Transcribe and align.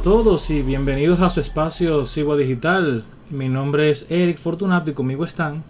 a 0.00 0.02
todos 0.02 0.48
y 0.48 0.62
bienvenidos 0.62 1.20
a 1.20 1.28
su 1.28 1.40
espacio 1.40 2.06
Sigua 2.06 2.34
Digital. 2.34 3.04
Mi 3.28 3.50
nombre 3.50 3.90
es 3.90 4.06
Eric 4.08 4.38
Fortunato 4.38 4.88
y 4.90 4.94
conmigo 4.94 5.26
están 5.26 5.62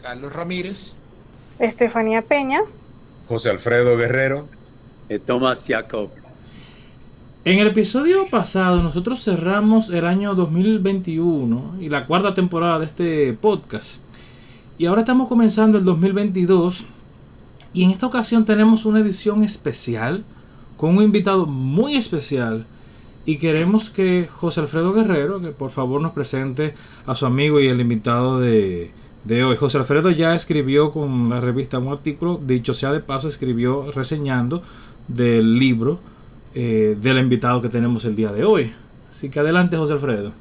Carlos 0.00 0.32
Ramírez, 0.32 0.94
Estefanía 1.58 2.22
Peña, 2.22 2.60
José 3.26 3.50
Alfredo 3.50 3.96
Guerrero, 3.96 4.46
y 5.08 5.18
Tomás 5.18 5.64
Jacob. 5.66 6.10
En 7.44 7.58
el 7.58 7.66
episodio 7.66 8.30
pasado 8.30 8.80
nosotros 8.80 9.24
cerramos 9.24 9.90
el 9.90 10.06
año 10.06 10.36
2021 10.36 11.78
y 11.80 11.88
la 11.88 12.06
cuarta 12.06 12.32
temporada 12.32 12.78
de 12.78 12.86
este 12.86 13.32
podcast. 13.32 13.96
Y 14.78 14.86
ahora 14.86 15.00
estamos 15.00 15.26
comenzando 15.26 15.78
el 15.78 15.84
2022 15.84 16.84
y 17.72 17.82
en 17.82 17.90
esta 17.90 18.06
ocasión 18.06 18.44
tenemos 18.44 18.84
una 18.84 19.00
edición 19.00 19.42
especial 19.42 20.22
con 20.76 20.96
un 20.96 21.02
invitado 21.02 21.46
muy 21.46 21.96
especial 21.96 22.68
y 23.26 23.38
queremos 23.38 23.90
que 23.90 24.28
José 24.30 24.60
Alfredo 24.60 24.92
Guerrero, 24.92 25.40
que 25.40 25.50
por 25.50 25.70
favor 25.70 26.00
nos 26.00 26.12
presente 26.12 26.74
a 27.06 27.14
su 27.14 27.26
amigo 27.26 27.60
y 27.60 27.68
el 27.68 27.80
invitado 27.80 28.38
de, 28.40 28.90
de 29.24 29.44
hoy. 29.44 29.56
José 29.56 29.78
Alfredo 29.78 30.10
ya 30.10 30.34
escribió 30.34 30.92
con 30.92 31.30
la 31.30 31.40
revista 31.40 31.78
un 31.78 31.92
artículo, 31.92 32.40
dicho 32.42 32.74
sea 32.74 32.92
de 32.92 33.00
paso, 33.00 33.28
escribió 33.28 33.90
reseñando 33.92 34.62
del 35.08 35.58
libro 35.58 35.98
eh, 36.54 36.96
del 37.00 37.18
invitado 37.18 37.60
que 37.60 37.68
tenemos 37.68 38.04
el 38.04 38.14
día 38.14 38.30
de 38.30 38.44
hoy. 38.44 38.72
Así 39.14 39.28
que 39.28 39.40
adelante, 39.40 39.76
José 39.76 39.94
Alfredo. 39.94 40.32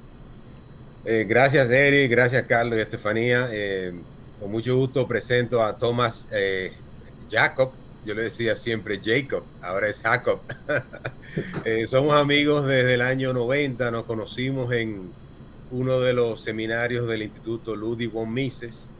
Eh, 1.05 1.25
gracias, 1.27 1.69
Eric, 1.69 2.11
gracias, 2.11 2.43
Carlos 2.43 2.77
y 2.77 2.81
Estefanía. 2.81 3.49
Eh, 3.51 3.93
con 4.39 4.51
mucho 4.51 4.75
gusto 4.75 5.07
presento 5.07 5.63
a 5.63 5.77
Thomas 5.77 6.29
Jacob. 7.31 7.71
Yo 8.05 8.13
le 8.13 8.23
decía 8.23 8.55
siempre 8.55 8.99
Jacob, 9.03 9.43
ahora 9.61 9.89
es 9.89 10.01
Jacob. 10.01 10.41
Eh, 11.65 11.87
somos 11.87 12.13
amigos 12.13 12.67
desde 12.67 12.93
el 12.93 13.01
año 13.01 13.33
90, 13.33 13.89
nos 13.89 14.03
conocimos 14.03 14.71
en 14.71 15.11
uno 15.71 15.99
de 15.99 16.13
los 16.13 16.41
seminarios 16.41 17.07
del 17.07 17.23
Instituto 17.23 17.75
Ludwig 17.75 18.11
von 18.11 18.31
Mises, 18.31 18.91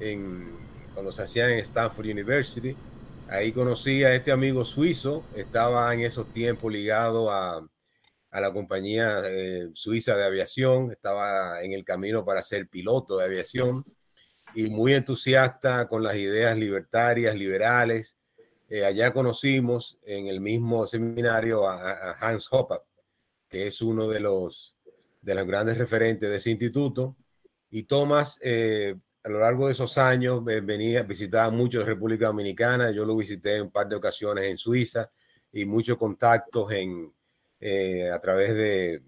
en, 0.00 0.50
cuando 0.94 1.12
se 1.12 1.22
hacían 1.22 1.50
en 1.50 1.60
Stanford 1.60 2.06
University. 2.06 2.74
Ahí 3.28 3.52
conocí 3.52 4.02
a 4.02 4.12
este 4.14 4.32
amigo 4.32 4.64
suizo, 4.64 5.22
estaba 5.36 5.94
en 5.94 6.00
esos 6.00 6.26
tiempos 6.32 6.72
ligado 6.72 7.30
a, 7.30 7.64
a 8.30 8.40
la 8.40 8.52
compañía 8.52 9.22
eh, 9.26 9.70
suiza 9.74 10.16
de 10.16 10.24
aviación, 10.24 10.90
estaba 10.92 11.62
en 11.62 11.72
el 11.72 11.84
camino 11.84 12.24
para 12.24 12.42
ser 12.42 12.68
piloto 12.68 13.18
de 13.18 13.24
aviación 13.24 13.84
y 14.54 14.70
muy 14.70 14.94
entusiasta 14.94 15.88
con 15.88 16.02
las 16.02 16.16
ideas 16.16 16.56
libertarias, 16.56 17.34
liberales. 17.34 18.16
Eh, 18.70 18.84
allá 18.84 19.12
conocimos 19.12 19.98
en 20.04 20.28
el 20.28 20.40
mismo 20.40 20.86
seminario 20.86 21.68
a, 21.68 22.12
Hans 22.20 22.46
Hoppe, 22.52 22.76
que 23.48 23.66
es 23.66 23.82
uno 23.82 24.08
de 24.08 24.20
los, 24.20 24.76
de 25.20 25.34
los 25.34 25.44
grandes 25.44 25.76
referentes 25.76 26.30
de 26.30 26.36
ese 26.36 26.50
instituto. 26.50 27.16
Y 27.68 27.82
Tomás, 27.82 28.38
eh, 28.42 28.94
a 29.24 29.28
lo 29.28 29.40
largo 29.40 29.66
de 29.66 29.72
esos 29.72 29.98
años, 29.98 30.42
eh, 30.48 30.60
venía, 30.60 31.02
visitaba 31.02 31.50
mucho 31.50 31.84
República 31.84 32.28
Dominicana. 32.28 32.92
Yo 32.92 33.04
lo 33.04 33.16
visité 33.16 33.56
en 33.56 33.62
un 33.62 33.70
par 33.72 33.88
de 33.88 33.96
ocasiones 33.96 34.46
en 34.46 34.56
Suiza 34.56 35.10
y 35.52 35.64
muchos 35.64 35.98
contactos 35.98 36.70
en, 36.72 37.12
eh, 37.58 38.08
a 38.10 38.20
través 38.20 38.54
de 38.54 39.02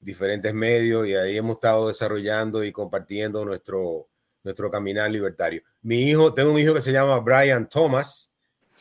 diferentes 0.00 0.52
medios 0.52 1.06
y 1.06 1.14
ahí 1.14 1.36
hemos 1.36 1.56
estado 1.56 1.88
desarrollando 1.88 2.64
y 2.64 2.72
compartiendo 2.72 3.44
nuestro, 3.44 4.08
nuestro 4.42 4.70
caminar 4.70 5.10
libertario. 5.10 5.62
Mi 5.82 6.02
hijo, 6.02 6.34
tengo 6.34 6.52
un 6.52 6.58
hijo 6.58 6.74
que 6.74 6.80
se 6.80 6.92
llama 6.92 7.20
Brian 7.20 7.68
Thomas 7.68 8.33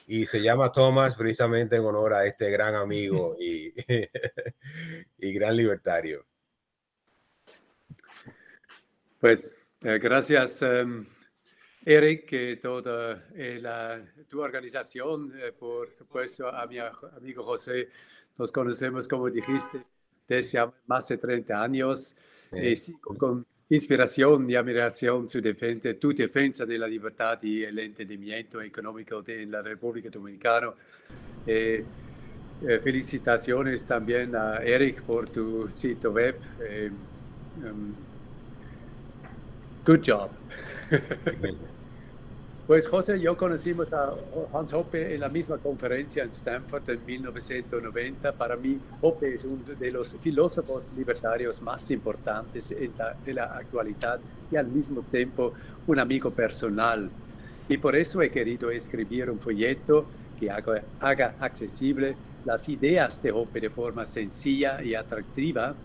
y 0.08 0.26
se 0.26 0.42
llama 0.42 0.72
Thomas 0.72 1.16
precisamente 1.16 1.76
en 1.76 1.86
honor 1.86 2.14
a 2.14 2.26
este 2.26 2.50
gran 2.50 2.76
amigo 2.76 3.36
y, 3.40 3.74
y 5.18 5.34
gran 5.34 5.56
libertario. 5.56 6.26
Pues 9.20 9.56
eh, 9.82 10.00
gracias, 10.00 10.62
um, 10.62 11.06
Eric, 11.86 12.32
y 12.34 12.58
toda 12.58 13.30
eh, 13.34 13.60
la, 13.62 14.04
tu 14.28 14.42
organización, 14.42 15.34
eh, 15.38 15.54
por 15.54 15.92
supuesto, 15.92 16.50
a 16.50 16.66
mi 16.68 16.78
amigo 16.80 17.44
José. 17.44 17.90
Nos 18.38 18.52
conocemos, 18.52 19.08
como 19.08 19.30
dijiste, 19.30 19.86
desde 20.28 20.60
más 20.88 21.08
de 21.08 21.18
30 21.18 21.64
años. 21.64 22.18
Sí. 22.52 22.94
con, 23.02 23.18
con 23.18 23.48
inspiración 23.70 24.50
y 24.50 24.56
admiración 24.56 25.28
su 25.28 25.42
defensa, 25.42 25.94
tu 26.00 26.14
defensa 26.14 26.66
de 26.66 26.78
la 26.78 26.88
libertad 26.88 27.40
y 27.42 27.64
el 27.64 27.80
entendimiento 27.80 28.62
económico 28.62 29.22
Dominicana. 30.12 30.74
Eh, 31.46 31.84
eh, 32.66 32.80
felicitaciones 32.80 33.86
también 33.86 34.36
a 34.36 34.58
Eric 34.58 35.02
por 35.02 35.28
tu 35.28 35.70
sitio 35.70 36.12
web. 36.12 36.40
Eh, 36.62 36.92
um, 37.64 37.94
good 39.86 40.02
job. 40.06 40.30
Pues 42.66 42.88
José, 42.88 43.20
yo 43.20 43.36
conocimos 43.36 43.92
a 43.92 44.14
Hans 44.54 44.72
Hoppe 44.72 45.16
en 45.16 45.20
la 45.20 45.28
misma 45.28 45.58
conferencia 45.58 46.24
en 46.24 46.30
Stanford 46.30 46.90
en 46.92 47.06
1990. 47.06 48.32
Para 48.32 48.56
mí, 48.56 48.80
Hoppe 49.02 49.34
es 49.34 49.44
uno 49.44 49.64
de 49.78 49.92
los 49.92 50.16
filósofos 50.22 50.96
libertarios 50.96 51.62
más 51.62 51.92
importantes 51.92 52.74
la, 52.98 53.16
de 53.16 53.34
la 53.34 53.58
actualidad 53.58 54.18
y 54.50 54.56
al 54.56 54.68
mismo 54.68 55.02
tiempo 55.02 55.52
un 55.88 56.00
amigo 56.00 56.32
personal. 56.32 57.10
Y 57.68 57.78
por 57.80 57.98
eso 57.98 58.22
he 58.22 58.32
querido 58.32 58.72
escribir 58.72 59.30
un 59.30 59.40
folleto 59.40 60.06
que 60.40 60.50
haga, 60.50 60.84
haga 61.02 61.36
accesible 61.42 62.16
las 62.46 62.70
ideas 62.70 63.22
de 63.22 63.34
Hoppe 63.34 63.60
de 63.60 63.70
forma 63.70 64.06
sencilla 64.06 64.82
y 64.82 64.96
atractiva. 64.96 65.76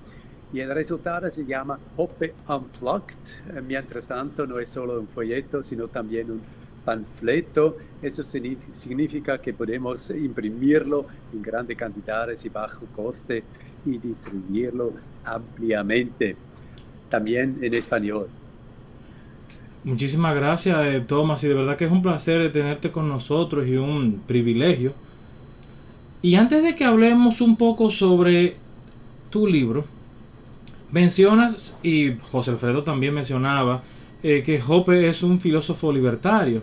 Y 0.53 0.61
el 0.61 0.73
resultado 0.73 1.29
se 1.29 1.45
llama 1.45 1.77
Hoppe 1.97 2.35
Unplugged. 2.49 3.63
Mientras 3.67 4.07
tanto, 4.07 4.47
no 4.47 4.61
es 4.61 4.69
solo 4.69 5.01
un 5.01 5.09
folleto, 5.09 5.61
sino 5.61 5.89
también 5.89 6.31
un 6.31 6.58
panfleto, 6.89 7.77
eso 8.01 8.25
significa 8.25 9.37
que 9.39 9.53
podemos 9.53 10.09
imprimirlo 10.09 11.05
en 11.35 11.43
grandes 11.43 11.77
cantidades 11.77 12.43
y 12.47 12.49
bajo 12.49 12.87
coste 12.97 13.45
y 13.85 13.99
distribuirlo 13.99 14.95
ampliamente, 15.23 16.35
también 17.11 17.59
en 17.61 17.75
español. 17.75 18.29
Muchísimas 19.85 20.35
gracias, 20.35 20.87
eh, 20.87 21.01
Tomás, 21.07 21.45
y 21.45 21.49
de 21.49 21.55
verdad 21.55 21.77
que 21.77 21.85
es 21.85 21.93
un 21.93 22.01
placer 22.01 22.51
tenerte 22.55 22.91
con 22.91 23.07
nosotros 23.07 23.69
y 23.69 23.77
un 23.77 24.23
privilegio. 24.27 24.95
Y 26.23 26.37
antes 26.37 26.63
de 26.63 26.75
que 26.75 26.87
hablemos 26.87 27.43
un 27.43 27.57
poco 27.57 27.91
sobre 27.91 28.57
tu 29.29 29.47
libro, 29.47 29.85
mencionas, 30.91 31.79
y 31.83 32.15
José 32.33 32.53
Alfredo 32.53 32.83
también 32.83 33.13
mencionaba, 33.13 33.83
eh, 34.23 34.43
que 34.43 34.59
Hoppe 34.67 35.07
es 35.07 35.23
un 35.23 35.39
filósofo 35.39 35.93
libertario. 35.93 36.63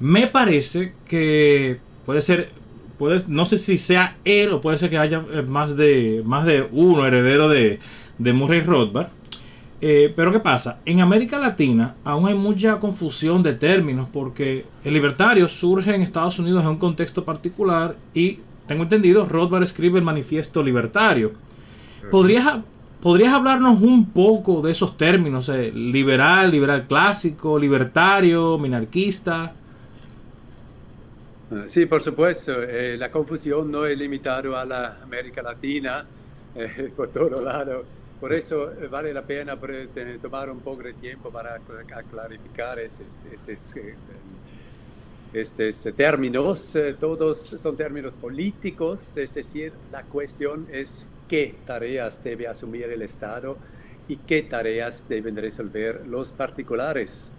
Me 0.00 0.26
parece 0.26 0.92
que 1.08 1.78
puede 2.04 2.22
ser, 2.22 2.50
puede, 2.98 3.22
no 3.28 3.46
sé 3.46 3.58
si 3.58 3.78
sea 3.78 4.16
él 4.24 4.52
o 4.52 4.60
puede 4.60 4.78
ser 4.78 4.90
que 4.90 4.98
haya 4.98 5.24
eh, 5.32 5.42
más 5.42 5.76
de, 5.76 6.22
más 6.24 6.44
de 6.44 6.68
uno 6.70 7.06
heredero 7.06 7.48
de, 7.48 7.80
de 8.18 8.32
Murray 8.32 8.60
Rothbard. 8.60 9.08
Eh, 9.80 10.12
pero 10.16 10.32
¿qué 10.32 10.40
pasa? 10.40 10.80
En 10.86 11.00
América 11.00 11.38
Latina 11.38 11.96
aún 12.02 12.26
hay 12.26 12.34
mucha 12.34 12.78
confusión 12.78 13.42
de 13.42 13.52
términos 13.52 14.08
porque 14.10 14.64
el 14.84 14.94
libertario 14.94 15.48
surge 15.48 15.94
en 15.94 16.00
Estados 16.00 16.38
Unidos 16.38 16.62
en 16.62 16.70
un 16.70 16.78
contexto 16.78 17.24
particular 17.24 17.94
y, 18.14 18.38
tengo 18.66 18.84
entendido, 18.84 19.26
Rothbard 19.26 19.64
escribe 19.64 19.98
el 19.98 20.04
manifiesto 20.04 20.62
libertario. 20.62 21.32
¿Podrías, 22.10 22.58
¿Podrías 23.02 23.34
hablarnos 23.34 23.80
un 23.82 24.06
poco 24.10 24.62
de 24.62 24.72
esos 24.72 24.96
términos? 24.96 25.48
Eh, 25.50 25.70
liberal, 25.72 26.50
liberal 26.50 26.86
clásico, 26.86 27.58
libertario, 27.58 28.58
minarquista. 28.58 29.52
Sí, 31.66 31.86
por 31.86 32.02
supuesto. 32.02 32.62
Eh, 32.62 32.96
la 32.98 33.10
confusión 33.10 33.70
no 33.70 33.86
es 33.86 33.96
limitada 33.96 34.60
a 34.60 34.64
la 34.64 35.02
América 35.02 35.42
Latina, 35.42 36.04
eh, 36.54 36.92
por 36.94 37.10
todo 37.12 37.40
lado. 37.40 37.84
Por 38.18 38.32
eso 38.32 38.72
eh, 38.72 38.88
vale 38.88 39.12
la 39.12 39.22
pena 39.22 39.56
tomar 40.20 40.50
un 40.50 40.60
poco 40.60 40.82
de 40.82 40.94
tiempo 40.94 41.30
para 41.30 41.58
clarificar 42.10 42.80
estos, 42.80 43.26
estos, 43.26 43.76
estos 45.32 45.94
términos. 45.94 46.76
Todos 46.98 47.38
son 47.38 47.76
términos 47.76 48.16
políticos, 48.16 49.16
es 49.16 49.34
decir, 49.34 49.72
la 49.92 50.02
cuestión 50.02 50.66
es 50.72 51.06
qué 51.28 51.54
tareas 51.64 52.22
debe 52.24 52.48
asumir 52.48 52.84
el 52.84 53.02
Estado 53.02 53.56
y 54.08 54.16
qué 54.16 54.42
tareas 54.42 55.06
deben 55.08 55.36
resolver 55.36 56.06
los 56.08 56.32
particulares. 56.32 57.32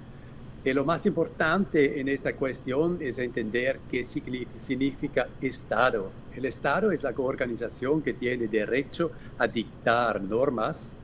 Lo 0.73 0.83
más 0.83 1.05
importante 1.05 1.99
en 1.99 2.09
esta 2.09 2.33
cuestión 2.33 2.97
es 2.99 3.19
entender 3.19 3.79
qué 3.89 4.03
significa 4.03 5.27
Estado. 5.41 6.11
El 6.35 6.45
Estado 6.45 6.91
es 6.91 7.03
la 7.03 7.13
organización 7.15 8.01
que 8.01 8.13
tiene 8.13 8.47
derecho 8.47 9.11
a 9.37 9.47
dictar 9.47 10.21
normas 10.21 10.97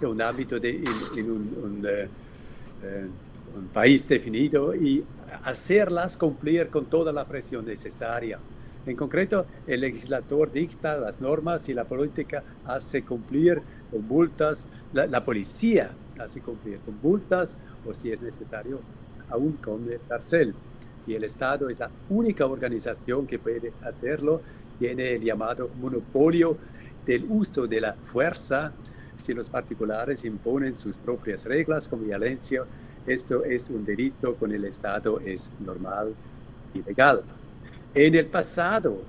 en 0.00 0.06
un 0.06 0.22
ámbito 0.22 0.60
de 0.60 0.84
en, 1.16 1.30
un, 1.30 1.84
uh, 1.84 3.58
un, 3.58 3.66
país 3.68 4.06
definido 4.06 4.72
y 4.72 5.04
hacerlas 5.42 6.16
cumplir 6.16 6.68
con 6.68 6.86
toda 6.86 7.12
la 7.12 7.24
presión 7.24 7.66
necesaria. 7.66 8.38
En 8.86 8.94
concreto, 8.94 9.46
el 9.66 9.80
legislador 9.80 10.52
dicta 10.52 10.96
las 10.96 11.20
normas 11.20 11.68
y 11.68 11.74
la 11.74 11.84
política 11.84 12.44
hace 12.64 13.02
cumplir 13.02 13.60
con 13.90 14.06
multas, 14.06 14.68
la, 14.92 15.06
la 15.06 15.24
policía 15.24 15.90
hace 16.20 16.40
cumplir 16.40 16.78
con 16.80 16.98
multas 17.02 17.58
o 17.84 17.92
si 17.92 18.12
es 18.12 18.22
necesario, 18.22 18.80
aún 19.30 19.52
con 19.52 19.90
el 19.90 20.00
cárcel. 20.08 20.54
Y 21.06 21.14
el 21.14 21.24
Estado 21.24 21.68
es 21.68 21.80
la 21.80 21.90
única 22.10 22.46
organización 22.46 23.26
que 23.26 23.38
puede 23.38 23.72
hacerlo. 23.82 24.42
Tiene 24.78 25.12
el 25.14 25.22
llamado 25.22 25.70
monopolio 25.80 26.56
del 27.06 27.24
uso 27.28 27.66
de 27.66 27.80
la 27.80 27.94
fuerza. 27.94 28.72
Si 29.16 29.32
los 29.32 29.48
particulares 29.48 30.24
imponen 30.24 30.76
sus 30.76 30.96
propias 30.96 31.44
reglas 31.44 31.88
con 31.88 32.04
violencia, 32.04 32.64
esto 33.06 33.44
es 33.44 33.70
un 33.70 33.84
delito 33.84 34.34
con 34.34 34.52
el 34.52 34.64
Estado, 34.64 35.18
es 35.20 35.50
normal 35.64 36.14
y 36.74 36.82
legal. 36.82 37.22
En 37.94 38.14
el 38.14 38.26
pasado, 38.26 39.02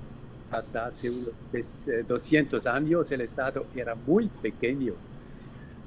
hasta 0.50 0.86
hace 0.86 1.10
unos 1.10 1.86
200 2.08 2.66
años, 2.66 3.12
el 3.12 3.20
Estado 3.20 3.66
era 3.76 3.94
muy 3.94 4.28
pequeño 4.28 4.94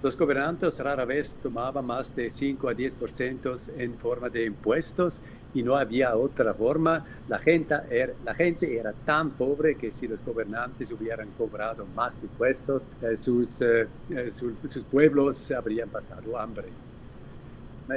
los 0.04 0.18
gobernantes 0.18 0.80
rara 0.80 1.06
vez 1.06 1.40
tomaban 1.42 1.86
más 1.86 2.14
de 2.14 2.30
5 2.30 2.68
a 2.68 2.74
10% 2.74 3.72
en 3.78 3.98
forma 3.98 4.30
de 4.30 4.46
impuestos 4.48 5.22
y 5.54 5.64
no 5.64 5.78
había 5.78 6.18
otra 6.18 6.54
forma. 6.54 7.06
La 7.30 7.40
gente, 7.40 7.74
era, 7.90 8.12
la 8.26 8.36
gente 8.36 8.78
era 8.78 8.92
tan 8.92 9.32
pobre 9.32 9.76
que 9.76 9.90
si 9.92 10.10
los 10.10 10.20
gobernantes 10.26 10.92
hubieran 10.92 11.30
cobrado 11.38 11.86
más 11.96 12.22
impuestos, 12.22 12.90
eh, 13.02 13.16
sus, 13.16 13.62
eh, 13.62 13.88
eh, 14.10 14.30
sus 14.30 14.84
pueblos 14.92 15.50
habrían 15.52 15.88
pasado 15.88 16.38
hambre. 16.38 16.68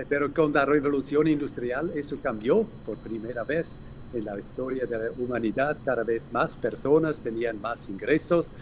Pero 0.09 0.33
con 0.33 0.53
la 0.53 0.65
revolución 0.65 1.27
industrial 1.27 1.91
eso 1.97 2.19
cambió 2.23 2.65
por 2.85 2.99
primera 2.99 3.43
vez 3.43 3.81
en 4.15 4.25
la 4.25 4.39
historia 4.39 4.87
de 4.87 4.97
la 4.97 5.11
humanidad. 5.19 5.77
Cada 5.85 6.05
vez 6.05 6.29
más 6.33 6.57
personas 6.57 7.21
tenían 7.21 7.61
más 7.61 7.89
ingresos, 7.89 8.53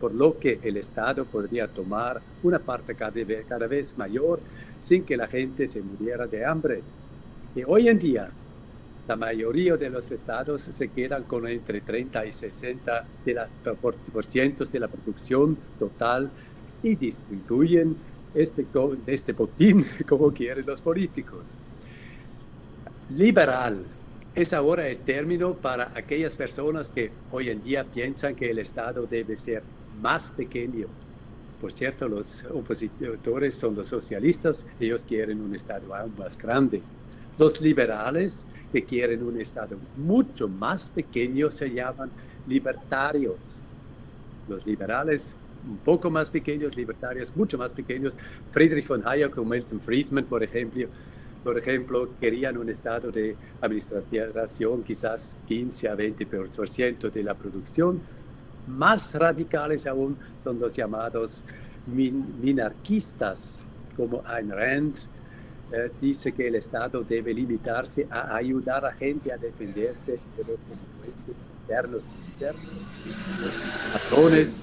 por 0.00 0.14
lo 0.14 0.38
que 0.38 0.58
el 0.62 0.76
Estado 0.76 1.24
podría 1.24 1.68
tomar 1.68 2.20
una 2.42 2.58
parte 2.58 2.94
cada 2.94 3.66
vez 3.66 3.96
mayor 3.96 4.40
sin 4.80 5.04
que 5.04 5.16
la 5.16 5.26
gente 5.26 5.66
se 5.66 5.80
muriera 5.80 6.26
de 6.26 6.44
hambre. 6.44 6.82
Y 7.54 7.62
hoy 7.66 7.88
en 7.88 7.98
día, 7.98 8.30
la 9.06 9.16
mayoría 9.16 9.76
de 9.76 9.90
los 9.90 10.10
estados 10.10 10.62
se 10.62 10.88
quedan 10.88 11.24
con 11.24 11.46
entre 11.46 11.80
30 11.80 12.26
y 12.26 12.32
60 12.32 13.04
de 13.24 13.34
la, 13.34 13.48
por, 13.80 13.96
cientos 14.24 14.72
de 14.72 14.80
la 14.80 14.88
producción 14.88 15.56
total 15.78 16.30
y 16.82 16.96
distribuyen 16.96 17.96
este, 18.34 18.66
este 19.06 19.32
botín 19.32 19.84
como 20.08 20.32
quieren 20.32 20.66
los 20.66 20.80
políticos. 20.80 21.58
Liberal 23.10 23.84
es 24.34 24.52
ahora 24.52 24.88
el 24.88 24.98
término 24.98 25.54
para 25.54 25.92
aquellas 25.94 26.36
personas 26.36 26.90
que 26.90 27.12
hoy 27.30 27.50
en 27.50 27.62
día 27.62 27.84
piensan 27.84 28.34
que 28.34 28.50
el 28.50 28.58
Estado 28.58 29.06
debe 29.06 29.36
ser 29.36 29.62
más 30.00 30.30
pequeño. 30.30 30.86
Por 31.60 31.72
cierto, 31.72 32.08
los 32.08 32.44
opositores 32.44 33.54
son 33.54 33.74
los 33.74 33.88
socialistas, 33.88 34.66
ellos 34.78 35.04
quieren 35.04 35.40
un 35.40 35.54
Estado 35.54 35.94
aún 35.94 36.12
más 36.18 36.36
grande. 36.36 36.82
Los 37.38 37.60
liberales, 37.60 38.46
que 38.72 38.84
quieren 38.84 39.22
un 39.22 39.40
Estado 39.40 39.76
mucho 39.96 40.48
más 40.48 40.88
pequeño, 40.88 41.50
se 41.50 41.70
llaman 41.70 42.10
libertarios. 42.46 43.68
Los 44.48 44.66
liberales, 44.66 45.34
un 45.66 45.78
poco 45.78 46.10
más 46.10 46.28
pequeños, 46.28 46.76
libertarios, 46.76 47.34
mucho 47.34 47.56
más 47.56 47.72
pequeños. 47.72 48.14
Friedrich 48.50 48.86
von 48.86 49.02
Hayek 49.06 49.36
o 49.38 49.44
Milton 49.44 49.80
Friedman, 49.80 50.24
por 50.24 50.42
ejemplo, 50.42 50.86
por 51.44 51.58
ejemplo, 51.58 52.08
querían 52.18 52.56
un 52.56 52.70
estado 52.70 53.12
de 53.12 53.36
administración 53.60 54.82
quizás 54.82 55.36
15 55.46 55.88
a 55.88 55.94
20% 55.94 57.12
de 57.12 57.22
la 57.22 57.34
producción, 57.34 58.00
más 58.66 59.14
radicales 59.14 59.86
aún 59.86 60.16
son 60.42 60.58
los 60.58 60.74
llamados 60.74 61.42
minarquistas, 61.86 63.64
como 63.96 64.22
Ayn 64.26 64.50
Rand 64.50 64.98
eh, 65.72 65.90
dice 66.00 66.32
que 66.32 66.48
el 66.48 66.56
Estado 66.56 67.02
debe 67.02 67.34
limitarse 67.34 68.06
a 68.10 68.36
ayudar 68.36 68.84
a 68.84 68.92
gente 68.92 69.32
a 69.32 69.36
defenderse 69.36 70.12
de 70.36 70.44
los 70.44 70.58
delincuentes 70.68 71.46
internos 71.60 72.02
los 73.40 73.52
patrones, 73.92 74.60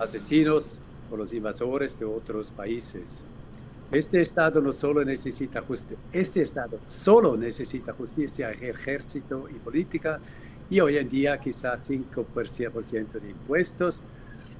asesinos 0.00 0.80
o 1.10 1.16
los 1.16 1.32
invasores 1.32 1.98
de 1.98 2.04
otros 2.04 2.50
países. 2.50 3.22
Este 3.90 4.20
Estado 4.20 4.60
no 4.60 4.72
solo 4.72 5.04
necesita 5.04 5.62
justicia, 5.62 5.96
este 6.12 6.42
Estado 6.42 6.80
solo 6.84 7.36
necesita 7.36 7.92
justicia, 7.92 8.50
ejército 8.50 9.48
y 9.48 9.54
política, 9.54 10.18
y 10.68 10.80
hoy 10.80 10.96
en 10.98 11.08
día 11.08 11.38
quizás 11.38 11.88
5% 11.88 13.20
de 13.20 13.30
impuestos. 13.30 14.02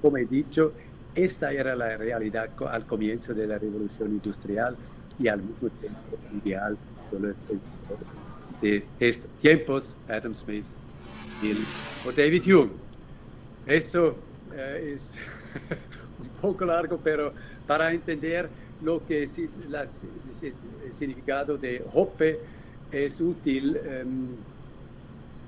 Como 0.00 0.16
he 0.18 0.24
dicho, 0.24 0.72
esta 1.14 1.52
era 1.52 1.74
la 1.74 1.96
realidad 1.96 2.50
al 2.68 2.86
comienzo 2.86 3.34
de 3.34 3.46
la 3.46 3.58
revolución 3.58 4.10
industrial 4.10 4.76
y 5.18 5.28
al 5.28 5.42
mismo 5.42 5.68
tiempo 5.70 6.18
mundial 6.30 6.76
de 7.10 7.20
los 7.20 7.36
pensadores 7.40 8.22
de 8.60 8.84
estos 9.00 9.36
tiempos, 9.36 9.96
Adam 10.08 10.34
Smith 10.34 10.66
o 12.06 12.12
David 12.12 12.42
Hume. 12.52 12.70
Esto 13.66 14.16
eh, 14.54 14.90
es 14.92 15.18
un 16.20 16.28
poco 16.40 16.64
largo, 16.64 16.98
pero 17.02 17.32
para 17.66 17.92
entender 17.92 18.48
lo 18.82 19.04
que 19.04 19.24
es 19.24 19.38
el 19.38 20.92
significado 20.92 21.56
de 21.56 21.82
Hoppe 21.92 22.38
es 22.92 23.20
útil. 23.20 23.76
Em, 23.84 24.28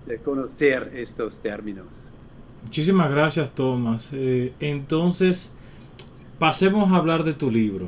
de 0.09 0.19
conocer 0.19 0.91
estos 0.95 1.39
términos. 1.39 2.11
Muchísimas 2.65 3.11
gracias, 3.11 3.55
Tomás. 3.55 4.11
Eh, 4.13 4.53
entonces, 4.59 5.51
pasemos 6.39 6.91
a 6.91 6.97
hablar 6.97 7.23
de 7.25 7.35
tu 7.35 7.51
libro. 7.51 7.87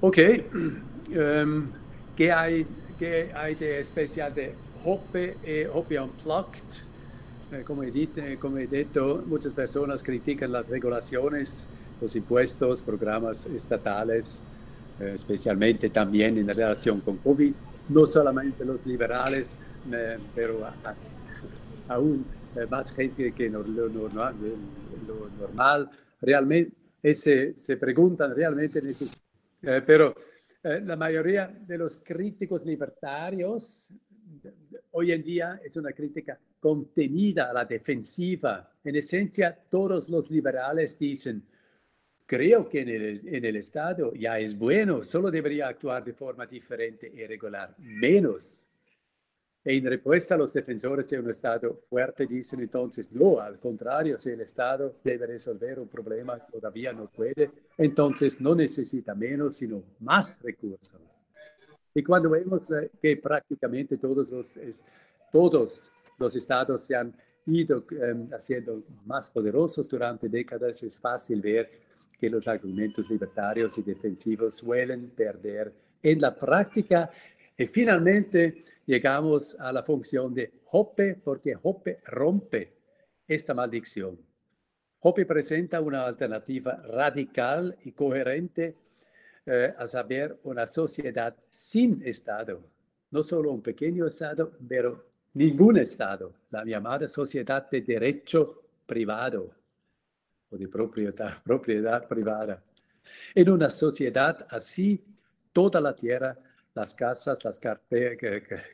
Ok. 0.00 0.18
Um, 0.54 1.66
¿qué, 2.16 2.30
hay, 2.30 2.66
¿Qué 2.98 3.30
hay 3.34 3.54
de 3.54 3.80
especial 3.80 4.34
de 4.34 4.54
Hoppe, 4.84 5.36
eh, 5.42 5.68
Hoppe 5.72 5.98
Unplugged? 5.98 6.62
Eh, 7.52 7.62
como, 7.66 7.82
he 7.82 7.90
dicho, 7.90 8.22
como 8.38 8.58
he 8.58 8.66
dicho, 8.66 9.22
muchas 9.26 9.52
personas 9.52 10.02
critican 10.02 10.52
las 10.52 10.68
regulaciones, 10.68 11.68
los 12.00 12.14
impuestos, 12.14 12.82
programas 12.82 13.46
estatales, 13.46 14.44
especialmente 15.00 15.90
también 15.90 16.38
en 16.38 16.46
relación 16.46 17.00
con 17.00 17.16
COVID. 17.16 17.52
No 17.88 18.06
solamente 18.06 18.64
los 18.64 18.86
liberales, 18.86 19.56
pero 20.34 20.60
aún 21.88 22.24
eh, 22.56 22.66
más 22.66 22.92
gente 22.92 23.32
que 23.32 23.50
lo, 23.50 23.64
normal. 23.64 24.34
Realmente 26.20 26.76
ese, 27.02 27.54
se 27.54 27.76
preguntan 27.76 28.34
realmente, 28.34 28.80
eh, 29.62 29.82
pero 29.86 30.14
eh, 30.62 30.80
la 30.84 30.96
mayoría 30.96 31.48
de 31.48 31.78
los 31.78 31.96
críticos 31.96 32.64
libertarios 32.64 33.92
hoy 34.92 35.12
en 35.12 35.22
día 35.22 35.60
es 35.62 35.76
una 35.76 35.92
crítica 35.92 36.38
contenida 36.60 37.50
a 37.50 37.52
la 37.52 37.64
defensiva. 37.64 38.70
En 38.82 38.96
esencia, 38.96 39.56
todos 39.68 40.08
los 40.08 40.30
liberales 40.30 40.98
dicen, 40.98 41.42
creo 42.24 42.68
que 42.68 42.80
en 42.80 42.88
el, 42.88 43.28
en 43.28 43.44
el 43.44 43.56
Estado 43.56 44.14
ya 44.14 44.38
es 44.38 44.56
bueno, 44.56 45.04
solo 45.04 45.30
debería 45.30 45.68
actuar 45.68 46.04
de 46.04 46.14
forma 46.14 46.46
diferente 46.46 47.12
y 47.14 47.26
regular 47.26 47.74
menos 47.78 48.63
en 49.66 49.86
respuesta, 49.86 50.36
los 50.36 50.52
defensores 50.52 51.08
de 51.08 51.18
un 51.18 51.30
Estado 51.30 51.74
fuerte 51.74 52.26
dicen 52.26 52.60
entonces, 52.60 53.10
no, 53.12 53.40
al 53.40 53.58
contrario, 53.58 54.18
si 54.18 54.30
el 54.30 54.42
Estado 54.42 54.96
debe 55.02 55.26
resolver 55.26 55.80
un 55.80 55.88
problema 55.88 56.38
que 56.38 56.52
todavía 56.52 56.92
no 56.92 57.06
puede, 57.06 57.50
entonces 57.78 58.40
no 58.42 58.54
necesita 58.54 59.14
menos, 59.14 59.56
sino 59.56 59.82
más 60.00 60.42
recursos. 60.42 61.24
Y 61.94 62.02
cuando 62.02 62.28
vemos 62.28 62.70
eh, 62.72 62.90
que 63.00 63.16
prácticamente 63.16 63.96
todos 63.96 64.30
los, 64.30 64.60
todos 65.32 65.90
los 66.18 66.36
estados 66.36 66.82
se 66.82 66.96
han 66.96 67.14
ido 67.46 67.84
em, 67.90 68.28
haciendo 68.32 68.82
más 69.06 69.30
poderosos 69.30 69.88
durante 69.88 70.28
décadas, 70.28 70.82
es 70.82 71.00
fácil 71.00 71.40
ver 71.40 71.70
que 72.20 72.28
los 72.28 72.46
argumentos 72.48 73.08
libertarios 73.08 73.78
y 73.78 73.82
defensivos 73.82 74.56
suelen 74.56 75.10
perder 75.10 75.72
en 76.02 76.20
la 76.20 76.34
práctica. 76.34 77.10
Y 77.56 77.66
finalmente, 77.66 78.64
llegamos 78.86 79.56
a 79.60 79.72
la 79.72 79.82
función 79.82 80.34
de 80.34 80.52
Hoppe 80.72 81.16
porque 81.22 81.56
Hoppe 81.62 82.00
rompe 82.06 82.72
esta 83.28 83.54
maldición. 83.54 84.18
Hoppe 85.00 85.24
presenta 85.24 85.80
una 85.80 86.06
alternativa 86.06 86.76
radical 86.76 87.76
y 87.84 87.92
coherente 87.92 88.74
eh, 89.46 89.74
a 89.76 89.86
saber 89.86 90.38
una 90.44 90.66
sociedad 90.66 91.36
sin 91.48 92.02
Estado, 92.04 92.60
no 93.10 93.22
solo 93.22 93.52
un 93.52 93.62
pequeño 93.62 94.06
Estado, 94.06 94.52
pero 94.66 95.04
ningún 95.34 95.76
Estado, 95.76 96.32
la 96.50 96.64
llamada 96.64 97.06
sociedad 97.06 97.68
de 97.70 97.82
derecho 97.82 98.62
privado 98.86 99.50
o 100.50 100.56
de 100.56 100.66
propiedad, 100.66 101.42
propiedad 101.42 102.08
privada. 102.08 102.62
En 103.34 103.50
una 103.50 103.68
sociedad 103.68 104.46
así, 104.50 105.04
toda 105.52 105.80
la 105.80 105.94
tierra 105.94 106.36
Las 106.74 106.92
casas, 106.92 107.44
las 107.44 107.60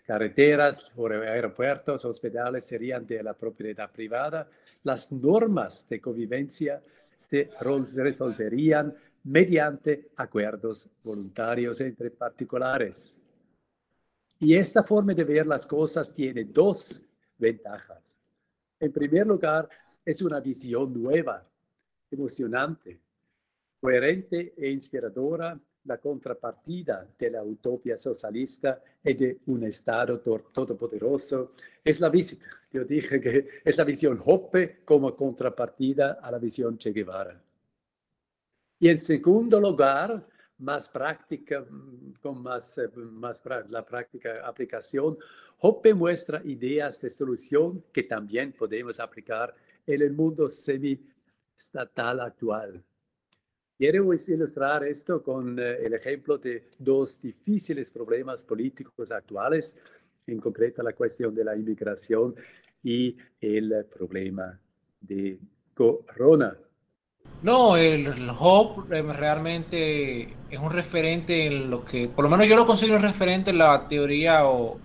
carreteras, 0.06 0.90
aeropuertos, 0.96 2.04
hospitales 2.06 2.64
serían 2.64 3.06
de 3.06 3.22
la 3.22 3.34
propiedad 3.34 3.92
privada. 3.92 4.48
Las 4.84 5.12
normas 5.12 5.86
de 5.86 6.00
convivencia 6.00 6.82
se 7.18 7.50
resolverían 7.60 8.94
mediante 9.24 10.08
acuerdos 10.16 10.88
voluntarios 11.04 11.78
entre 11.82 12.10
particulares. 12.10 13.18
Y 14.38 14.54
esta 14.54 14.82
forma 14.82 15.12
de 15.12 15.24
ver 15.24 15.46
las 15.46 15.66
cosas 15.66 16.14
tiene 16.14 16.44
dos 16.44 17.04
ventajas. 17.36 18.18
En 18.78 18.90
primer 18.90 19.26
lugar, 19.26 19.68
es 20.02 20.22
una 20.22 20.40
visión 20.40 20.94
nueva, 20.94 21.46
emocionante, 22.10 22.98
coherente 23.78 24.54
e 24.56 24.70
inspiradora, 24.70 25.60
la 25.84 25.98
contrapartida 25.98 27.08
de 27.18 27.30
la 27.30 27.42
utopía 27.42 27.96
socialista 27.96 28.82
y 29.02 29.14
de 29.14 29.40
un 29.46 29.64
Estado 29.64 30.20
todopoderoso. 30.20 31.52
Es 31.82 32.00
la 32.00 32.08
visión, 32.08 32.40
yo 32.70 32.84
dije 32.84 33.20
que 33.20 33.48
es 33.64 33.76
la 33.76 33.84
visión 33.84 34.20
Hoppe 34.24 34.80
como 34.84 35.16
contrapartida 35.16 36.18
a 36.22 36.30
la 36.30 36.38
visión 36.38 36.76
Che 36.76 36.92
Guevara. 36.92 37.42
Y 38.78 38.88
en 38.88 38.98
segundo 38.98 39.60
lugar, 39.60 40.26
más 40.58 40.88
práctica, 40.88 41.64
con 42.20 42.42
más, 42.42 42.78
más 42.94 43.42
la 43.68 43.84
práctica 43.84 44.34
aplicación, 44.44 45.18
Hoppe 45.58 45.92
muestra 45.92 46.40
ideas 46.44 47.00
de 47.00 47.10
solución 47.10 47.84
que 47.92 48.02
también 48.02 48.52
podemos 48.52 48.98
aplicar 49.00 49.54
en 49.86 50.02
el 50.02 50.12
mundo 50.12 50.48
semi-estatal 50.48 52.20
actual. 52.20 52.82
Quiero 53.80 54.12
ilustrar 54.12 54.84
esto 54.84 55.22
con 55.22 55.58
eh, 55.58 55.78
el 55.82 55.94
ejemplo 55.94 56.36
de 56.36 56.64
dos 56.78 57.22
difíciles 57.22 57.90
problemas 57.90 58.44
políticos 58.44 59.10
actuales, 59.10 59.74
en 60.26 60.38
concreto 60.38 60.82
la 60.82 60.92
cuestión 60.92 61.34
de 61.34 61.44
la 61.44 61.56
inmigración 61.56 62.34
y 62.84 63.16
el 63.40 63.86
problema 63.86 64.60
de 65.00 65.38
corona. 65.72 66.54
No, 67.42 67.78
el, 67.78 68.28
Hope 68.38 68.94
eh, 68.94 69.00
realmente 69.00 70.24
es 70.50 70.58
un 70.60 70.72
referente 70.72 71.46
en 71.46 71.70
lo 71.70 71.82
que, 71.82 72.06
por 72.06 72.24
lo 72.24 72.30
menos 72.30 72.48
yo 72.48 72.56
lo 72.56 72.66
considero 72.66 72.96
un 72.96 73.02
referente 73.02 73.50
en 73.50 73.56
la 73.56 73.88
teoría 73.88 74.44
o, 74.44 74.78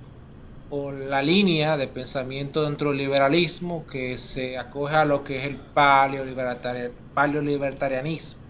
la 0.71 1.21
línea 1.21 1.75
de 1.75 1.89
pensamiento 1.89 2.63
dentro 2.63 2.91
del 2.91 2.99
liberalismo 2.99 3.85
que 3.87 4.17
se 4.17 4.57
acoge 4.57 4.95
a 4.95 5.03
lo 5.03 5.25
que 5.25 5.35
es 5.37 5.47
el 5.47 5.57
paleolibertarianismo. 5.73 8.44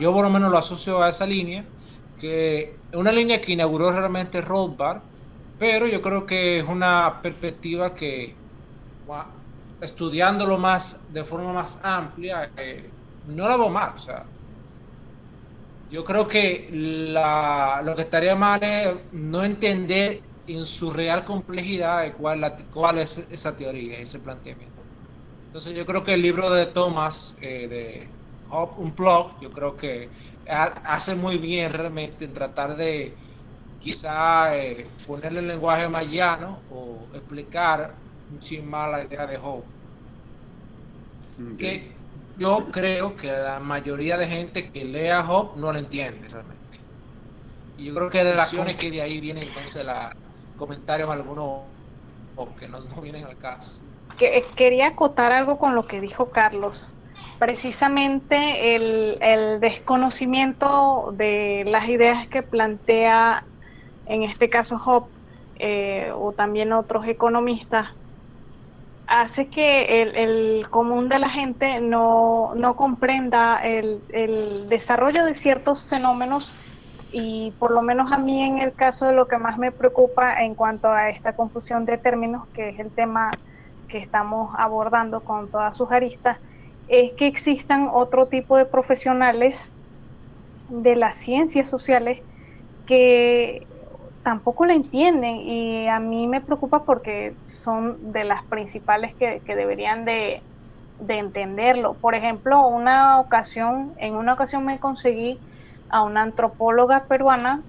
Yo 0.00 0.12
por 0.12 0.24
lo 0.24 0.30
menos 0.30 0.50
lo 0.50 0.58
asocio 0.58 1.02
a 1.02 1.10
esa 1.10 1.26
línea, 1.26 1.70
que 2.16 2.84
es 2.90 2.98
una 2.98 3.12
línea 3.12 3.40
que 3.40 3.52
inauguró 3.52 3.90
realmente 3.92 4.40
Rothbard, 4.40 5.02
pero 5.56 5.86
yo 5.86 6.00
creo 6.00 6.24
que 6.26 6.58
es 6.60 6.64
una 6.68 7.20
perspectiva 7.22 7.94
que 7.94 8.42
estudiándolo 9.80 10.58
más 10.58 11.12
de 11.12 11.24
forma 11.24 11.52
más 11.52 11.84
amplia, 11.84 12.52
eh, 12.56 12.96
no 13.22 13.48
la 13.48 13.56
veo 13.56 13.68
mal. 13.70 13.94
O 13.94 13.98
sea, 13.98 14.30
yo 15.88 16.04
creo 16.04 16.26
que 16.28 16.68
lo 16.72 17.94
que 17.96 18.02
estaría 18.02 18.34
mal 18.36 18.62
es 18.62 18.96
no 19.12 19.44
entender 19.44 20.22
en 20.46 20.66
su 20.66 20.90
real 20.92 21.24
complejidad 21.24 22.14
cuál, 22.16 22.98
es 22.98 23.18
esa 23.18 23.56
teoría, 23.56 23.98
ese 23.98 24.20
planteamiento. 24.20 24.88
Entonces 25.48 25.76
yo 25.76 25.86
creo 25.86 26.04
que 26.04 26.14
el 26.14 26.22
libro 26.22 26.50
de 26.50 26.66
Thomas, 26.66 27.36
eh, 27.42 27.68
de 27.68 28.13
Hop 28.54 28.94
blog 28.94 29.40
yo 29.40 29.50
creo 29.50 29.76
que 29.76 30.08
hace 30.46 31.14
muy 31.14 31.38
bien 31.38 31.72
realmente 31.72 32.24
en 32.24 32.32
tratar 32.32 32.76
de 32.76 33.16
quizá 33.80 34.56
eh, 34.56 34.86
ponerle 35.06 35.40
el 35.40 35.48
lenguaje 35.48 35.88
más 35.88 36.06
llano 36.06 36.60
o 36.70 36.98
explicar 37.14 37.94
un 38.30 38.68
más 38.70 38.90
la 38.90 39.04
idea 39.04 39.26
de 39.26 39.36
Hope. 39.36 39.66
Que 41.58 41.92
yo 42.38 42.66
creo 42.70 43.16
que 43.16 43.26
la 43.26 43.58
mayoría 43.58 44.16
de 44.16 44.26
gente 44.26 44.70
que 44.70 44.84
lea 44.84 45.28
Hope 45.28 45.58
no 45.58 45.72
lo 45.72 45.78
entiende 45.78 46.28
realmente. 46.28 46.78
Y 47.76 47.86
yo 47.86 47.94
creo 47.94 48.10
que 48.10 48.24
de 48.24 48.34
las 48.34 48.44
acciones 48.44 48.76
que 48.76 48.90
de 48.90 49.02
ahí 49.02 49.20
vienen 49.20 49.48
entonces 49.48 49.84
los 49.84 49.96
comentarios 50.56 51.10
algunos 51.10 51.62
que 52.58 52.68
no, 52.68 52.80
vienen 53.02 53.24
al 53.24 53.36
caso. 53.38 53.80
Que, 54.18 54.44
quería 54.56 54.88
acotar 54.88 55.32
algo 55.32 55.58
con 55.58 55.74
lo 55.74 55.86
que 55.86 56.00
dijo 56.00 56.30
Carlos. 56.30 56.94
Precisamente 57.38 58.76
el, 58.76 59.60
desconocimiento 59.60 61.12
de 61.16 61.64
las 61.66 61.88
ideas 61.88 62.28
que 62.28 62.42
plantea, 62.42 63.44
en 64.06 64.22
este 64.22 64.48
caso 64.48 64.80
Hope, 64.84 65.10
eh, 65.56 66.12
o 66.14 66.32
también 66.32 66.72
otros 66.72 67.06
economistas, 67.06 67.88
hace 69.06 69.48
que 69.48 70.02
el, 70.02 70.68
común 70.70 71.08
de 71.08 71.18
la 71.18 71.28
gente 71.28 71.80
no, 71.80 72.54
comprenda 72.76 73.58
el, 73.62 74.00
el, 74.10 74.68
desarrollo 74.68 75.24
de 75.24 75.34
ciertos 75.34 75.82
fenómenos 75.82 76.52
y 77.12 77.52
por 77.60 77.70
lo 77.70 77.82
menos 77.82 78.10
a 78.10 78.18
mí 78.18 78.42
en 78.42 78.58
el 78.58 78.72
caso 78.74 79.06
de 79.06 79.12
lo 79.12 79.28
que 79.28 79.38
más 79.38 79.56
me 79.56 79.70
preocupa 79.70 80.42
en 80.42 80.54
cuanto 80.54 80.90
a 80.90 81.10
esta 81.10 81.36
confusión 81.36 81.84
de 81.84 81.96
términos, 81.96 82.48
que 82.52 82.70
es 82.70 82.80
el 82.80 82.90
tema 82.90 83.30
que 83.86 83.98
estamos 83.98 84.52
abordando 84.58 85.22
con 85.22 85.48
todas 85.48 85.76
sus 85.76 85.92
aristas, 85.92 86.40
es 86.88 87.12
que 87.12 87.26
existan 87.26 87.88
otro 87.92 88.26
tipo 88.26 88.56
de 88.56 88.66
profesionales 88.66 89.72
de 90.68 90.96
las 90.96 91.16
ciencias 91.16 91.68
sociales 91.68 92.20
que 92.86 93.66
tampoco 94.24 94.64
la 94.64 94.74
entienden 94.74 95.36
y 95.36 95.86
a 95.86 96.00
mí 96.00 96.26
me 96.26 96.40
preocupa 96.40 96.84
porque 96.84 97.36
son 97.46 98.12
de 98.12 98.24
las 98.24 98.42
principales 98.44 99.14
que, 99.14 99.40
deberían 99.46 100.04
de, 100.04 100.42
entenderlo. 101.06 101.94
Por 101.94 102.14
ejemplo, 102.14 102.66
una 102.66 103.20
ocasión, 103.20 103.92
en 103.98 104.14
una 104.14 104.32
ocasión 104.32 104.64
me 104.64 104.78
conseguí 104.78 105.38
a 105.90 106.02
una 106.02 106.22
antropóloga 106.22 107.04
peruana, 107.06 107.62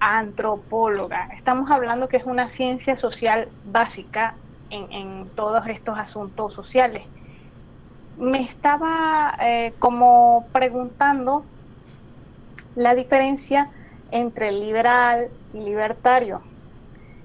antropóloga, 0.00 1.28
estamos 1.36 1.70
hablando 1.70 2.08
que 2.08 2.16
es 2.16 2.24
una 2.24 2.48
ciencia 2.48 2.96
social 2.96 3.48
básica 3.66 4.34
en, 4.70 5.28
todos 5.34 5.66
estos 5.66 5.98
asuntos 5.98 6.54
sociales. 6.54 7.04
Me 8.20 8.40
estaba 8.42 9.34
eh, 9.40 9.74
como 9.80 10.50
preguntando 10.52 11.50
la 12.74 12.94
diferencia 12.94 13.70
entre 14.08 14.52
liberal 14.52 15.30
y 15.52 15.60
libertario. 15.60 16.42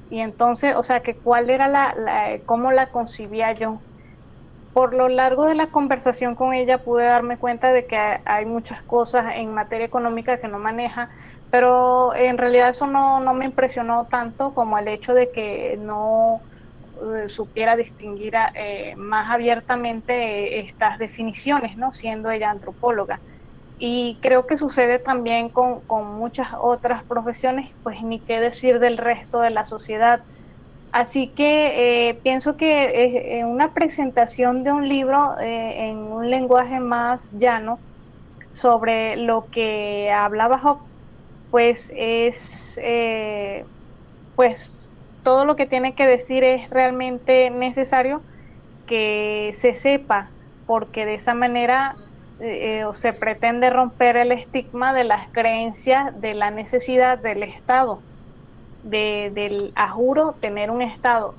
Y 0.09 0.21
entonces, 0.21 0.75
o 0.75 0.83
sea, 0.83 1.01
que 1.01 1.21
cuál 1.21 1.49
era 1.49 1.67
la, 1.67 1.95
cómo 2.45 2.71
la 2.71 2.91
concibía 2.91 3.53
yo. 3.53 3.85
Por 4.73 4.93
lo 4.95 5.09
largo 5.09 5.45
de 5.47 5.55
la 5.55 5.71
conversación 5.71 6.35
con 6.35 6.53
ella 6.53 6.83
pude 6.83 7.05
darme 7.05 7.39
cuenta 7.39 7.73
de 7.73 7.87
que 7.87 7.97
hay 8.25 8.45
muchas 8.45 8.83
cosas 8.83 9.33
en 9.35 9.53
materia 9.53 9.85
económica 9.87 10.39
que 10.39 10.47
no 10.49 10.59
maneja, 10.59 11.09
pero 11.49 12.15
en 12.15 12.37
realidad 12.37 12.69
eso 12.69 12.87
no, 12.87 13.19
no 13.21 13.33
me 13.33 13.45
impresionó 13.45 14.07
tanto 14.07 14.53
como 14.53 14.77
el 14.77 14.87
hecho 14.89 15.13
de 15.13 15.31
que 15.31 15.77
no 15.79 16.43
eh, 17.15 17.29
supiera 17.29 17.75
distinguir 17.75 18.33
eh, 18.55 18.95
más 18.97 19.31
abiertamente 19.31 20.59
estas 20.59 20.97
definiciones, 20.97 21.77
¿no? 21.77 21.91
Siendo 21.91 22.29
ella 22.31 22.49
antropóloga 22.51 23.21
y 23.77 24.19
creo 24.21 24.47
que 24.47 24.57
sucede 24.57 24.99
también 24.99 25.49
con, 25.49 25.83
muchas 26.17 26.49
otras 26.59 27.05
profesiones, 27.05 27.71
pues 27.83 28.01
ni 28.03 28.23
qué 28.23 28.39
decir 28.39 28.79
del 28.79 28.97
resto 28.97 29.41
de 29.41 29.49
la 29.49 29.65
sociedad. 29.65 30.21
Así 30.91 31.33
que 31.33 32.09
eh, 32.09 32.21
pienso 32.23 32.55
que 32.57 33.43
una 33.45 33.73
presentación 33.73 34.63
de 34.63 34.71
un 34.71 34.87
libro 34.87 35.37
eh, 35.39 35.89
en 35.89 35.97
un 35.97 36.29
lenguaje 36.29 36.79
más 36.79 37.29
llano 37.31 37.81
sobre 38.51 39.17
lo 39.17 39.49
que 39.51 40.11
hablaba 40.11 40.59
Job, 40.59 40.79
pues 41.49 41.91
es, 41.95 42.79
eh, 42.83 43.65
pues 44.35 44.84
todo 45.25 45.43
lo 45.43 45.55
que 45.55 45.65
tiene 45.65 45.95
que 45.95 46.05
decir 46.05 46.43
es 46.43 46.69
realmente 46.69 47.49
necesario 47.49 48.21
que 48.85 49.51
se 49.55 49.73
sepa, 49.73 50.29
porque 50.67 51.07
de 51.07 51.15
esa 51.15 51.33
manera 51.33 51.97
eh, 52.39 52.85
o 52.85 52.93
se 52.93 53.11
pretende 53.11 53.71
romper 53.71 54.17
el 54.17 54.31
estigma 54.31 54.93
de 54.93 55.03
las 55.03 55.27
creencias 55.31 56.11
de 56.21 56.35
la 56.35 56.51
necesidad 56.51 57.17
del 57.17 57.41
Estado, 57.41 58.03
de, 58.83 59.31
del 59.33 59.73
ajuro 59.75 60.37
tener 60.39 60.69
un 60.69 60.83
Estado. 60.83 61.33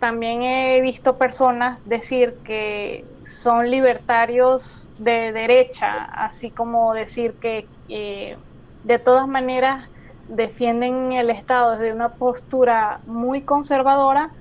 También 0.00 0.42
he 0.42 0.80
visto 0.80 1.16
personas 1.16 1.80
decir 1.84 2.34
que 2.44 3.04
son 3.24 3.70
libertarios 3.70 4.88
de 4.98 5.30
derecha, 5.30 6.06
así 6.06 6.50
como 6.50 6.92
decir 6.92 7.36
que 7.40 7.68
eh, 7.88 8.36
de 8.82 8.98
todas 8.98 9.28
maneras 9.28 9.88
defienden 10.28 11.12
el 11.12 11.30
Estado 11.30 11.72
desde 11.72 11.92
una 11.92 12.16
postura 12.16 13.02
muy 13.06 13.44
conservadora, 13.44 14.32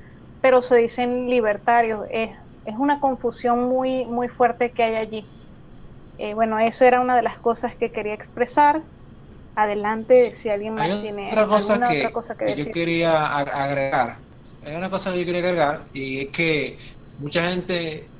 pero 0.42 0.62
se 0.62 0.77
dicen 0.77 1.27
libertarios. 1.30 2.06
Es, 2.12 2.32
es 2.65 2.75
una 2.77 3.00
confusión 3.00 3.65
muy, 3.70 4.06
muy 4.06 4.30
fuerte 4.30 4.74
que 4.74 4.84
hay 4.84 4.96
allí. 4.96 5.32
Eh, 6.18 6.34
bueno, 6.36 6.60
eso 6.60 6.86
era 6.86 7.01
una 7.01 7.15
de 7.15 7.24
las 7.24 7.39
cosas 7.39 7.77
que 7.77 7.92
quería 7.92 8.13
expresar. 8.15 8.86
Adelante, 9.56 10.34
si 10.34 10.50
alguien 10.50 10.75
más 10.77 10.98
tiene 11.00 11.34
otra 11.34 11.48
cosa 11.48 11.48
alguna 11.51 11.88
que, 11.88 11.94
otra 11.94 12.12
cosa 12.13 12.36
que 12.38 12.46
que 12.46 12.56
yo 12.56 12.65
decir. 12.65 12.72
quería 12.72 13.12
ag- 13.38 13.50
agregar. 13.54 14.24
Hay 14.62 14.75
una 14.75 14.89
cosa 14.89 15.12
que 15.13 15.20
yo 15.20 15.25
quería 15.25 15.42
agregar 15.42 15.89
y 15.94 16.22
es 16.22 16.32
que 16.32 16.80
mucha 17.18 17.50
gente 17.51 18.13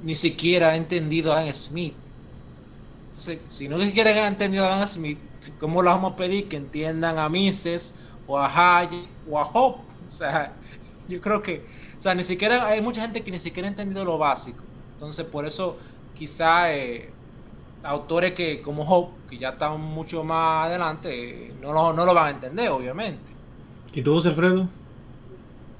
ni 0.00 0.16
siquiera 0.16 0.70
ha 0.70 0.76
entendido 0.76 1.32
a 1.34 1.40
Adam 1.40 1.52
Smith. 1.54 2.08
Entonces, 3.12 3.52
si 3.54 3.68
no 3.68 3.78
ni 3.78 3.86
siquiera 3.86 4.10
han 4.26 4.32
entendido 4.34 4.64
a 4.66 4.76
Adam 4.76 4.88
Smith, 4.88 5.24
¿cómo 5.58 5.82
le 5.82 5.88
vamos 5.88 6.12
a 6.12 6.16
pedir 6.16 6.48
que 6.48 6.56
entiendan 6.56 7.18
a 7.18 7.28
Mises 7.28 7.96
o 8.26 8.38
a 8.38 8.78
Hayek 8.78 9.08
o 9.28 9.38
a 9.38 9.42
Hope? 9.42 9.82
O 10.06 10.10
sea, 10.10 10.52
yo 11.08 11.20
creo 11.20 11.42
que, 11.42 11.64
o 11.96 12.00
sea, 12.00 12.14
ni 12.14 12.24
siquiera 12.24 12.66
hay 12.66 12.80
mucha 12.80 13.02
gente 13.02 13.22
que 13.22 13.30
ni 13.30 13.38
siquiera 13.38 13.68
ha 13.68 13.70
entendido 13.70 14.04
lo 14.04 14.18
básico. 14.18 14.64
Entonces, 14.92 15.24
por 15.26 15.46
eso 15.46 15.78
quizá 16.14 16.74
eh, 16.74 17.10
autores 17.82 18.32
que 18.32 18.60
como 18.62 18.82
Hope, 18.82 19.16
que 19.30 19.38
ya 19.38 19.50
están 19.50 19.80
mucho 19.80 20.24
más 20.24 20.66
adelante, 20.68 21.48
eh, 21.48 21.54
no 21.60 21.72
lo, 21.72 21.92
no 21.92 22.04
lo 22.04 22.14
van 22.14 22.26
a 22.26 22.30
entender, 22.30 22.68
obviamente. 22.70 23.32
¿Y 23.92 24.02
tú, 24.02 24.14
José 24.14 24.28
Alfredo? 24.28 24.68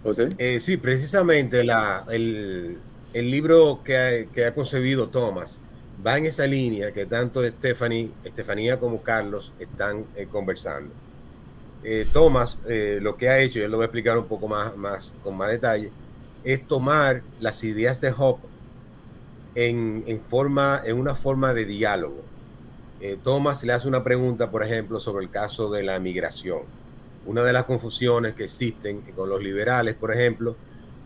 José. 0.02 0.28
Eh, 0.38 0.60
sí, 0.60 0.76
precisamente 0.76 1.64
la, 1.64 2.04
el, 2.10 2.78
el 3.12 3.30
libro 3.30 3.82
que 3.82 3.96
ha, 3.96 4.32
que 4.32 4.46
ha 4.46 4.54
concebido 4.54 5.08
Thomas 5.08 5.60
va 6.06 6.18
en 6.18 6.26
esa 6.26 6.46
línea 6.46 6.92
que 6.92 7.06
tanto 7.06 7.46
Stephanie, 7.46 8.10
Estefanía 8.24 8.78
como 8.78 9.02
Carlos 9.02 9.52
están 9.58 10.04
eh, 10.16 10.26
conversando. 10.30 10.92
Eh, 11.84 12.06
Thomas 12.12 12.58
eh, 12.68 12.98
lo 13.00 13.16
que 13.16 13.28
ha 13.28 13.38
hecho, 13.38 13.58
y 13.58 13.62
él 13.62 13.70
lo 13.70 13.76
voy 13.76 13.84
a 13.84 13.86
explicar 13.86 14.18
un 14.18 14.26
poco 14.26 14.48
más, 14.48 14.76
más 14.76 15.14
con 15.22 15.36
más 15.36 15.50
detalle, 15.50 15.90
es 16.44 16.66
tomar 16.66 17.22
las 17.40 17.62
ideas 17.64 18.00
de 18.00 18.12
Hope 18.16 18.46
en, 19.54 20.04
en, 20.06 20.20
forma, 20.20 20.82
en 20.84 20.98
una 20.98 21.14
forma 21.14 21.54
de 21.54 21.64
diálogo. 21.64 22.22
Eh, 23.00 23.16
Thomas 23.22 23.62
le 23.62 23.72
hace 23.72 23.86
una 23.86 24.02
pregunta, 24.02 24.50
por 24.50 24.64
ejemplo, 24.64 24.98
sobre 24.98 25.24
el 25.24 25.30
caso 25.30 25.70
de 25.70 25.82
la 25.82 25.98
migración. 26.00 26.62
Una 27.26 27.42
de 27.42 27.52
las 27.52 27.64
confusiones 27.64 28.34
que 28.34 28.44
existen 28.44 29.02
con 29.14 29.28
los 29.28 29.42
liberales, 29.42 29.94
por 29.94 30.12
ejemplo, 30.12 30.56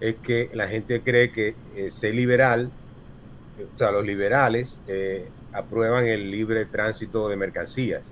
es 0.01 0.17
que 0.17 0.51
la 0.55 0.69
gente 0.69 1.03
cree 1.03 1.31
que 1.33 1.55
eh, 1.77 1.91
ser 1.91 2.15
liberal, 2.15 2.71
o 3.75 3.79
sea, 3.79 3.93
los 3.93 4.05
liberales 4.05 4.81
eh, 4.87 5.29
aprueban 5.53 6.07
el 6.07 6.31
libre 6.31 6.65
tránsito 6.65 7.29
de 7.29 7.37
mercancías, 7.37 8.11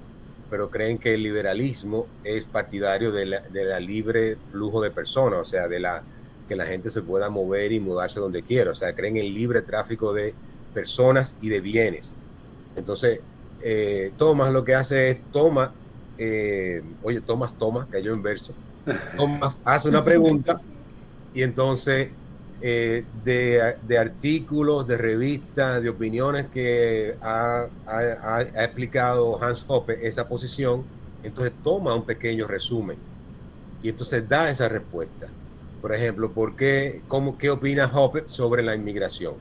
pero 0.51 0.71
creen 0.71 0.99
que 0.99 1.15
el 1.15 1.23
liberalismo 1.23 2.07
es 2.25 2.45
partidario 2.45 3.13
de 3.13 3.27
la, 3.27 3.41
de 3.41 3.65
la 3.65 3.81
libre 3.81 4.37
flujo 4.51 4.81
de 4.81 4.91
personas, 4.91 5.41
o 5.41 5.45
sea, 5.45 5.69
de 5.69 5.81
la 5.81 6.03
que 6.49 6.57
la 6.57 6.67
gente 6.67 6.91
se 6.91 7.03
pueda 7.03 7.31
mover 7.31 7.71
y 7.71 7.79
mudarse 7.79 8.19
donde 8.19 8.43
quiera, 8.43 8.73
o 8.73 8.75
sea, 8.75 8.95
creen 8.95 9.17
en 9.17 9.27
el 9.27 9.35
libre 9.35 9.63
tráfico 9.63 10.13
de 10.13 10.35
personas 10.75 11.39
y 11.41 11.49
de 11.49 11.61
bienes. 11.61 12.17
Entonces, 12.75 13.21
eh, 13.63 14.13
Thomas 14.17 14.53
lo 14.53 14.65
que 14.65 14.75
hace 14.75 15.11
es 15.11 15.19
toma, 15.33 15.73
eh, 16.19 16.83
oye, 17.03 17.21
Thomas 17.21 17.55
toma, 17.55 17.87
cayó 17.89 18.13
en 18.13 18.23
verso, 18.23 18.55
Thomas 19.17 19.61
hace 19.65 19.89
una 19.89 20.05
pregunta 20.05 20.61
y 21.33 21.43
entonces 21.43 22.09
eh, 22.63 23.05
de, 23.25 23.77
de, 23.89 23.99
artículos, 23.99 24.87
de 24.87 24.99
revistas, 24.99 25.83
de 25.83 25.89
opiniones 25.89 26.47
que 26.53 27.17
ha, 27.23 27.69
ha, 27.87 28.43
explicado 28.43 29.43
Hans 29.43 29.65
Hoppe 29.67 30.07
esa 30.07 30.29
posición, 30.29 30.85
entonces 31.23 31.55
toma 31.65 31.95
un 31.95 32.05
pequeño 32.05 32.47
resumen 32.47 32.99
y 33.83 33.89
entonces 33.89 34.29
da 34.29 34.51
esa 34.51 34.69
respuesta. 34.69 35.29
Por 35.81 35.95
ejemplo, 35.95 36.33
¿por 36.33 36.55
qué, 36.55 37.01
cómo, 37.09 37.39
¿qué 37.39 37.49
opina 37.49 37.91
Hoppe 37.93 38.25
sobre 38.27 38.63
la 38.63 38.75
inmigración? 38.75 39.35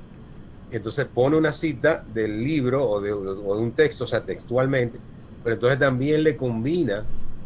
Entonces 0.71 1.05
pone 1.05 1.35
una 1.35 1.51
cita 1.51 2.05
del 2.13 2.41
libro 2.41 2.87
o 2.87 3.01
de, 3.01 3.11
o 3.11 3.55
de 3.55 3.61
un 3.61 3.73
texto, 3.73 4.05
o 4.05 4.07
sea, 4.07 4.23
textualmente, 4.23 4.97
pero 5.43 5.55
entonces 5.55 5.77
también 5.77 6.23
le 6.23 6.37
combina, 6.37 7.03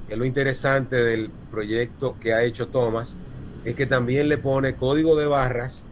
que 0.08 0.14
es 0.14 0.20
lo 0.20 0.26
interesante 0.26 0.98
del 0.98 1.32
proyecto 1.50 2.16
que 2.20 2.32
ha 2.34 2.44
hecho 2.44 2.68
Thomas, 2.68 3.18
es 3.66 3.76
que 3.76 3.86
también 3.86 4.30
le 4.30 4.38
pone 4.38 4.76
código 4.76 5.16
de 5.16 5.26
barras 5.26 5.86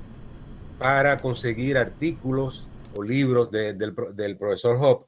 para 0.77 1.17
conseguir 1.17 1.77
artículos 1.77 2.67
o 2.95 3.03
libros 3.03 3.51
de, 3.51 3.73
del, 3.73 3.95
del, 4.13 4.37
profesor 4.37 4.77
Hop 4.81 5.05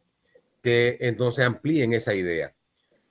que 0.61 0.97
entonces 1.01 1.45
amplíen 1.45 1.93
esa 1.93 2.13
idea. 2.13 2.53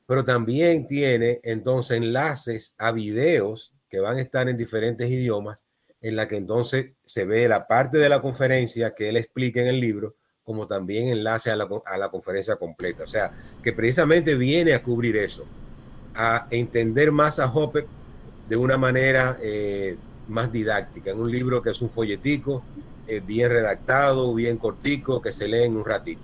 Pero 0.06 0.24
también 0.24 0.86
tiene 0.86 1.40
entonces 1.42 1.98
enlaces 1.98 2.74
a 2.78 2.92
videos 2.92 3.74
que 3.90 4.00
van 4.00 4.16
a 4.16 4.22
estar 4.22 4.48
en 4.48 4.56
diferentes 4.56 5.10
idiomas, 5.10 5.66
en 6.00 6.16
la 6.16 6.26
que 6.26 6.36
entonces 6.36 6.92
se 7.04 7.26
ve 7.26 7.46
la 7.46 7.66
parte 7.66 7.98
de 7.98 8.08
la 8.08 8.22
conferencia 8.22 8.94
que 8.94 9.10
él 9.10 9.16
explica 9.16 9.60
en 9.60 9.68
el 9.68 9.80
libro, 9.80 10.16
como 10.44 10.66
también 10.66 11.08
enlace 11.08 11.50
a 11.50 11.56
la, 11.56 11.68
a 11.84 11.98
la 11.98 12.10
conferencia 12.10 12.56
completa. 12.56 13.04
O 13.04 13.06
sea, 13.06 13.32
que 13.62 13.72
precisamente 13.72 14.34
viene 14.34 14.72
a 14.72 14.82
cubrir 14.82 15.16
eso, 15.16 15.44
a 16.14 16.46
entender 16.50 17.12
más 17.12 17.38
a 17.38 17.52
Hoppe 17.52 17.86
de 18.52 18.58
una 18.58 18.76
manera 18.76 19.38
eh, 19.42 19.96
más 20.28 20.52
didáctica, 20.52 21.10
en 21.10 21.18
un 21.18 21.30
libro 21.30 21.62
que 21.62 21.70
es 21.70 21.80
un 21.80 21.88
folletico, 21.88 22.62
eh, 23.08 23.22
bien 23.26 23.48
redactado, 23.48 24.34
bien 24.34 24.58
cortico, 24.58 25.22
que 25.22 25.32
se 25.32 25.48
lee 25.48 25.62
en 25.62 25.74
un 25.74 25.86
ratito. 25.86 26.20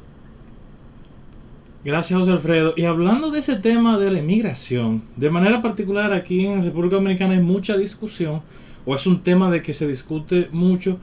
Gracias, 1.82 2.20
José 2.20 2.32
Alfredo. 2.32 2.74
Y 2.76 2.84
hablando 2.84 3.30
de 3.30 3.38
ese 3.38 3.56
tema 3.56 3.98
de 3.98 4.10
la 4.10 4.18
inmigración, 4.18 5.04
de 5.16 5.30
manera 5.30 5.62
particular 5.62 6.12
aquí 6.12 6.44
en 6.44 6.64
República 6.64 6.96
Dominicana 6.96 7.32
hay 7.32 7.40
mucha 7.40 7.78
discusión, 7.78 8.42
o 8.84 8.94
es 8.94 9.06
un 9.06 9.22
tema 9.22 9.50
de 9.50 9.62
que 9.62 9.72
se 9.72 9.86
discute 9.86 10.50
mucho, 10.52 10.98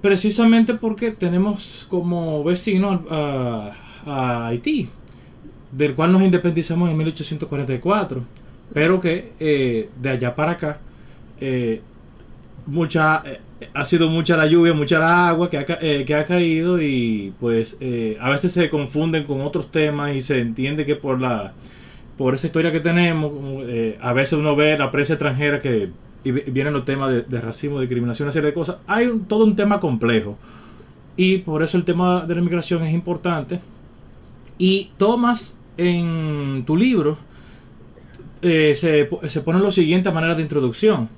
precisamente 0.00 0.72
porque 0.72 1.10
tenemos 1.10 1.86
como 1.90 2.42
vecino 2.42 3.04
a, 3.10 3.72
a 4.06 4.46
Haití, 4.46 4.88
del 5.70 5.94
cual 5.94 6.12
nos 6.12 6.22
independizamos 6.22 6.88
en 6.88 6.96
1844 6.96 8.45
pero 8.72 9.00
que 9.00 9.32
eh, 9.40 9.88
de 10.00 10.10
allá 10.10 10.34
para 10.34 10.52
acá 10.52 10.78
eh, 11.40 11.80
mucha 12.66 13.22
eh, 13.24 13.40
ha 13.72 13.84
sido 13.84 14.08
mucha 14.08 14.36
la 14.36 14.46
lluvia, 14.46 14.74
mucha 14.74 14.98
la 14.98 15.28
agua 15.28 15.48
que 15.50 15.58
ha, 15.58 15.64
que 15.64 16.14
ha 16.14 16.24
caído 16.24 16.80
y 16.80 17.32
pues 17.40 17.78
a 18.20 18.30
veces 18.30 18.52
se 18.52 18.68
confunden 18.68 19.24
con 19.24 19.40
otros 19.40 19.70
temas 19.70 20.14
y 20.14 20.20
se 20.20 20.38
entiende 20.40 20.84
que 20.84 20.94
por 20.94 21.20
la 21.20 21.54
por 22.18 22.34
esa 22.34 22.48
historia 22.48 22.72
que 22.72 22.80
tenemos 22.80 23.32
a 24.00 24.12
veces 24.12 24.38
uno 24.38 24.54
ve 24.54 24.76
la 24.76 24.90
prensa 24.90 25.14
extranjera 25.14 25.60
que 25.60 25.90
y 26.24 26.32
vienen 26.32 26.72
los 26.72 26.84
temas 26.84 27.10
de, 27.10 27.22
de 27.22 27.40
racismo, 27.40 27.78
discriminación, 27.78 28.26
una 28.26 28.32
serie 28.32 28.48
de 28.48 28.54
cosas. 28.54 28.78
Hay 28.88 29.06
un, 29.06 29.26
todo 29.26 29.44
un 29.44 29.54
tema 29.54 29.78
complejo 29.78 30.36
y 31.16 31.38
por 31.38 31.62
eso 31.62 31.76
el 31.76 31.84
tema 31.84 32.26
de 32.26 32.34
la 32.34 32.40
inmigración 32.40 32.82
es 32.82 32.92
importante. 32.92 33.60
Y 34.58 34.90
tomas 34.96 35.58
en 35.76 36.64
tu 36.66 36.76
libro 36.76 37.16
eh, 38.46 38.74
se, 38.74 39.40
pone 39.40 39.58
lo 39.58 39.70
siguiente 39.70 40.08
a 40.08 40.12
manera 40.12 40.34
de 40.34 40.42
introducción. 40.42 41.08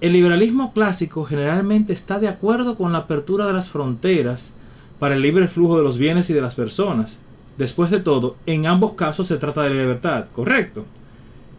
El 0.00 0.12
liberalismo 0.12 0.72
clásico 0.72 1.24
generalmente 1.24 1.92
está 1.92 2.18
de 2.18 2.28
acuerdo 2.28 2.76
con 2.76 2.92
la 2.92 2.98
apertura 2.98 3.46
de 3.46 3.52
las 3.52 3.70
fronteras 3.70 4.52
para 4.98 5.14
el 5.14 5.22
libre 5.22 5.48
flujo 5.48 5.76
de 5.76 5.84
los 5.84 5.98
bienes 5.98 6.28
y 6.30 6.34
de 6.34 6.40
las 6.40 6.54
personas. 6.54 7.18
Después 7.58 7.90
de 7.90 8.00
todo, 8.00 8.36
en 8.46 8.66
ambos 8.66 8.94
casos 8.94 9.28
se 9.28 9.36
trata 9.36 9.62
de 9.62 9.70
la 9.70 9.80
libertad, 9.80 10.26
¿correcto? 10.32 10.84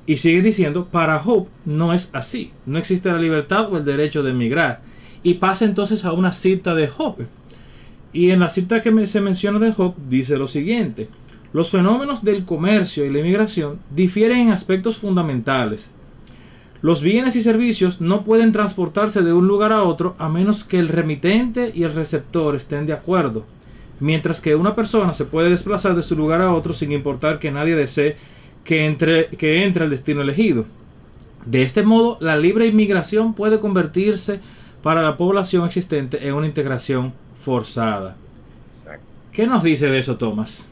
Y 0.06 0.18
sigue 0.18 0.42
diciendo, 0.42 0.86
para 0.86 1.22
Hope 1.24 1.50
no 1.66 1.94
es 1.94 2.10
así. 2.14 2.52
No 2.66 2.78
existe 2.78 3.12
la 3.12 3.20
libertad 3.20 3.72
o 3.72 3.78
el 3.78 3.86
derecho 3.86 4.24
de 4.24 4.32
emigrar. 4.32 4.82
Y 5.24 5.36
pasa 5.36 5.66
entonces 5.66 6.06
a 6.06 6.14
una 6.14 6.32
cita 6.32 6.76
de 6.76 6.90
Hope. 6.96 7.26
Y 8.14 8.32
en 8.32 8.40
la 8.40 8.50
cita 8.50 8.82
que 8.82 8.92
me, 8.92 9.06
se 9.08 9.22
menciona 9.22 9.60
de 9.60 9.74
Hope 9.76 10.00
dice 10.10 10.38
lo 10.38 10.48
siguiente. 10.48 11.10
Los 11.54 11.72
fenómenos 11.72 12.24
del 12.24 12.46
comercio 12.46 13.06
y 13.06 13.10
la 13.10 13.20
inmigración 13.20 13.80
difieren 13.96 14.40
en 14.40 14.52
aspectos 14.52 14.98
fundamentales. 14.98 15.90
Los 16.82 17.02
bienes 17.02 17.36
y 17.36 17.42
servicios 17.42 18.02
no 18.02 18.24
pueden 18.24 18.52
transportarse 18.52 19.22
de 19.22 19.34
un 19.34 19.48
lugar 19.48 19.72
a 19.72 19.84
otro 19.84 20.16
a 20.20 20.30
menos 20.30 20.64
que 20.64 20.78
el 20.78 20.90
remitente 20.90 21.72
y 21.74 21.84
el 21.84 21.94
receptor 21.94 22.56
estén 22.56 22.86
de 22.86 22.94
acuerdo, 22.94 23.46
mientras 24.00 24.42
que 24.42 24.56
una 24.56 24.76
persona 24.76 25.14
se 25.14 25.26
puede 25.26 25.50
desplazar 25.50 25.96
de 25.96 26.04
su 26.04 26.16
lugar 26.16 26.42
a 26.42 26.54
otro 26.54 26.74
sin 26.74 26.92
importar 26.92 27.40
que 27.40 27.52
nadie 27.52 27.76
desee 27.76 28.18
que 28.64 28.86
entre, 28.86 29.28
que 29.30 29.64
entre 29.64 29.86
al 29.86 29.90
destino 29.90 30.22
elegido. 30.22 30.66
De 31.46 31.64
este 31.64 31.82
modo, 31.82 32.18
la 32.20 32.38
libre 32.38 32.68
inmigración 32.68 33.34
puede 33.34 33.60
convertirse 33.60 34.42
para 34.84 35.02
la 35.02 35.18
población 35.18 35.66
existente 35.66 36.28
en 36.28 36.34
una 36.36 36.46
integración 36.46 37.14
forzada. 37.40 38.18
Exacto. 38.68 39.06
¿Qué 39.32 39.48
nos 39.48 39.64
dice 39.64 39.88
de 39.88 39.98
eso, 39.98 40.18
Tomás? 40.18 40.68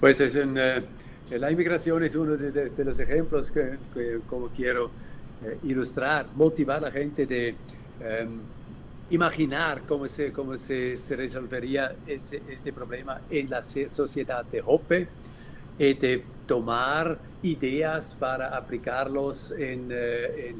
Pues 0.00 0.20
es 0.20 0.36
en, 0.36 0.56
eh, 0.56 0.82
la 1.30 1.50
inmigración 1.50 2.02
es 2.04 2.14
uno 2.14 2.36
de, 2.36 2.84
los 2.84 3.00
ejemplos 3.00 3.50
que, 3.50 3.78
como 4.28 4.48
quiero 4.48 4.90
eh, 5.44 5.58
ilustrar, 5.64 6.26
motivar 6.34 6.78
a 6.78 6.80
la 6.82 6.90
gente 6.90 7.26
de 7.26 7.54
eh, 8.00 8.28
imaginar 9.10 9.82
cómo 9.86 10.06
se, 10.06 10.32
cómo 10.32 10.56
se, 10.56 10.96
resolvería 11.10 11.94
este, 12.06 12.42
este, 12.48 12.72
problema 12.72 13.20
en 13.30 13.50
la 13.50 13.62
sociedad 13.62 14.44
de 14.44 14.62
Hoppe 14.64 15.08
y 15.78 15.94
de 15.94 16.24
tomar 16.46 17.18
ideas 17.42 18.16
para 18.18 18.56
aplicarlos 18.56 19.52
en, 19.52 19.88
eh, 19.90 20.54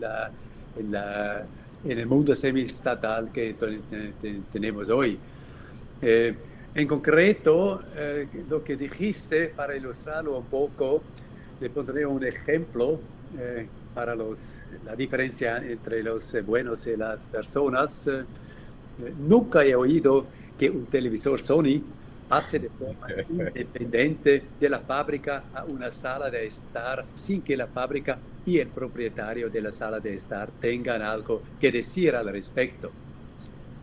en, 0.76 1.90
el 1.90 2.06
mundo 2.06 2.34
semiestatal 2.36 3.30
que 3.32 3.54
tenemos 4.52 4.88
hoy. 4.88 5.18
Eh, 6.00 6.34
En 6.78 6.86
concreto, 6.86 7.82
eh, 7.96 8.28
lo 8.48 8.62
que 8.62 8.76
dijiste, 8.76 9.48
para 9.48 9.74
ilustrarlo 9.74 10.38
un 10.38 10.44
poco, 10.44 11.02
le 11.60 11.70
pondré 11.70 12.06
un 12.06 12.24
ejemplo 12.24 13.00
eh, 13.36 13.66
para 13.92 14.14
los, 14.14 14.58
la 14.84 14.94
diferencia 14.94 15.56
entre 15.56 16.04
los 16.04 16.32
eh, 16.34 16.40
buenos 16.40 16.86
y 16.86 16.96
las 16.96 17.26
personas. 17.26 18.08
nunca 19.18 19.64
he 19.64 19.74
oído 19.74 20.26
que 20.56 20.70
un 20.70 20.86
televisor 20.86 21.40
Sony 21.40 21.82
pase 22.28 22.60
de 22.60 22.68
forma 22.68 23.08
independiente 23.28 24.44
de 24.60 24.68
la 24.68 24.78
fábrica 24.78 25.46
a 25.52 25.64
una 25.64 25.90
sala 25.90 26.30
de 26.30 26.46
estar 26.46 27.04
sin 27.12 27.42
que 27.42 27.56
la 27.56 27.66
fábrica 27.66 28.20
y 28.46 28.60
el 28.60 28.68
propietario 28.68 29.50
de 29.50 29.62
la 29.62 29.72
sala 29.72 29.98
de 29.98 30.14
estar 30.14 30.48
tengan 30.60 31.02
algo 31.02 31.42
que 31.60 31.72
decir 31.72 32.14
al 32.14 32.28
respecto. 32.28 32.92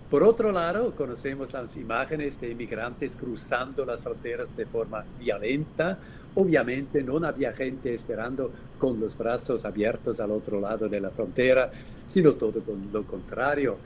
Por 0.10 0.22
otro 0.22 0.52
lado, 0.52 0.92
conocemos 0.96 1.52
las 1.52 1.76
imágenes 1.76 2.40
de 2.40 2.52
inmigrantes 2.52 3.16
cruzando 3.16 3.84
las 3.86 4.04
fronteras 4.04 4.56
de 4.56 4.66
forma 4.68 5.04
violenta. 5.20 5.98
Obviamente 6.36 7.02
no 7.02 7.18
había 7.26 7.54
gente 7.54 7.92
esperando 7.92 8.52
con 8.78 9.00
los 9.00 9.18
brazos 9.18 9.66
abiertos 9.66 10.20
al 10.20 10.30
otro 10.32 10.62
lado 10.62 10.88
de 10.88 11.02
la 11.02 11.10
frontera, 11.10 11.72
sino 12.06 12.34
todo 12.34 12.62
con 12.62 12.90
lo 12.94 13.04
contrario. 13.04 13.78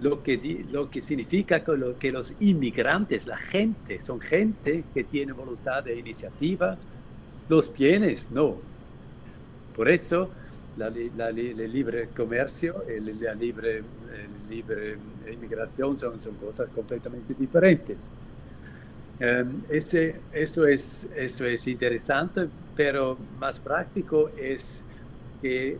Lo 0.00 0.22
que, 0.22 0.64
lo 0.70 0.88
que 0.88 1.02
significa 1.02 1.64
que 1.64 2.12
los 2.12 2.34
inmigrantes, 2.38 3.26
la 3.26 3.38
gente, 3.38 4.00
son 4.00 4.20
gente 4.20 4.84
que 4.94 5.02
tiene 5.02 5.32
voluntad 5.32 5.82
de 5.82 5.98
iniciativa, 5.98 6.76
los 7.48 7.72
bienes 7.72 8.30
no. 8.30 8.56
Por 9.74 9.88
eso 9.88 10.30
la, 10.76 10.88
el 11.28 11.72
libre 11.72 12.08
comercio, 12.14 12.84
el, 12.88 13.20
la 13.20 13.34
libre, 13.34 13.82
libre 14.48 14.96
inmigración 15.32 15.96
son, 15.98 16.18
cosas 16.40 16.68
completamente 16.74 17.34
diferentes. 17.34 18.12
Ese, 19.70 20.16
eso, 20.32 20.66
es, 20.66 21.08
eso 21.16 21.46
es 21.46 21.66
interesante, 21.66 22.48
pero 22.76 23.16
más 23.40 23.58
práctico 23.58 24.30
es 24.36 24.82
que 25.40 25.68
eh, 25.68 25.78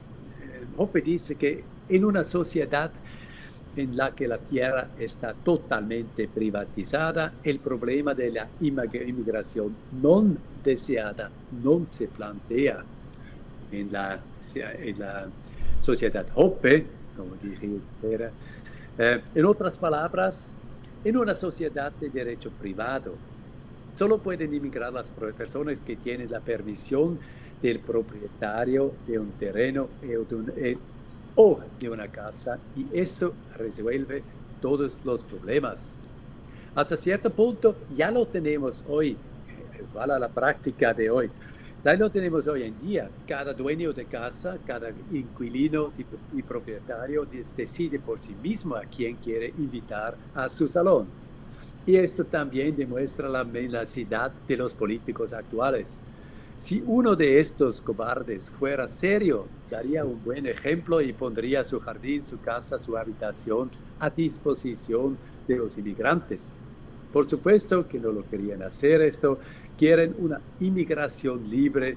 Hoppe 0.78 1.02
dice 1.02 1.34
que 1.34 1.62
en 1.88 2.04
una 2.04 2.24
sociedad 2.24 2.90
en 3.76 3.94
la 3.94 4.14
que 4.14 4.26
la 4.26 4.38
tierra 4.38 4.88
está 4.98 5.34
totalmente 5.34 6.28
privatizada, 6.28 7.34
el 7.44 7.58
problema 7.58 8.14
de 8.14 8.30
la 8.30 8.48
inmigración 8.60 9.76
no 10.02 10.24
deseada 10.64 11.30
no 11.62 11.84
se 11.86 12.08
plantea 12.08 12.82
en 13.72 13.92
la, 13.92 14.20
en 14.54 14.98
la 14.98 15.26
sociedad 15.82 16.26
Hoppe, 16.34 16.86
como 17.16 17.34
dije, 17.42 17.80
eh, 18.98 19.22
en 19.34 19.44
otras 19.44 19.78
palabras, 19.78 20.56
en 21.04 21.16
una 21.16 21.34
sociedad 21.34 21.92
de 21.92 22.10
derecho 22.10 22.50
privado, 22.50 23.14
solo 23.96 24.18
pueden 24.18 24.52
inmigrar 24.54 24.92
las 24.92 25.10
personas 25.10 25.76
que 25.86 25.96
tienen 25.96 26.30
la 26.30 26.40
permisión 26.40 27.18
del 27.62 27.78
propietario 27.80 28.92
de 29.06 29.18
un 29.18 29.30
terreno 29.32 29.88
eh, 30.02 30.76
o 31.34 31.60
de 31.78 31.90
una 31.90 32.08
casa 32.08 32.58
y 32.76 32.86
eso 32.98 33.34
resuelve 33.56 34.22
todos 34.60 34.98
los 35.04 35.22
problemas. 35.22 35.92
Hasta 36.74 36.96
cierto 36.96 37.30
punto 37.30 37.74
ya 37.96 38.10
lo 38.10 38.26
tenemos 38.26 38.84
hoy, 38.88 39.12
eh, 39.12 39.82
igual 39.90 40.10
a 40.10 40.18
la 40.18 40.28
práctica 40.28 40.92
de 40.92 41.10
hoy. 41.10 41.30
Ahí 41.86 41.98
lo 41.98 42.10
tenemos 42.10 42.48
hoy 42.48 42.64
en 42.64 42.76
día. 42.80 43.08
Cada 43.28 43.52
dueño 43.52 43.92
de 43.92 44.06
casa, 44.06 44.58
cada 44.66 44.90
inquilino 45.12 45.92
y, 46.34 46.42
propietario 46.42 47.24
decide 47.56 48.00
por 48.00 48.18
sí 48.20 48.34
mismo 48.42 48.74
a 48.74 48.82
quién 48.82 49.14
quiere 49.14 49.54
invitar 49.56 50.16
a 50.34 50.48
su 50.48 50.66
salón. 50.66 51.06
Y 51.86 51.94
esto 51.94 52.24
también 52.24 52.74
demuestra 52.74 53.28
la 53.28 53.44
mendacidad 53.44 54.32
de 54.48 54.56
los 54.56 54.74
políticos 54.74 55.32
actuales. 55.32 56.00
Si 56.56 56.82
uno 56.84 57.14
de 57.14 57.38
estos 57.38 57.80
cobardes 57.80 58.50
fuera 58.50 58.88
serio, 58.88 59.46
daría 59.70 60.04
un 60.04 60.20
buen 60.24 60.46
ejemplo 60.46 61.00
y 61.00 61.12
pondría 61.12 61.62
su 61.62 61.78
jardín, 61.78 62.24
su 62.24 62.40
casa, 62.40 62.80
su 62.80 62.96
habitación 62.96 63.70
a 64.00 64.10
disposición 64.10 65.16
de 65.46 65.54
los 65.54 65.78
inmigrantes. 65.78 66.52
Por 67.12 67.30
supuesto 67.30 67.88
que 67.88 67.98
no 67.98 68.12
lo 68.12 68.28
querían 68.28 68.62
hacer 68.62 69.00
esto, 69.00 69.38
quieren 69.78 70.14
una 70.18 70.40
inmigración 70.60 71.48
libre 71.48 71.96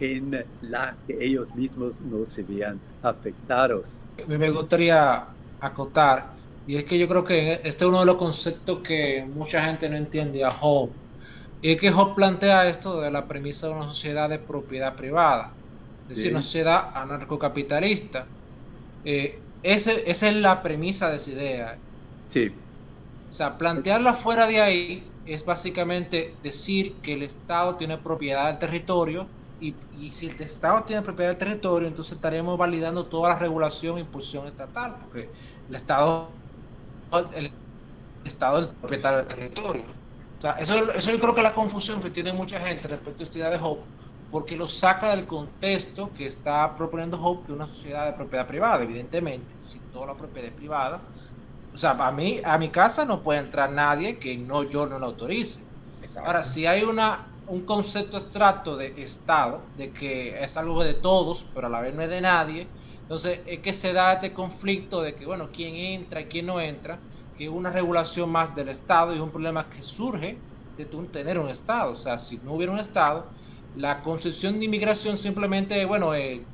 en 0.00 0.44
la 0.62 0.96
que 1.06 1.24
ellos 1.24 1.54
mismos 1.54 2.00
no 2.02 2.26
se 2.26 2.42
vean 2.42 2.80
afectados. 3.02 4.04
Me 4.26 4.50
gustaría 4.50 5.24
acotar, 5.60 6.32
y 6.66 6.76
es 6.76 6.84
que 6.84 6.98
yo 6.98 7.08
creo 7.08 7.24
que 7.24 7.54
este 7.64 7.68
es 7.68 7.82
uno 7.82 8.00
de 8.00 8.06
los 8.06 8.16
conceptos 8.16 8.78
que 8.80 9.24
mucha 9.34 9.64
gente 9.64 9.88
no 9.88 9.96
entiende 9.96 10.44
a 10.44 10.50
Hobbes, 10.50 10.94
y 11.62 11.70
es 11.72 11.80
que 11.80 11.90
Hobbes 11.90 12.14
plantea 12.14 12.68
esto 12.68 13.00
de 13.00 13.10
la 13.10 13.26
premisa 13.26 13.68
de 13.68 13.74
una 13.74 13.84
sociedad 13.84 14.28
de 14.28 14.38
propiedad 14.38 14.94
privada, 14.94 15.52
es 16.02 16.18
decir, 16.18 16.32
una 16.32 16.42
sociedad 16.42 16.90
anarcocapitalista. 16.94 18.26
Eh, 19.04 19.38
ese, 19.62 20.10
esa 20.10 20.28
es 20.28 20.36
la 20.36 20.62
premisa 20.62 21.08
de 21.08 21.16
esa 21.16 21.30
idea. 21.30 21.78
Sí. 22.28 22.52
O 23.30 23.32
sea, 23.32 23.56
plantearla 23.56 24.12
fuera 24.12 24.46
de 24.46 24.60
ahí 24.60 25.13
es 25.26 25.44
básicamente 25.44 26.34
decir 26.42 26.94
que 27.02 27.14
el 27.14 27.22
Estado 27.22 27.76
tiene 27.76 27.98
propiedad 27.98 28.46
del 28.48 28.58
territorio 28.58 29.26
y, 29.60 29.74
si 30.10 30.26
el 30.26 30.40
Estado 30.42 30.82
tiene 30.82 31.00
propiedad 31.00 31.30
del 31.30 31.38
territorio, 31.38 31.88
entonces 31.88 32.16
estaremos 32.16 32.58
validando 32.58 33.06
toda 33.06 33.30
la 33.30 33.38
regulación 33.38 33.96
e 33.96 34.00
impulsión 34.00 34.46
estatal, 34.46 34.96
porque 35.00 35.30
el 35.68 35.74
Estado, 35.74 36.28
el 37.34 37.50
Estado 38.24 38.58
es 38.58 38.64
el 38.64 38.74
propietario 38.74 39.18
del 39.20 39.28
territorio. 39.28 39.82
O 40.38 40.40
sea, 40.40 40.52
eso, 40.52 40.74
eso 40.92 41.10
yo 41.10 41.18
creo 41.18 41.34
que 41.34 41.40
es 41.40 41.44
la 41.44 41.54
confusión 41.54 42.02
que 42.02 42.10
tiene 42.10 42.32
mucha 42.32 42.60
gente 42.60 42.88
respecto 42.88 43.22
a 43.22 43.24
esta 43.24 43.38
idea 43.38 43.50
de 43.50 43.58
Hope, 43.62 43.82
porque 44.30 44.56
lo 44.56 44.68
saca 44.68 45.10
del 45.10 45.26
contexto 45.26 46.10
que 46.12 46.26
está 46.26 46.76
proponiendo 46.76 47.18
Hope, 47.18 47.46
que 47.46 47.52
una 47.52 47.66
sociedad 47.68 48.04
de 48.06 48.12
propiedad 48.12 48.46
privada, 48.46 48.82
evidentemente, 48.82 49.46
si 49.66 49.78
toda 49.92 50.08
la 50.08 50.14
propiedad 50.14 50.50
es 50.50 50.56
privada, 50.56 51.00
o 51.74 51.78
sea, 51.78 51.92
a 51.92 52.12
mí, 52.12 52.40
a 52.44 52.56
mi 52.58 52.70
casa 52.70 53.04
no 53.04 53.22
puede 53.22 53.40
entrar 53.40 53.72
nadie 53.72 54.18
que 54.18 54.36
no 54.38 54.62
yo 54.62 54.86
no 54.86 54.98
lo 54.98 55.06
autorice. 55.06 55.68
Ahora, 56.24 56.44
si 56.44 56.66
hay 56.66 56.82
una, 56.84 57.36
un 57.46 57.64
concepto 57.64 58.16
abstracto 58.16 58.76
de 58.76 58.94
Estado, 59.02 59.70
de 59.74 59.92
que 59.92 60.42
es 60.42 60.56
algo 60.56 60.84
de 60.84 60.94
todos, 60.94 61.50
pero 61.54 61.66
a 61.66 61.70
la 61.70 61.80
vez 61.80 61.94
no 61.94 62.02
es 62.02 62.10
de 62.10 62.20
nadie, 62.20 62.74
entonces 63.00 63.42
es 63.46 63.60
que 63.60 63.72
se 63.72 63.92
da 63.92 64.12
este 64.14 64.32
conflicto 64.32 65.02
de 65.02 65.14
que, 65.16 65.26
bueno, 65.26 65.50
quién 65.52 65.74
entra 65.76 66.20
y 66.22 66.28
quién 66.28 66.46
no 66.46 66.60
entra, 66.60 67.06
que 67.34 67.44
es 67.46 67.50
una 67.50 67.70
regulación 67.70 68.30
más 68.30 68.54
del 68.54 68.68
Estado 68.68 69.12
y 69.12 69.16
es 69.16 69.22
un 69.22 69.32
problema 69.32 69.68
que 69.68 69.82
surge 69.82 70.46
de 70.76 70.86
tener 70.86 71.38
un 71.38 71.48
Estado. 71.48 71.92
O 71.92 71.96
sea, 71.96 72.18
si 72.18 72.38
no 72.38 72.52
hubiera 72.54 72.72
un 72.72 72.78
Estado, 72.78 73.32
la 73.72 74.00
concepción 74.02 74.58
de 74.60 74.66
inmigración 74.66 75.16
simplemente, 75.16 75.84
bueno, 75.86 76.14
eh, 76.14 76.52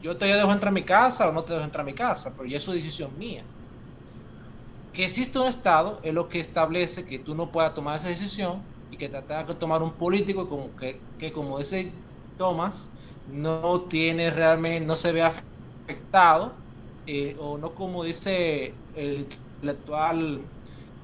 yo 0.00 0.16
te 0.18 0.26
dejo 0.26 0.52
entrar 0.52 0.68
a 0.70 0.74
mi 0.74 0.84
casa 0.84 1.28
o 1.28 1.32
no 1.32 1.44
te 1.44 1.52
dejo 1.54 1.64
entrar 1.64 1.82
a 1.82 1.86
mi 1.86 1.94
casa, 1.94 2.34
pero 2.36 2.48
ya 2.48 2.58
es 2.58 2.64
su 2.64 2.72
decisión 2.72 3.16
mía 3.18 3.48
que 4.92 5.04
existe 5.04 5.38
un 5.38 5.48
Estado 5.48 6.00
es 6.02 6.12
lo 6.12 6.28
que 6.28 6.40
establece 6.40 7.06
que 7.06 7.18
tú 7.18 7.34
no 7.34 7.50
puedas 7.52 7.74
tomar 7.74 7.96
esa 7.96 8.08
decisión 8.08 8.62
y 8.90 8.96
que 8.96 9.08
te 9.08 9.20
tenga 9.22 9.46
que 9.46 9.54
tomar 9.54 9.82
un 9.82 9.92
político 9.92 10.48
como 10.48 10.74
que, 10.76 11.00
que 11.18 11.32
como 11.32 11.58
dice 11.58 11.92
Thomas, 12.36 12.90
no 13.28 13.82
tiene 13.82 14.30
realmente, 14.30 14.84
no 14.86 14.96
se 14.96 15.12
ve 15.12 15.22
afectado, 15.22 16.52
eh, 17.06 17.36
o 17.38 17.58
no 17.58 17.74
como 17.74 18.04
dice 18.04 18.74
el, 18.94 19.28
actual 19.68 20.40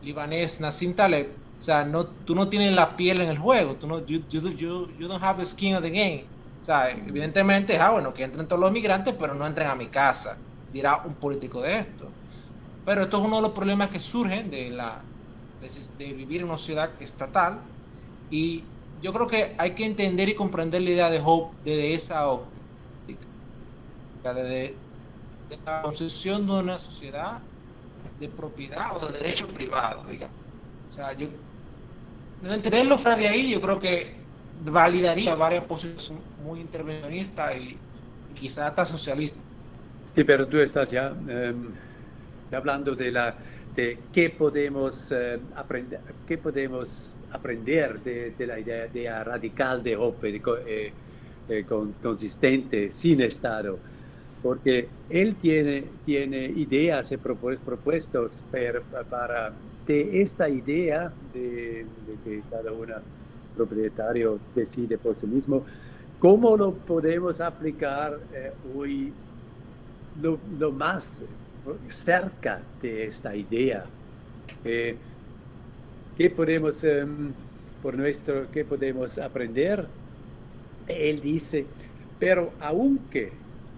libanés 0.02 0.60
Nassim 0.60 0.94
Taleb, 0.94 1.28
o 1.58 1.60
sea, 1.60 1.84
no, 1.84 2.06
tú 2.06 2.34
no 2.34 2.48
tienes 2.48 2.72
la 2.74 2.96
piel 2.96 3.20
en 3.20 3.28
el 3.28 3.38
juego, 3.38 3.76
tú 3.76 3.86
no, 3.86 4.04
you, 4.04 4.20
you, 4.28 4.40
you, 4.50 4.90
you 4.98 5.08
don't 5.08 5.22
have 5.22 5.38
the 5.38 5.46
skin 5.46 5.74
of 5.76 5.82
the 5.82 5.90
game. 5.90 6.24
O 6.58 6.62
sea, 6.62 6.90
evidentemente, 6.90 7.78
ah, 7.78 7.90
bueno, 7.90 8.12
que 8.12 8.24
entren 8.24 8.48
todos 8.48 8.60
los 8.60 8.72
migrantes, 8.72 9.14
pero 9.18 9.34
no 9.34 9.46
entren 9.46 9.68
a 9.68 9.74
mi 9.74 9.88
casa, 9.88 10.44
dirá 10.68 11.02
un 11.04 11.14
político 11.14 11.62
de 11.62 11.78
esto. 11.78 12.15
Pero 12.86 13.02
esto 13.02 13.18
es 13.18 13.24
uno 13.24 13.36
de 13.36 13.42
los 13.42 13.50
problemas 13.50 13.88
que 13.88 13.98
surgen 13.98 14.48
de, 14.48 14.70
la, 14.70 15.02
de, 15.98 16.12
vivir 16.12 16.42
en 16.42 16.46
una 16.46 16.56
ciudad 16.56 16.90
estatal 17.00 17.58
y 18.30 18.62
yo 19.02 19.12
creo 19.12 19.26
que 19.26 19.56
hay 19.58 19.72
que 19.72 19.84
entender 19.84 20.28
y 20.28 20.34
comprender 20.36 20.80
la 20.82 20.90
idea 20.90 21.10
de 21.10 21.20
Hope 21.22 21.56
desde 21.64 21.94
esa 21.94 22.28
óptica, 22.28 22.54
de, 24.22 24.42
de, 24.44 24.74
la 25.64 25.82
concepción 25.82 26.46
de 26.46 26.52
una 26.52 26.78
sociedad 26.78 27.40
de 28.20 28.28
propiedad 28.28 28.96
o 28.96 29.06
de 29.06 29.18
derecho 29.18 29.48
privado, 29.48 30.04
digamos. 30.08 30.36
O 30.88 30.92
sea, 30.92 31.12
yo, 31.12 31.26
de 32.42 32.54
entenderlo 32.54 32.98
fuera 32.98 33.16
de 33.16 33.28
ahí, 33.28 33.50
yo 33.50 33.60
creo 33.60 33.80
que 33.80 34.14
validaría 34.64 35.34
varias 35.34 35.64
posiciones 35.64 36.10
muy 36.44 36.60
intervencionistas 36.60 37.56
y, 37.56 37.76
quizás 38.38 38.70
hasta 38.70 38.86
socialistas. 38.86 39.42
Sí, 40.14 40.22
pero 40.22 40.46
tú 40.46 40.58
estás 40.58 40.90
ya 40.90 41.08
em, 41.28 41.70
hablando 42.52 42.94
de, 42.94 43.10
la, 43.10 43.34
de 43.74 43.98
qué 44.12 44.30
podemos, 44.30 45.12
eh, 45.12 45.38
aprender, 45.54 46.00
qué 46.26 46.38
podemos 46.38 47.14
aprender 47.32 48.00
de, 48.00 48.32
de, 48.36 48.46
la 48.46 48.58
idea 48.58 49.24
radical 49.24 49.82
de 49.82 49.96
Hoppe, 49.96 50.40
eh, 50.66 50.92
eh, 51.48 51.64
con, 51.68 51.92
consistente, 52.02 52.90
sin 52.90 53.20
Estado, 53.20 53.78
porque 54.42 54.88
él 55.10 55.36
tiene, 55.36 55.84
tiene 56.04 56.44
ideas 56.44 57.12
y 57.12 57.16
propuestos 57.16 58.44
para, 58.50 58.80
para 59.04 59.52
de 59.86 60.22
esta 60.22 60.48
idea 60.48 61.12
de, 61.32 61.86
que 62.24 62.42
cada 62.50 62.72
uno 62.72 62.94
propietario 63.56 64.38
decide 64.54 64.98
por 64.98 65.16
sí 65.16 65.26
mismo, 65.26 65.64
¿cómo 66.18 66.56
lo 66.56 66.72
podemos 66.74 67.40
aplicar 67.40 68.18
eh, 68.34 68.52
hoy 68.76 69.12
lo, 70.20 70.72
más 70.72 71.22
cerca 71.90 72.60
de 72.82 73.06
esta 73.06 73.34
idea? 73.34 73.84
Eh, 74.64 74.96
¿Qué 76.16 76.30
podemos, 76.30 76.82
em, 76.84 77.32
por 77.82 77.96
nuestro, 77.96 78.50
qué 78.50 78.64
podemos 78.64 79.18
aprender? 79.18 79.86
Él 80.88 81.20
dice, 81.20 81.66
pero 82.18 82.52
aunque 82.60 83.32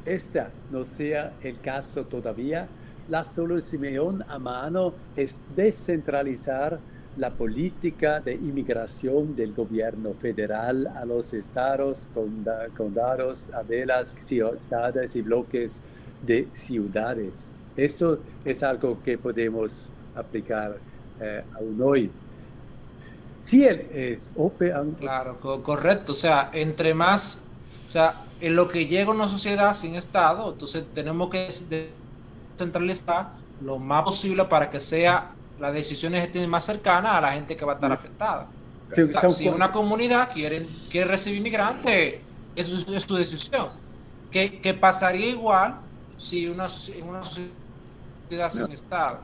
esta 0.06 0.50
no 0.70 0.84
sea 0.84 1.32
el 1.42 1.60
caso 1.60 2.04
todavía, 2.04 2.68
la 3.08 3.24
solución 3.24 4.22
a 4.28 4.38
mano 4.38 4.94
es 5.16 5.40
descentralizar 5.56 6.78
la 7.16 7.30
política 7.30 8.20
de 8.20 8.34
inmigración 8.34 9.34
del 9.34 9.52
gobierno 9.52 10.14
federal 10.14 10.86
a 10.86 11.04
los 11.04 11.34
estados, 11.34 12.08
condados, 12.76 13.50
a 13.52 13.64
de 13.64 13.86
las 13.86 14.10
ciudades 14.20 15.16
y 15.16 15.22
bloques 15.22 15.82
de 16.24 16.46
ciudades. 16.52 17.57
Esto 17.78 18.18
es 18.44 18.64
algo 18.64 19.00
que 19.04 19.16
podemos 19.16 19.90
aplicar 20.16 20.78
eh, 21.20 21.44
aún 21.54 21.80
hoy. 21.80 22.10
Sí, 23.38 23.64
el, 23.64 23.86
eh, 23.92 24.20
Claro, 24.98 25.38
correcto. 25.62 26.10
O 26.10 26.14
sea, 26.14 26.50
entre 26.52 26.92
más, 26.92 27.46
o 27.86 27.88
sea, 27.88 28.24
en 28.40 28.56
lo 28.56 28.66
que 28.66 28.86
llega 28.86 29.12
una 29.12 29.28
sociedad 29.28 29.74
sin 29.74 29.94
Estado, 29.94 30.52
entonces 30.52 30.86
tenemos 30.92 31.30
que 31.30 31.48
centralizar 32.56 33.30
lo 33.60 33.78
más 33.78 34.02
posible 34.02 34.44
para 34.46 34.68
que 34.68 34.80
sea 34.80 35.34
las 35.60 35.72
decisiones 35.72 36.24
estén 36.24 36.50
más 36.50 36.64
cercanas 36.64 37.14
a 37.14 37.20
la 37.20 37.32
gente 37.32 37.56
que 37.56 37.64
va 37.64 37.72
a 37.72 37.74
estar 37.76 37.92
afectada. 37.92 38.48
si 39.28 39.48
una 39.48 39.70
comunidad 39.70 40.32
quiere, 40.32 40.66
quiere 40.90 41.12
recibir 41.12 41.38
inmigrantes, 41.38 42.16
eso 42.56 42.92
es, 42.92 43.04
su 43.04 43.14
decisión. 43.14 43.68
¿Qué, 44.32 44.76
pasaría 44.80 45.28
igual 45.28 45.76
si 46.16 46.48
una, 46.48 46.66
una 47.06 47.22
sociedad 47.22 47.50
sin 48.50 48.70
Estado? 48.72 49.20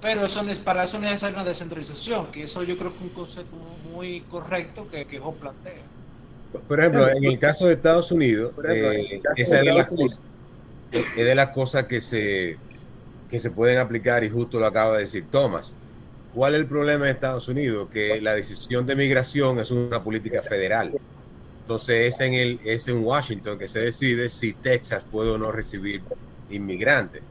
Pero 0.00 0.24
eso 0.24 0.40
es, 0.48 0.58
para 0.58 0.84
eso 0.84 0.98
necesita 0.98 1.28
una 1.28 1.44
descentralización, 1.44 2.32
que 2.32 2.44
eso 2.44 2.62
yo 2.62 2.78
creo 2.78 2.92
que 2.92 2.96
es 2.96 3.02
un 3.02 3.08
concepto 3.10 3.56
muy 3.92 4.22
correcto 4.22 4.88
que, 4.90 5.06
que 5.06 5.20
plantea. 5.20 5.82
Por 6.66 6.80
ejemplo, 6.80 7.08
en 7.08 7.24
el 7.24 7.38
caso 7.38 7.66
de 7.66 7.74
Estados 7.74 8.10
Unidos, 8.10 8.52
eh, 8.68 9.20
esa 9.36 9.60
es 9.60 9.64
de 9.66 9.72
las 9.72 9.88
cosas 9.88 10.20
es 10.92 11.16
de 11.16 11.34
las 11.34 11.48
cosas 11.48 11.86
que 11.86 12.00
se, 12.00 12.58
que 13.30 13.40
se 13.40 13.50
pueden 13.50 13.78
aplicar 13.78 14.24
y 14.24 14.28
justo 14.28 14.60
lo 14.60 14.66
acaba 14.66 14.94
de 14.94 15.00
decir 15.00 15.26
Thomas. 15.30 15.76
¿Cuál 16.34 16.54
es 16.54 16.60
el 16.60 16.66
problema 16.66 17.06
de 17.06 17.12
Estados 17.12 17.48
Unidos? 17.48 17.88
Que 17.92 18.20
la 18.20 18.34
decisión 18.34 18.86
de 18.86 18.96
migración 18.96 19.58
es 19.58 19.70
una 19.70 20.02
política 20.02 20.42
federal. 20.42 20.92
Entonces 21.60 22.14
es 22.14 22.20
en, 22.20 22.34
el, 22.34 22.60
es 22.64 22.88
en 22.88 23.04
Washington 23.04 23.58
que 23.58 23.68
se 23.68 23.80
decide 23.80 24.28
si 24.28 24.52
Texas 24.52 25.04
puede 25.10 25.30
o 25.30 25.38
no 25.38 25.52
recibir 25.52 26.02
inmigrantes. 26.50 27.22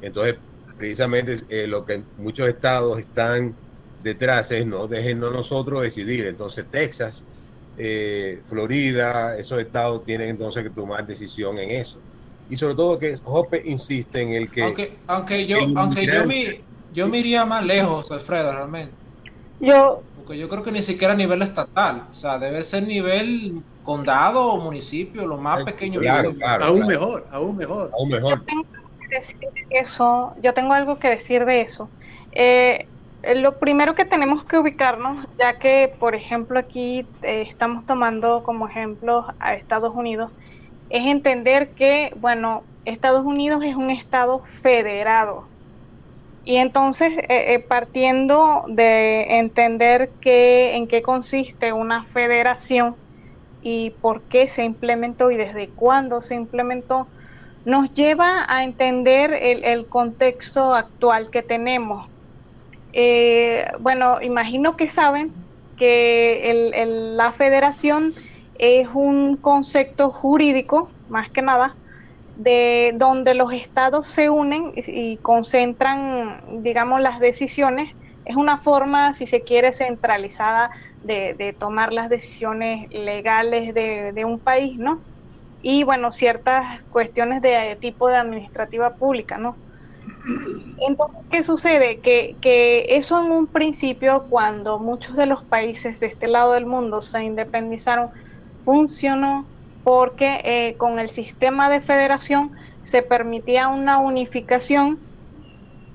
Entonces, 0.00 0.36
precisamente 0.78 1.36
eh, 1.48 1.66
lo 1.66 1.84
que 1.84 2.02
muchos 2.16 2.48
estados 2.48 2.98
están 3.00 3.54
detrás 4.02 4.50
es 4.52 4.64
no, 4.64 4.86
déjenos 4.86 5.32
nosotros 5.32 5.82
decidir. 5.82 6.26
Entonces 6.26 6.66
Texas, 6.70 7.24
eh, 7.76 8.40
Florida, 8.48 9.36
esos 9.36 9.60
estados 9.60 10.04
tienen 10.04 10.30
entonces 10.30 10.62
que 10.62 10.70
tomar 10.70 11.06
decisión 11.06 11.58
en 11.58 11.70
eso. 11.72 11.98
Y 12.48 12.56
sobre 12.56 12.74
todo 12.74 12.98
que 12.98 13.16
Jope 13.18 13.62
insiste 13.66 14.22
en 14.22 14.32
el 14.32 14.50
que 14.50 14.62
aunque 14.62 14.96
aunque 15.06 15.46
yo 15.46 15.58
aunque 15.76 16.06
yo 16.06 16.24
me 16.26 16.62
yo 16.94 17.06
me 17.08 17.18
iría 17.18 17.44
más 17.44 17.64
lejos 17.64 18.10
Alfredo 18.10 18.52
realmente. 18.52 18.92
Yo 19.60 20.02
porque 20.16 20.38
yo 20.38 20.48
creo 20.48 20.62
que 20.62 20.72
ni 20.72 20.80
siquiera 20.80 21.12
a 21.12 21.16
nivel 21.16 21.42
estatal 21.42 22.06
o 22.10 22.14
sea 22.14 22.38
debe 22.38 22.64
ser 22.64 22.86
nivel 22.86 23.62
condado 23.82 24.46
o 24.46 24.60
municipio 24.60 25.26
lo 25.26 25.38
más 25.38 25.62
pequeño 25.64 26.00
claro, 26.00 26.34
aún 26.62 26.86
mejor 26.86 27.26
aún 27.30 27.56
mejor. 27.56 27.90
Aún 27.92 28.08
mejor 28.08 28.42
eso 29.70 30.34
yo 30.38 30.54
tengo 30.54 30.72
algo 30.74 30.98
que 30.98 31.08
decir 31.08 31.44
de 31.44 31.60
eso 31.62 31.92
eh, 32.32 32.90
lo 33.22 33.58
primero 33.58 33.94
que 33.96 34.04
tenemos 34.04 34.44
que 34.44 34.58
ubicarnos, 34.58 35.26
ya 35.38 35.58
que, 35.58 35.92
por 35.98 36.14
ejemplo, 36.14 36.58
aquí 36.60 37.12
eh, 37.22 37.42
estamos 37.42 37.84
tomando 37.84 38.44
como 38.44 38.68
ejemplo 38.68 39.26
a 39.40 39.54
Estados 39.54 39.92
Unidos, 39.94 40.32
es 40.88 41.06
entender 41.06 41.74
que, 41.74 42.12
bueno, 42.16 42.68
Estados 42.84 43.24
Unidos 43.24 43.64
es 43.64 43.76
un 43.76 43.90
estado 43.90 44.42
federado. 44.62 45.52
Y 46.44 46.56
entonces, 46.56 47.12
eh, 47.18 47.54
eh, 47.54 47.66
partiendo 47.68 48.64
de 48.68 49.38
entender 49.38 50.16
que, 50.20 50.76
en 50.76 50.88
qué 50.88 51.02
consiste 51.02 51.72
una 51.72 52.06
federación 52.06 52.96
y 53.60 53.92
por 54.00 54.28
qué 54.28 54.48
se 54.48 54.64
implementó 54.64 55.30
y 55.30 55.36
desde 55.36 55.74
cuándo 55.74 56.22
se 56.22 56.34
implementó, 56.36 57.12
nos 57.68 57.92
lleva 57.92 58.46
a 58.48 58.64
entender 58.64 59.30
el, 59.30 59.86
contexto 59.88 60.72
actual 60.72 61.28
que 61.28 61.42
tenemos. 61.42 62.08
Eh, 62.94 63.66
bueno, 63.80 64.22
imagino 64.22 64.74
que 64.74 64.88
saben 64.88 65.34
que 65.76 66.80
la 67.14 67.30
federación 67.32 68.14
es 68.58 68.88
un 68.94 69.36
concepto 69.36 70.08
jurídico, 70.08 70.88
más 71.10 71.28
que 71.28 71.42
nada, 71.42 71.76
de 72.38 72.94
donde 72.96 73.34
los 73.34 73.52
estados 73.52 74.08
se 74.08 74.30
unen 74.30 74.72
y, 74.74 75.18
concentran, 75.18 76.62
digamos, 76.62 77.02
las 77.02 77.20
decisiones. 77.20 77.94
Es 78.24 78.36
una 78.36 78.56
forma, 78.56 79.12
si 79.12 79.26
se 79.26 79.42
quiere, 79.42 79.74
centralizada 79.74 80.70
de, 81.04 81.54
tomar 81.58 81.92
las 81.92 82.08
decisiones 82.08 82.88
legales 82.90 83.74
de, 83.74 84.24
un 84.24 84.38
país, 84.38 84.78
¿no? 84.78 85.02
Y 85.62 85.82
bueno, 85.84 86.12
ciertas 86.12 86.82
cuestiones 86.90 87.42
de 87.42 87.76
tipo 87.80 88.08
de 88.08 88.16
administrativa 88.16 88.94
pública, 88.94 89.38
¿no? 89.38 89.56
Entonces, 90.86 91.20
¿qué 91.30 91.42
sucede? 91.42 92.00
Que, 92.00 92.36
que, 92.40 92.96
eso 92.96 93.24
en 93.24 93.32
un 93.32 93.46
principio, 93.46 94.26
cuando 94.28 94.78
muchos 94.78 95.16
de 95.16 95.26
los 95.26 95.42
países 95.44 96.00
de 96.00 96.06
este 96.06 96.28
lado 96.28 96.52
del 96.52 96.66
mundo 96.66 97.02
se 97.02 97.22
independizaron, 97.22 98.10
funcionó 98.64 99.46
porque 99.84 100.40
eh, 100.44 100.76
con 100.76 100.98
el 100.98 101.08
sistema 101.08 101.70
de 101.70 101.80
federación 101.80 102.52
se 102.82 103.02
permitía 103.02 103.68
una 103.68 103.98
unificación 103.98 104.98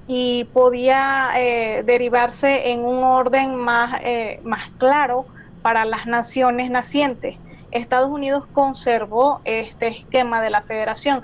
y 0.08 0.45
podía 0.45 1.32
eh, 1.38 1.84
derivarse 1.86 2.71
en 2.71 2.82
un 2.82 3.04
orden 3.04 3.56
más, 3.56 4.02
eh, 4.04 4.39
más 4.43 4.69
claro 4.78 5.26
para 5.62 5.86
las 5.86 6.08
naciones 6.08 6.69
nacientes. 6.69 7.38
Estados 7.74 8.10
Unidos 8.10 8.46
conservó 8.52 9.42
este 9.46 9.88
esquema 9.88 10.42
de 10.42 10.50
la 10.50 10.62
federación. 10.62 11.24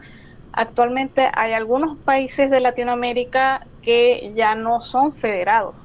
Actualmente 0.51 1.29
hay 1.33 1.53
algunos 1.53 1.97
países 1.99 2.49
de 2.49 2.59
Latinoamérica 2.59 3.67
que 3.81 4.31
ya 4.33 4.55
no 4.55 4.81
son 4.81 5.13
federados, 5.13 5.75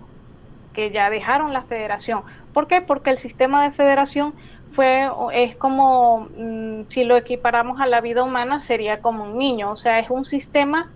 que 0.72 0.90
ya 0.90 1.10
dejaron 1.10 1.52
la 1.52 1.62
federación. 1.62 2.24
¿Por 2.52 2.66
qué? 2.66 2.80
Porque 2.80 3.10
el 3.10 3.18
sistema 3.18 3.62
de 3.62 3.72
federación 3.72 4.34
fue, 4.74 5.08
es 5.32 5.56
como, 5.56 6.28
mm, 6.36 6.84
si 6.88 7.04
lo 7.04 7.16
equiparamos 7.16 7.80
a 7.80 7.86
la 7.86 8.00
vida 8.00 8.22
humana, 8.22 8.60
sería 8.60 9.00
como 9.00 9.24
un 9.24 9.38
niño, 9.38 9.70
o 9.70 9.76
sea, 9.76 10.00
es 10.00 10.10
un 10.10 10.24
sistema 10.24 10.90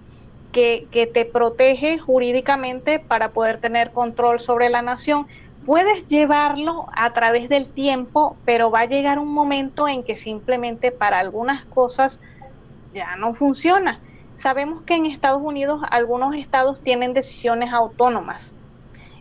que, 0.51 0.89
que 0.91 1.07
te 1.07 1.25
protege 1.25 1.99
jurídicamente 1.99 2.99
para 2.99 3.33
poder 3.33 3.59
tener 3.61 3.93
control 3.93 4.41
sobre 4.41 4.71
la 4.71 4.83
nación. 4.83 5.27
Puedes 5.69 6.07
llevarlo 6.09 6.87
a 6.97 7.13
través 7.13 7.51
del 7.51 7.67
tiempo, 7.67 8.39
pero 8.47 8.71
va 8.71 8.81
a 8.81 8.87
llegar 8.87 9.19
un 9.19 9.29
momento 9.29 9.87
en 9.87 10.03
que 10.03 10.17
simplemente 10.17 10.93
para 10.93 11.19
algunas 11.19 11.67
cosas 11.67 12.19
ya 12.95 13.17
no 13.17 13.35
funciona. 13.35 14.01
Sabemos 14.35 14.81
que 14.85 14.95
en 14.95 15.05
Estados 15.05 15.43
Unidos 15.43 15.83
algunos 15.91 16.35
estados 16.37 16.81
tienen 16.81 17.13
decisiones 17.13 17.71
autónomas. 17.71 18.55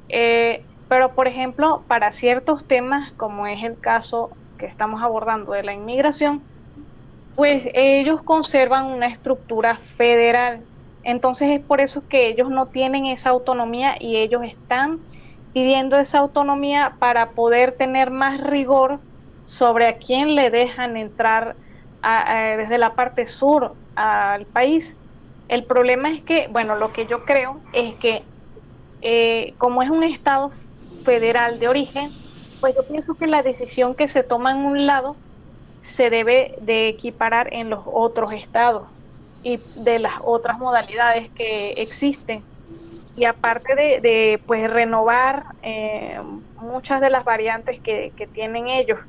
Eh, 0.07 0.63
pero, 0.87 1.15
por 1.15 1.27
ejemplo, 1.27 1.83
para 1.85 2.13
ciertos 2.13 2.63
temas, 2.63 3.11
como 3.17 3.45
es 3.45 3.61
el 3.61 3.77
caso 3.77 4.29
que 4.57 4.67
estamos 4.67 5.03
abordando 5.03 5.51
de 5.51 5.63
la 5.63 5.73
inmigración, 5.73 6.41
pues 7.35 7.67
ellos 7.73 8.21
conservan 8.21 8.85
una 8.85 9.07
estructura 9.07 9.81
federal. 9.97 10.61
Entonces 11.03 11.49
es 11.49 11.59
por 11.59 11.81
eso 11.81 12.07
que 12.07 12.27
ellos 12.27 12.49
no 12.49 12.67
tienen 12.67 13.05
esa 13.05 13.31
autonomía 13.31 13.97
y 13.99 14.15
ellos 14.15 14.43
están 14.45 15.01
pidiendo 15.57 15.97
esa 15.97 16.19
autonomía 16.19 16.97
para 16.99 17.33
poder 17.33 17.75
tener 17.77 18.11
más 18.11 18.39
rigor 18.41 19.03
sobre 19.43 19.87
a 19.87 19.97
quién 19.97 20.35
le 20.35 20.51
dejan 20.51 20.97
entrar 20.97 21.57
desde 22.57 22.77
la 22.77 22.95
parte 22.95 23.25
sur 23.25 23.79
al 23.95 24.45
país. 24.47 24.99
El 25.47 25.65
problema 25.65 26.11
es 26.11 26.23
que, 26.23 26.47
bueno, 26.51 26.75
lo 26.75 26.93
que 26.93 27.07
yo 27.07 27.25
creo 27.25 27.65
es 27.73 27.97
que 27.97 28.29
eh, 29.01 29.55
como 29.59 29.83
es 29.83 29.89
un 29.89 30.03
estado 30.03 30.51
federal 31.03 31.59
de 31.59 31.67
origen, 31.69 32.15
pues 32.59 32.75
yo 32.75 32.87
pienso 32.87 33.15
que 33.17 33.27
la 33.27 33.43
decisión 33.43 33.95
que 33.95 34.07
se 34.09 34.23
toma 34.23 34.51
en 34.53 34.59
un 34.59 34.87
lado 34.87 35.21
se 35.81 36.09
debe 36.11 36.55
de 36.61 36.89
equiparar 36.89 37.53
en 37.53 37.69
los 37.71 37.83
otros 37.87 38.33
estados 38.33 38.89
y 39.43 39.65
de 39.75 39.99
las 39.99 40.15
otras 40.23 40.59
modalidades 40.59 41.31
que 41.33 41.71
existen. 41.77 42.47
Y 43.17 43.25
aparte 43.25 43.75
de, 43.75 44.41
pues 44.45 44.69
renovar 44.69 45.43
eh, 45.63 46.21
muchas 46.61 47.01
de 47.01 47.09
las 47.09 47.25
variantes 47.25 47.81
que, 47.81 48.13
tienen 48.31 48.69
ellos. 48.69 48.99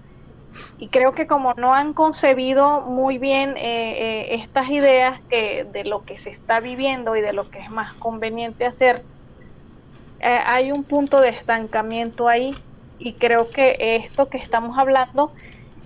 Y 0.79 0.88
creo 0.88 1.12
que 1.12 1.27
como 1.27 1.53
no 1.55 1.75
han 1.75 1.92
concebido 1.92 2.81
muy 2.81 3.18
bien 3.18 3.55
eh, 3.59 4.35
estas 4.35 4.71
ideas 4.71 5.21
que, 5.29 5.64
de 5.71 5.85
lo 5.85 6.05
que 6.05 6.16
se 6.16 6.31
está 6.31 6.59
viviendo 6.59 7.16
y 7.16 7.21
de 7.21 7.33
lo 7.35 7.51
que 7.51 7.61
es 7.61 7.71
más 7.71 7.94
conveniente 7.94 8.64
hacer, 8.64 9.05
hay 10.21 10.73
un 10.73 10.83
punto 10.83 11.21
de 11.21 11.29
estancamiento 11.29 12.27
ahí 12.27 12.57
y 12.99 13.12
creo 13.14 13.51
que 13.51 13.77
esto 13.79 14.29
que 14.29 14.38
estamos 14.38 14.77
hablando 14.79 15.33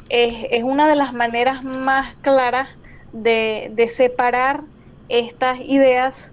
es, 0.08 0.62
una 0.62 0.88
de 0.88 0.94
las 0.94 1.12
maneras 1.12 1.64
más 1.64 2.14
claras 2.16 2.68
de, 3.12 3.88
separar 3.90 4.62
estas 5.08 5.58
ideas 5.60 6.31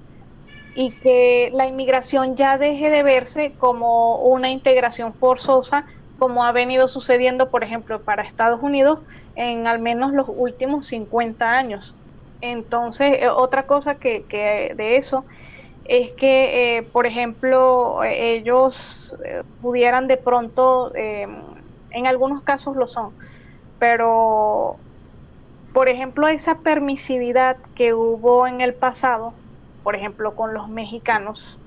y 0.73 0.91
que 0.99 1.49
la 1.53 1.67
inmigración 1.67 2.35
ya 2.35 2.57
deje 2.57 2.89
de 2.89 3.03
verse 3.03 3.55
como 3.57 4.21
una 4.23 4.49
integración 4.49 5.13
forzosa, 5.13 5.85
como 6.17 6.43
ha 6.43 6.51
venido 6.51 6.87
sucediendo, 6.87 7.49
por 7.49 7.63
ejemplo, 7.63 8.03
para 8.03 8.23
Estados 8.23 8.61
Unidos 8.61 8.99
en 9.35 9.67
al 9.67 9.79
menos 9.79 10.13
los 10.13 10.27
últimos 10.29 10.87
50 10.87 11.51
años. 11.51 11.95
Entonces, 12.41 13.17
eh, 13.21 13.29
otra 13.29 13.65
cosa 13.67 13.95
que, 13.95 14.25
de 14.75 14.97
eso 14.97 15.25
es 15.85 16.11
que, 16.17 16.77
eh, 16.77 16.83
por 16.83 17.07
ejemplo, 17.07 18.03
ellos 18.03 19.13
eh, 19.25 19.43
pudieran 19.59 20.07
de 20.07 20.17
pronto, 20.17 20.93
en 20.95 22.07
algunos 22.07 22.43
casos 22.43 22.75
lo 22.75 22.85
son, 22.87 23.15
pero 23.79 24.77
por 25.71 25.89
ejemplo, 25.89 26.27
esa 26.27 26.61
permisividad 26.61 27.57
que 27.75 27.93
hubo 27.93 28.47
en 28.47 28.61
el 28.61 28.75
pasado, 28.75 29.33
por 29.83 29.95
ejemplo, 29.95 30.35
con 30.35 30.53
los 30.53 30.69
mexicanos, 30.69 31.61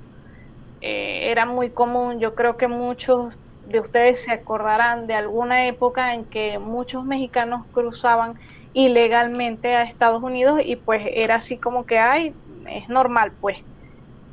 eh, 0.81 1.31
era 1.31 1.47
muy 1.47 1.73
común. 1.73 2.21
Yo 2.21 2.35
creo 2.35 2.57
que 2.57 2.69
muchos 2.69 3.35
de 3.63 3.81
ustedes 3.81 4.23
se 4.23 4.33
acordarán 4.33 5.07
de 5.07 5.15
alguna 5.15 5.67
época 5.69 6.15
en 6.15 6.27
que 6.27 6.59
muchos 6.59 7.05
mexicanos 7.05 7.67
cruzaban 7.71 8.35
ilegalmente 8.73 9.77
a 9.77 9.83
Estados 9.85 10.23
Unidos 10.23 10.61
y 10.65 10.77
pues 10.77 11.07
era 11.15 11.37
así 11.37 11.61
como 11.61 11.87
que, 11.87 11.99
ay, 11.99 12.37
es 12.69 12.89
normal, 12.89 13.37
pues. 13.41 13.59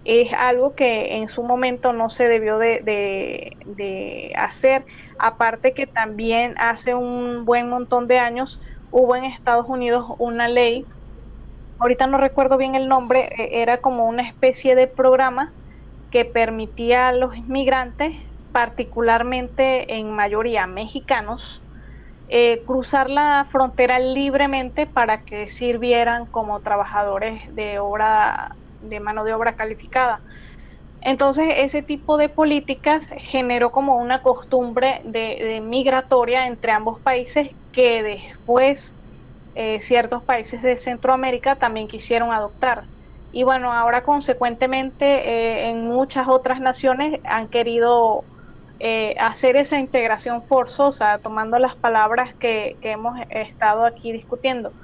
Es 0.05 0.33
algo 0.33 0.75
que 0.75 1.17
en 1.17 1.27
su 1.27 1.43
momento 1.43 1.93
no 1.93 2.09
se 2.09 2.27
debió 2.29 2.57
de, 2.57 2.81
de 3.65 4.31
hacer. 4.37 4.85
Aparte 5.19 5.73
que 5.73 5.87
también 5.87 6.55
hace 6.57 6.95
un 6.95 7.45
buen 7.45 7.69
montón 7.69 8.07
de 8.07 8.19
años 8.19 8.59
hubo 8.89 9.15
en 9.15 9.25
Estados 9.25 9.65
Unidos 9.67 10.05
una 10.17 10.47
ley, 10.47 10.87
ahorita 11.79 12.07
no 12.07 12.17
recuerdo 12.17 12.57
bien 12.57 12.75
el 12.75 12.87
nombre, 12.87 13.29
e, 13.37 13.61
era 13.61 13.77
como 13.77 14.05
una 14.05 14.27
especie 14.27 14.75
de 14.75 14.87
programa 14.87 15.53
que 16.11 16.25
permitía 16.25 17.07
a 17.07 17.13
los 17.13 17.35
inmigrantes, 17.35 18.13
particularmente 18.51 19.95
en 19.95 20.11
mayoría 20.11 20.67
mexicanos, 20.67 21.63
eh, 22.27 22.61
cruzar 22.65 23.09
la 23.09 23.47
frontera 23.49 23.99
libremente 23.99 24.85
para 24.85 25.23
que 25.23 25.47
sirvieran 25.47 26.27
como 26.27 26.61
trabajadores 26.61 27.41
de 27.55 27.79
obra 27.79 28.55
de 28.81 28.99
mano 28.99 29.23
de 29.23 29.33
obra 29.33 29.55
calificada. 29.55 30.21
Entonces, 31.01 31.53
ese 31.57 31.81
tipo 31.81 32.17
de 32.17 32.29
políticas 32.29 33.07
generó 33.17 33.71
como 33.71 33.95
una 33.97 34.21
costumbre 34.21 35.01
de, 35.05 35.61
migratoria 35.63 36.47
entre 36.47 36.71
ambos 36.71 36.99
países 37.01 37.51
que 37.71 38.03
después 38.03 38.93
eh, 39.55 39.79
ciertos 39.81 40.23
países 40.23 40.61
de 40.61 40.77
Centroamérica 40.77 41.57
también 41.57 41.87
quisieron 41.87 42.31
adoptar. 42.31 42.89
Y 43.31 43.43
bueno, 43.43 43.73
ahora 43.73 44.03
consecuentemente 44.03 45.05
eh, 45.05 45.69
en 45.69 45.85
muchas 45.85 46.27
otras 46.27 46.59
naciones 46.61 47.19
han 47.25 47.49
querido 47.49 48.27
eh, 48.79 49.15
hacer 49.19 49.55
esa 49.55 49.77
integración 49.79 50.43
forzosa, 50.47 51.19
tomando 51.19 51.59
las 51.59 51.75
palabras 51.75 52.35
que 52.39 52.77
hemos 52.81 53.19
estado 53.29 53.85
aquí 53.85 54.11
discutiendo. 54.11 54.75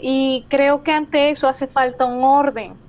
Y 0.00 0.46
creo 0.50 0.82
que 0.82 0.92
ante 0.92 1.30
eso 1.30 1.48
hace 1.48 1.68
falta 1.68 2.06
un 2.06 2.24
orden 2.24 2.82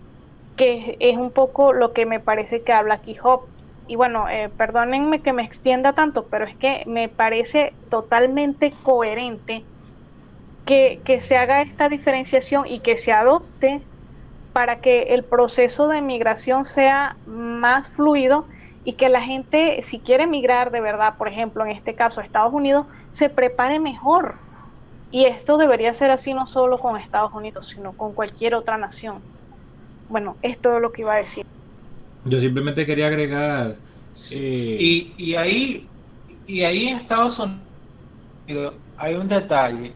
que 0.56 0.98
es 1.00 1.18
un 1.18 1.32
poco 1.34 1.74
lo 1.74 1.94
que 1.94 2.06
me 2.06 2.20
parece 2.20 2.64
que 2.64 2.74
habla 2.74 2.96
aquí 2.96 3.16
Job. 3.16 3.50
Y 3.86 3.96
bueno, 3.96 4.30
eh, 4.30 4.50
perdónenme 4.50 5.22
que 5.22 5.34
me 5.34 5.44
extienda 5.44 5.94
tanto, 5.94 6.30
pero 6.30 6.46
es 6.46 6.58
que 6.58 6.84
me 6.88 7.10
parece 7.10 7.78
totalmente 7.90 8.80
coherente 8.82 9.68
que, 10.66 11.02
se 11.20 11.38
haga 11.38 11.62
esta 11.62 11.90
diferenciación 11.90 12.66
y 12.68 12.80
que 12.80 12.98
se 12.98 13.12
adopte 13.12 13.82
para 14.54 14.80
que 14.82 15.04
el 15.10 15.24
proceso 15.24 15.88
de 15.88 16.02
migración 16.02 16.66
sea 16.66 17.18
más 17.26 17.90
fluido 17.90 18.46
y 18.86 18.94
que 18.94 19.10
la 19.10 19.22
gente, 19.22 19.82
si 19.82 20.00
quiere 20.00 20.28
migrar 20.28 20.72
de 20.72 20.82
verdad, 20.82 21.16
por 21.18 21.28
ejemplo, 21.28 21.66
en 21.66 21.72
este 21.72 21.96
caso 21.96 22.22
a 22.22 22.24
Estados 22.24 22.54
Unidos, 22.54 22.86
se 23.12 23.30
prepare 23.30 23.80
mejor. 23.80 24.36
Y 25.12 25.26
esto 25.26 25.58
debería 25.58 25.94
ser 25.94 26.12
así 26.12 26.34
no 26.34 26.48
solo 26.48 26.80
con 26.80 26.98
Estados 26.98 27.34
Unidos, 27.34 27.68
sino 27.68 27.94
con 27.94 28.14
cualquier 28.14 28.56
otra 28.56 28.78
nación. 28.78 29.20
Bueno, 30.10 30.36
es 30.42 30.60
todo 30.60 30.80
lo 30.80 30.92
que 30.92 31.02
iba 31.02 31.14
a 31.14 31.18
decir. 31.18 31.46
Yo 32.26 32.40
simplemente 32.40 32.86
quería 32.86 33.08
agregar... 33.08 33.76
Eh, 34.32 34.78
y, 34.80 35.14
y, 35.18 35.36
ahí, 35.36 35.88
y 36.46 36.64
ahí 36.64 36.88
en 36.90 36.98
Estados 36.98 37.40
Unidos 37.40 38.76
hay 38.98 39.16
un 39.16 39.28
detalle, 39.28 39.94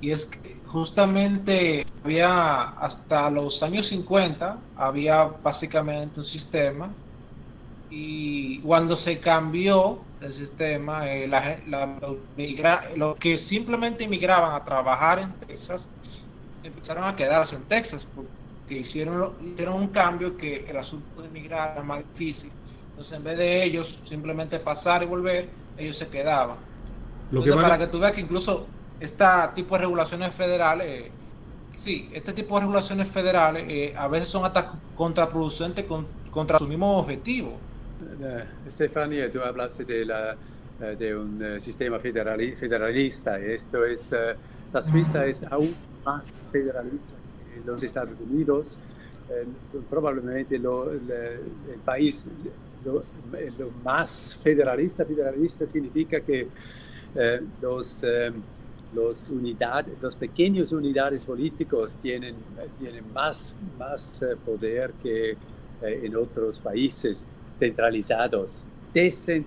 y 0.00 0.12
es 0.12 0.24
que 0.26 0.56
justamente 0.66 1.86
había 2.02 2.62
hasta 2.62 3.30
los 3.30 3.62
años 3.62 3.88
50, 3.88 4.58
había 4.76 5.24
básicamente 5.24 6.20
un 6.20 6.26
sistema, 6.26 6.90
y 7.90 8.60
cuando 8.60 8.96
se 8.98 9.18
cambió 9.18 10.00
el 10.20 10.34
sistema, 10.34 11.10
eh, 11.10 11.26
la, 11.26 11.58
la, 11.66 11.98
los 12.96 13.16
que 13.16 13.36
simplemente 13.36 14.04
inmigraban 14.04 14.54
a 14.54 14.64
trabajar 14.64 15.18
en 15.18 15.32
Texas, 15.46 15.90
empezaron 16.62 17.04
a 17.04 17.16
quedarse 17.16 17.56
en 17.56 17.64
Texas, 17.64 18.06
que 18.68 18.78
hicieron, 18.78 19.34
hicieron 19.52 19.74
un 19.74 19.88
cambio 19.88 20.36
que 20.36 20.64
el 20.68 20.76
asunto 20.76 21.20
de 21.20 21.28
emigrar 21.28 21.72
era 21.72 21.82
más 21.82 22.04
difícil. 22.12 22.50
Entonces, 22.90 23.16
en 23.16 23.24
vez 23.24 23.38
de 23.38 23.64
ellos 23.64 23.98
simplemente 24.08 24.60
pasar 24.60 25.02
y 25.02 25.06
volver, 25.06 25.48
ellos 25.76 25.98
se 25.98 26.06
quedaban. 26.08 26.58
Que 27.30 27.52
para 27.52 27.78
que 27.78 27.86
tú 27.88 27.98
veas 27.98 28.12
que 28.12 28.20
incluso 28.20 28.66
este 29.00 29.24
tipo 29.54 29.74
de 29.74 29.80
regulaciones 29.82 30.34
federales, 30.34 31.10
sí, 31.76 32.10
este 32.12 32.32
tipo 32.32 32.56
de 32.56 32.60
regulaciones 32.62 33.08
federales 33.08 33.64
eh, 33.68 33.94
a 33.96 34.08
veces 34.08 34.28
son 34.28 34.44
hasta 34.44 34.72
contraproducentes 34.94 35.86
contra 36.30 36.58
su 36.58 36.66
mismo 36.66 36.98
objetivo. 36.98 37.58
Uh, 38.20 38.68
Estefania, 38.68 39.30
tú 39.30 39.40
hablaste 39.40 39.84
de, 39.84 40.04
la, 40.04 40.36
eh, 40.80 40.96
de 40.98 41.16
un 41.16 41.60
sistema 41.60 41.98
federalista. 41.98 43.38
Esto 43.38 43.84
es, 43.84 44.14
la 44.72 44.82
Suiza 44.82 45.26
es 45.26 45.42
aún 45.50 45.74
más 46.04 46.24
federalista 46.52 47.14
los 47.64 47.82
Estados 47.82 48.18
Unidos, 48.20 48.78
eh, 49.30 49.46
probablemente 49.88 50.58
lo, 50.58 50.90
el 50.90 51.00
país 51.84 52.28
lo, 52.84 53.02
más 53.84 54.38
federalista. 54.42 55.04
Federalista 55.04 55.66
significa 55.66 56.20
que 56.20 56.48
eh, 57.14 57.40
los, 57.60 58.02
eh, 58.04 58.32
los, 58.94 59.30
unidades, 59.30 59.94
los 60.00 60.16
pequeños 60.16 60.72
unidades 60.72 61.24
políticos 61.24 61.96
tienen, 62.02 62.34
tienen 62.78 63.04
más, 63.12 63.54
más 63.78 64.24
poder 64.44 64.92
que 65.02 65.36
en 65.82 66.16
otros 66.16 66.60
países 66.60 67.26
centralizados. 67.54 68.64
el 68.94 69.44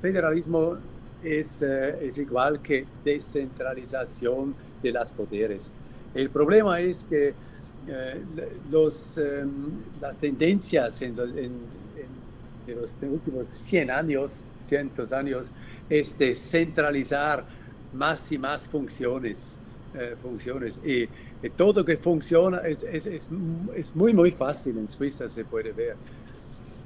federalismo 0.00 0.76
es, 1.22 1.62
es 1.62 2.18
igual 2.18 2.60
que 2.60 2.86
descentralización 3.04 4.54
de 4.82 4.92
los 4.92 5.12
poderes. 5.12 5.70
El 6.14 6.30
problema 6.30 6.80
es 6.80 7.04
que 7.04 7.34
eh, 7.88 8.20
los, 8.70 9.16
em, 9.18 9.48
las 10.00 10.18
tendencias 10.18 11.02
en, 11.02 11.14
los 12.66 12.96
últimos 13.00 13.46
100 13.46 13.90
años, 13.92 14.44
cientos 14.58 15.12
años, 15.12 15.52
es 15.88 16.18
de 16.18 16.34
centralizar 16.34 17.44
más 17.96 18.30
y 18.32 18.38
más 18.38 18.68
funciones. 18.68 19.58
Eh, 19.98 20.14
funciones. 20.20 20.80
Y, 20.84 21.08
todo 21.56 21.84
que 21.84 21.96
funciona 21.96 22.58
es, 22.58 22.82
es, 22.82 23.06
es, 23.06 23.28
es, 23.76 23.94
muy, 23.94 24.12
muy 24.12 24.30
fácil 24.30 24.76
en 24.78 24.88
Suiza, 24.88 25.28
se 25.28 25.44
puede 25.44 25.72
ver. 25.72 25.96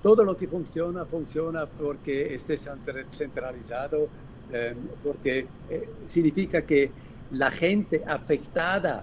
Todo 0.03 0.23
lo 0.23 0.37
que 0.37 0.47
funciona, 0.47 1.05
funciona 1.07 1.67
porque 1.67 2.35
esté 2.35 2.57
centralizado, 2.57 4.09
em, 4.53 4.77
porque 5.03 5.47
eh, 5.71 5.89
significa 6.07 6.63
que 6.63 6.91
la 7.33 7.51
gente 7.51 8.03
afectada 8.07 9.03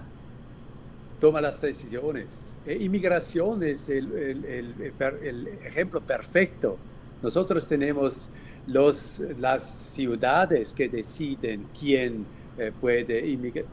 toma 1.20 1.40
las 1.40 1.60
decisiones. 1.60 2.54
E 2.66 2.74
inmigración 2.74 3.62
es 3.62 3.88
el, 3.88 4.12
el, 4.14 5.48
ejemplo 5.64 6.00
perfecto. 6.00 6.78
Nosotros 7.22 7.66
tenemos 7.68 8.30
los, 8.68 9.20
las 9.40 9.64
ciudades 9.64 10.72
que 10.72 10.88
deciden 10.88 11.66
quién 11.78 12.24
eh, 12.56 12.72
puede 12.80 13.26
inmigrar. 13.26 13.64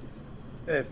Eh, 0.67 0.83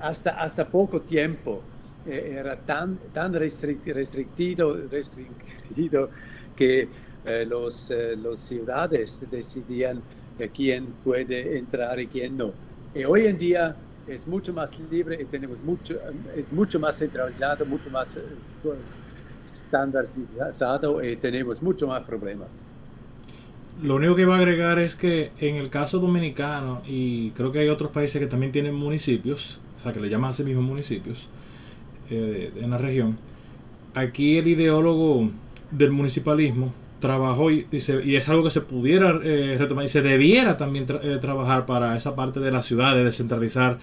hasta, 0.00 0.40
hasta 0.40 0.68
poco 0.68 1.00
tiempo 1.00 1.60
eh, 2.06 2.36
era 2.38 2.56
tan, 2.56 2.96
tan 3.12 3.32
restrictido, 3.34 4.76
restringido 4.88 6.10
que 6.54 6.88
eh, 7.24 7.44
los, 7.44 7.92
ciudades 8.36 9.24
decidían 9.28 10.00
quién 10.54 10.86
puede 11.02 11.58
entrar 11.58 11.98
y 11.98 12.06
quién 12.06 12.36
no. 12.36 12.52
Hoy 13.08 13.26
en 13.26 13.36
día 13.36 13.74
es 14.06 14.28
mucho 14.28 14.52
más 14.52 14.78
libre 14.90 15.20
y 15.20 15.24
tenemos 15.24 15.58
mucho, 15.60 15.98
es 16.36 16.52
mucho 16.52 16.78
más 16.78 16.98
centralizado, 16.98 17.66
mucho 17.66 17.90
más 17.90 18.16
estandarizado 19.44 21.02
y 21.02 21.16
tenemos 21.16 21.60
mucho 21.60 21.88
más 21.88 22.04
problemas. 22.04 22.48
Lo 23.82 23.96
único 23.96 24.14
que 24.16 24.24
va 24.24 24.36
a 24.36 24.38
agregar 24.38 24.78
es 24.78 24.96
que 24.96 25.32
en 25.38 25.56
el 25.56 25.68
caso 25.68 25.98
dominicano, 25.98 26.80
y 26.86 27.30
creo 27.30 27.52
que 27.52 27.58
hay 27.58 27.68
otros 27.68 27.90
países 27.90 28.20
que 28.20 28.26
también 28.26 28.50
tienen 28.50 28.74
municipios, 28.74 29.60
o 29.78 29.82
sea, 29.82 29.92
que 29.92 30.00
le 30.00 30.08
llaman 30.08 30.30
a 30.30 30.32
sí 30.32 30.44
mismos 30.44 30.64
municipios, 30.64 31.28
eh, 32.08 32.52
en 32.58 32.70
la 32.70 32.78
región, 32.78 33.18
aquí 33.94 34.38
el 34.38 34.48
ideólogo 34.48 35.30
del 35.70 35.90
municipalismo 35.90 36.72
trabajó 37.00 37.50
y, 37.50 37.66
y, 37.70 38.16
es 38.16 38.28
algo 38.30 38.44
que 38.44 38.50
se 38.50 38.62
pudiera 38.62 39.20
eh, 39.22 39.56
retomar 39.58 39.84
y 39.84 39.88
se 39.90 40.00
debiera 40.00 40.56
también 40.56 40.86
eh, 41.02 41.18
trabajar 41.20 41.66
para 41.66 41.96
esa 41.98 42.16
parte 42.16 42.40
de 42.40 42.50
la 42.50 42.62
ciudad, 42.62 42.96
de 42.96 43.04
descentralizar 43.04 43.78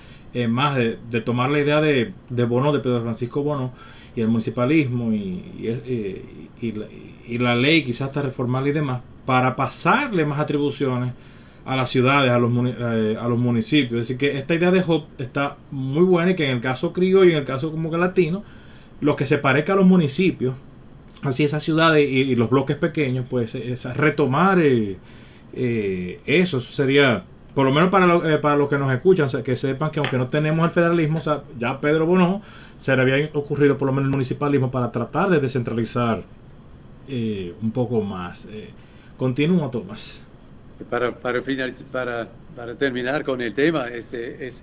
más, 0.50 0.76
de, 0.76 1.22
tomar 1.22 1.52
la 1.52 1.60
idea 1.60 1.80
de, 1.80 2.14
de 2.30 2.46
Bono, 2.46 2.74
de 2.74 2.80
Pedro 2.80 3.04
Francisco 3.04 3.44
Bono 3.44 3.72
y 4.16 4.22
el 4.22 4.28
municipalismo 4.28 5.14
y, 5.14 5.78
y 7.28 7.38
la, 7.38 7.56
ley, 7.56 7.84
quizás 7.84 8.08
hasta 8.08 8.24
reformarla 8.24 8.70
y 8.70 8.72
demás, 8.72 9.02
para 9.26 9.56
pasarle 9.56 10.26
más 10.26 10.40
atribuciones 10.40 11.14
a 11.66 11.76
las 11.76 11.90
ciudades, 11.90 12.32
a 12.32 12.40
los, 12.40 12.52
eh, 12.66 13.18
a 13.20 13.28
los 13.28 13.40
municipios. 13.40 14.02
Decir, 14.02 14.18
que 14.18 14.38
esta 14.38 14.56
idea 14.56 14.72
de 14.72 14.84
Hub 14.86 15.06
está 15.18 15.58
muy 15.72 16.04
buena 16.04 16.32
y 16.32 16.36
que 16.36 16.46
en 16.46 16.58
el 16.58 16.62
caso 16.62 16.92
criollo 16.94 17.30
y 17.30 17.32
en 17.32 17.38
el 17.38 17.46
caso 17.46 17.72
como 17.72 17.90
que 17.90 17.98
latino, 17.98 18.44
los 19.02 19.16
que 19.16 19.26
se 19.26 19.38
parezca 19.38 19.74
a 19.74 19.76
los 19.76 19.86
municipios, 19.86 20.56
así 21.22 21.44
esas 21.44 21.64
ciudades 21.64 22.08
y, 22.10 22.36
los 22.36 22.50
bloques 22.50 22.78
pequeños, 22.78 23.26
pues 23.30 23.56
es 23.56 23.86
retomar 23.96 24.60
eh, 24.60 24.98
eh, 25.54 26.20
eso, 26.26 26.60
sería, 26.60 27.24
por 27.54 27.66
lo 27.66 27.72
menos 27.72 27.90
para, 27.90 28.42
para 28.42 28.58
los 28.58 28.68
que 28.68 28.78
nos 28.78 28.92
escuchan, 28.94 29.30
que 29.44 29.56
sepan 29.56 29.92
que 29.92 30.00
aunque 30.00 30.18
no 30.18 30.28
tenemos 30.28 30.66
el 30.66 30.72
federalismo, 30.72 31.22
ya 31.58 31.80
Pedro 31.80 32.06
Bono 32.06 32.42
se 32.78 32.96
le 32.96 33.02
había 33.02 33.30
ocurrido 33.34 33.78
por 33.78 33.86
lo 33.86 33.94
menos 33.94 34.08
el 34.08 34.12
municipalismo 34.12 34.70
para 34.70 34.92
tratar 34.92 35.30
de 35.30 35.40
descentralizar 35.40 36.24
un 37.08 37.72
poco 37.72 38.02
más. 38.02 38.48
Continúa, 39.24 39.72
Tomás. 39.72 40.20
Para, 40.90 41.18
para, 41.18 41.42
para, 41.94 42.28
para 42.58 42.76
terminar 42.76 43.24
con 43.24 43.40
el 43.40 43.54
tema, 43.54 43.88
es, 43.88 44.14
es, 44.14 44.62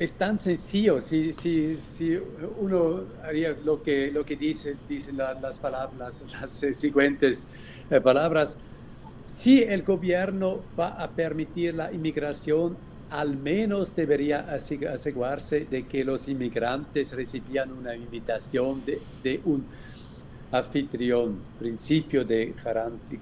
es 0.00 0.14
tan 0.14 0.36
sencillo. 0.36 1.00
Si, 1.00 1.32
si, 1.32 1.78
si, 1.80 2.18
uno 2.58 3.04
haría 3.22 3.54
lo 3.64 3.80
que, 3.80 4.10
lo 4.10 4.24
que 4.24 4.34
dice, 4.34 4.74
dicen 4.88 5.16
las 5.18 5.60
palabras, 5.60 6.24
las 6.40 6.50
siguientes 6.76 7.46
eh, 7.88 8.00
palabras, 8.00 8.58
si 9.22 9.62
el 9.62 9.84
gobierno 9.84 10.58
va 10.76 10.88
a 11.00 11.08
permitir 11.10 11.76
la 11.76 11.92
inmigración, 11.92 12.76
al 13.10 13.36
menos 13.36 13.94
debería 13.94 14.40
asegurarse 14.40 15.68
de 15.70 15.86
que 15.86 16.02
los 16.02 16.26
inmigrantes 16.26 17.12
recibían 17.12 17.70
una 17.70 17.94
invitación 17.94 18.84
de, 18.84 19.00
de 19.22 19.40
un 19.44 19.64
anfitrión, 20.52 21.38
principio 21.58 22.24
de 22.24 22.54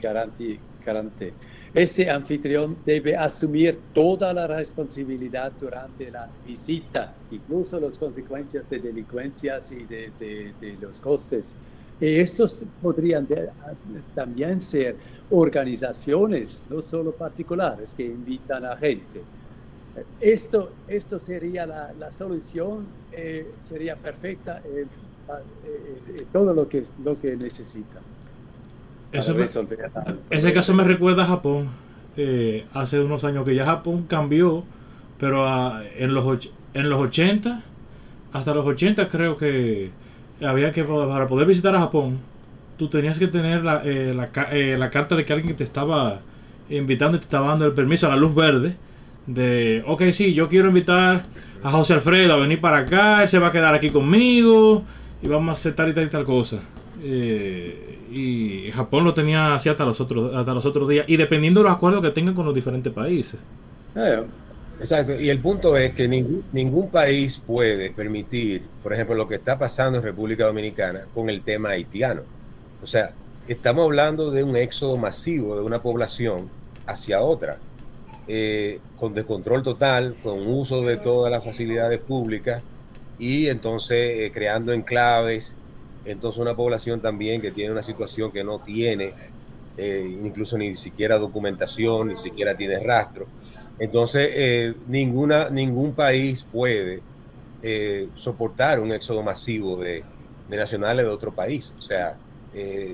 garantía. 0.00 0.58
Garante. 0.84 1.32
Ese 1.74 2.08
anfitrión 2.08 2.76
debe 2.86 3.16
asumir 3.16 3.76
toda 3.92 4.32
la 4.32 4.46
responsabilidad 4.46 5.52
durante 5.60 6.10
la 6.12 6.30
visita, 6.46 7.12
incluso 7.30 7.80
las 7.80 7.98
consecuencias 7.98 8.70
de 8.70 8.78
delincuencias 8.78 9.72
y 9.72 9.84
de, 9.84 10.12
de, 10.18 10.76
los 10.80 11.00
costes. 11.00 11.56
Y 12.00 12.20
estos 12.20 12.64
podrían 12.80 13.26
también 14.14 14.60
ser 14.60 14.96
organizaciones, 15.30 16.64
no 16.70 16.80
solo 16.80 17.10
particulares, 17.10 17.92
que 17.92 18.04
invitan 18.04 18.64
a 18.64 18.76
gente. 18.76 19.22
Esto, 20.20 20.70
esto 20.86 21.18
sería 21.18 21.66
la, 21.66 21.92
la 21.98 22.12
solución, 22.12 22.86
eh, 23.12 23.50
sería 23.60 23.96
perfecta. 23.96 24.62
Eh, 24.64 24.86
todo 26.32 26.54
lo 26.54 26.68
que, 26.68 26.84
lo 27.04 27.20
que 27.20 27.36
necesita. 27.36 28.00
ese 30.30 30.52
caso 30.52 30.74
me 30.74 30.84
recuerda 30.84 31.24
a 31.24 31.26
Japón. 31.26 31.68
Eh, 32.16 32.64
hace 32.72 33.00
unos 33.00 33.24
años 33.24 33.44
que 33.44 33.54
ya 33.54 33.66
Japón 33.66 34.06
cambió, 34.08 34.64
pero 35.18 35.46
en, 35.98 36.14
los, 36.14 36.48
en 36.72 36.88
los 36.88 37.00
80, 37.00 37.62
hasta 38.32 38.54
los 38.54 38.66
80 38.66 39.08
creo 39.08 39.36
que 39.36 39.90
había 40.40 40.72
que, 40.72 40.84
para 40.84 41.28
poder 41.28 41.46
visitar 41.46 41.74
a 41.74 41.80
Japón, 41.80 42.18
tú 42.78 42.88
tenías 42.88 43.18
que 43.18 43.26
tener 43.26 43.62
la, 43.64 43.82
la, 43.84 44.90
carta 44.90 45.14
de 45.14 45.24
que 45.26 45.32
alguien 45.32 45.56
te 45.56 45.64
estaba 45.64 46.20
invitando 46.70 47.16
y 47.16 47.20
te 47.20 47.24
estaba 47.24 47.48
dando 47.48 47.66
el 47.66 47.72
permiso 47.72 48.06
a 48.06 48.10
la 48.10 48.16
luz 48.16 48.34
verde 48.34 48.76
de, 49.26 49.82
ok, 49.86 50.04
sí, 50.12 50.34
yo 50.34 50.48
quiero 50.48 50.68
invitar 50.68 51.24
a 51.62 51.70
José 51.70 51.94
Alfredo 51.94 52.34
a 52.34 52.36
venir 52.36 52.60
para 52.60 52.78
acá, 52.78 53.22
él 53.22 53.28
se 53.28 53.38
va 53.38 53.48
a 53.48 53.52
quedar 53.52 53.74
aquí 53.74 53.90
conmigo, 53.90 54.84
y 55.26 55.28
vamos 55.28 55.56
a 55.56 55.58
hacer 55.58 55.74
tal 55.74 55.90
y 55.90 55.94
tal 55.94 56.04
y 56.04 56.10
tal 56.10 56.24
cosa. 56.24 56.60
Eh, 57.02 57.98
y 58.10 58.70
Japón 58.70 59.04
lo 59.04 59.12
tenía 59.12 59.54
así 59.54 59.68
hasta 59.68 59.84
los 59.84 60.00
otros 60.00 60.34
hasta 60.34 60.54
los 60.54 60.64
otros 60.64 60.88
días 60.88 61.04
y 61.08 61.16
dependiendo 61.16 61.60
de 61.60 61.64
los 61.64 61.72
acuerdos 61.76 62.00
que 62.02 62.10
tengan 62.10 62.34
con 62.34 62.46
los 62.46 62.54
diferentes 62.54 62.92
países. 62.92 63.38
Eh, 63.96 64.22
exacto, 64.78 65.20
y 65.20 65.28
el 65.28 65.40
punto 65.40 65.76
es 65.76 65.92
que 65.94 66.06
ningún, 66.06 66.44
ningún 66.52 66.90
país 66.90 67.42
puede 67.44 67.90
permitir, 67.90 68.62
por 68.82 68.92
ejemplo, 68.92 69.16
lo 69.16 69.26
que 69.26 69.34
está 69.34 69.58
pasando 69.58 69.98
en 69.98 70.04
República 70.04 70.46
Dominicana 70.46 71.06
con 71.12 71.28
el 71.28 71.42
tema 71.42 71.70
haitiano. 71.70 72.22
O 72.80 72.86
sea, 72.86 73.12
estamos 73.48 73.84
hablando 73.84 74.30
de 74.30 74.44
un 74.44 74.56
éxodo 74.56 74.96
masivo 74.96 75.56
de 75.56 75.62
una 75.62 75.80
población 75.80 76.48
hacia 76.86 77.20
otra, 77.20 77.58
eh, 78.28 78.78
con 78.96 79.12
descontrol 79.12 79.64
total, 79.64 80.16
con 80.22 80.46
uso 80.46 80.82
de 80.82 80.96
todas 80.96 81.32
las 81.32 81.44
facilidades 81.44 81.98
públicas 81.98 82.62
y 83.18 83.48
entonces 83.48 84.24
eh, 84.24 84.30
creando 84.32 84.72
enclaves, 84.72 85.56
entonces 86.04 86.40
una 86.40 86.54
población 86.54 87.00
también 87.00 87.40
que 87.40 87.50
tiene 87.50 87.72
una 87.72 87.82
situación 87.82 88.30
que 88.30 88.44
no 88.44 88.60
tiene 88.60 89.14
eh, 89.76 90.18
incluso 90.24 90.56
ni 90.56 90.74
siquiera 90.74 91.18
documentación, 91.18 92.08
ni 92.08 92.16
siquiera 92.16 92.56
tiene 92.56 92.78
rastro. 92.78 93.26
Entonces, 93.78 94.30
eh, 94.32 94.74
ninguna, 94.86 95.50
ningún 95.50 95.92
país 95.92 96.46
puede 96.50 97.02
soportar 98.14 98.78
un 98.78 98.92
éxodo 98.92 99.24
masivo 99.24 99.76
de, 99.76 100.04
de, 100.48 100.56
nacionales 100.56 101.04
de 101.04 101.10
otro 101.10 101.34
país. 101.34 101.74
O 101.76 101.82
sea, 101.82 102.16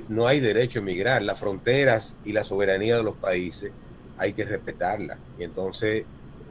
no 0.09 0.27
hay 0.27 0.41
derecho 0.41 0.79
a 0.79 0.83
emigrar. 0.83 1.23
Las 1.23 1.39
fronteras 1.39 2.17
y 2.25 2.33
la 2.33 2.43
soberanía 2.43 2.97
de 2.97 3.03
los 3.03 3.17
países 3.17 3.71
hay 4.17 4.33
que 4.33 4.45
respetarla. 4.47 5.19
Y 5.39 5.45
entonces, 5.45 6.05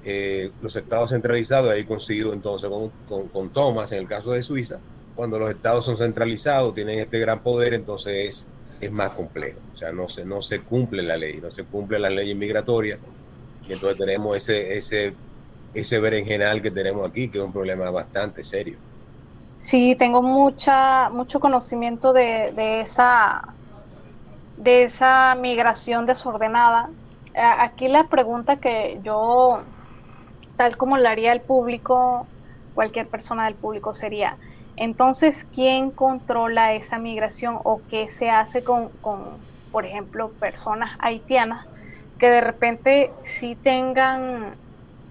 eh, 0.04 0.52
los 0.62 0.76
estados 0.76 1.12
centralizados, 1.12 1.70
ahí 1.70 1.84
coincido 1.84 2.34
entonces 2.34 2.70
con, 3.08 3.28
con, 3.28 3.50
Thomas 3.50 3.92
en 3.92 4.00
el 4.00 4.08
caso 4.08 4.32
de 4.32 4.42
Suiza, 4.42 4.80
cuando 5.16 5.38
los 5.38 5.50
estados 5.50 5.86
son 5.86 5.98
centralizados, 5.98 6.74
tienen 6.74 7.00
este 7.00 7.20
gran 7.20 7.42
poder, 7.44 7.74
entonces 7.74 8.28
es, 8.28 8.48
es 8.80 8.92
más 8.92 9.12
complejo. 9.12 9.60
O 9.74 9.78
sea, 9.78 9.92
no 9.92 10.10
se, 10.10 10.26
no 10.26 10.42
se 10.42 10.62
cumple 10.62 11.04
la 11.04 11.18
ley, 11.18 11.40
no 11.42 11.52
se 11.52 11.64
cumple 11.64 12.00
la 12.00 12.10
ley 12.10 12.34
migratoria, 12.34 12.98
y 13.68 13.74
entonces 13.74 13.98
tenemos 14.00 14.36
ese, 14.38 14.76
ese, 14.78 15.14
ese 15.74 16.00
berenjenal 16.00 16.62
que 16.62 16.72
tenemos 16.72 17.08
aquí, 17.08 17.30
que 17.30 17.38
es 17.38 17.44
un 17.44 17.54
problema 17.54 17.90
bastante 17.92 18.44
serio. 18.44 18.78
Sí, 19.58 19.96
tengo 19.96 20.24
mucha, 20.24 21.10
mucho 21.12 21.40
conocimiento 21.40 22.14
de, 22.14 22.52
de 22.56 22.82
esa 22.82 23.54
de 24.62 24.84
esa 24.84 25.36
migración 25.36 26.06
desordenada. 26.06 26.90
Aquí 27.34 27.88
la 27.88 28.08
pregunta 28.08 28.58
que 28.58 29.00
yo 29.04 29.62
tal 30.62 30.78
como 30.78 31.00
lo 31.00 31.10
haría 31.10 31.32
el 31.32 31.42
público, 31.42 32.30
cualquier 32.76 33.10
persona 33.10 33.46
del 33.46 33.56
público 33.56 33.96
sería, 33.96 34.38
entonces, 34.76 35.44
¿quién 35.52 35.90
controla 35.90 36.74
esa 36.74 37.00
migración 37.00 37.60
o 37.64 37.82
qué 37.90 38.08
se 38.08 38.30
hace 38.30 38.64
con, 38.64 38.92
por 39.72 39.88
ejemplo, 39.88 40.36
personas 40.40 40.92
haitianas 41.00 41.68
que 42.20 42.30
de 42.30 42.42
repente 42.42 43.12
sí 43.24 43.56
tengan 43.56 44.60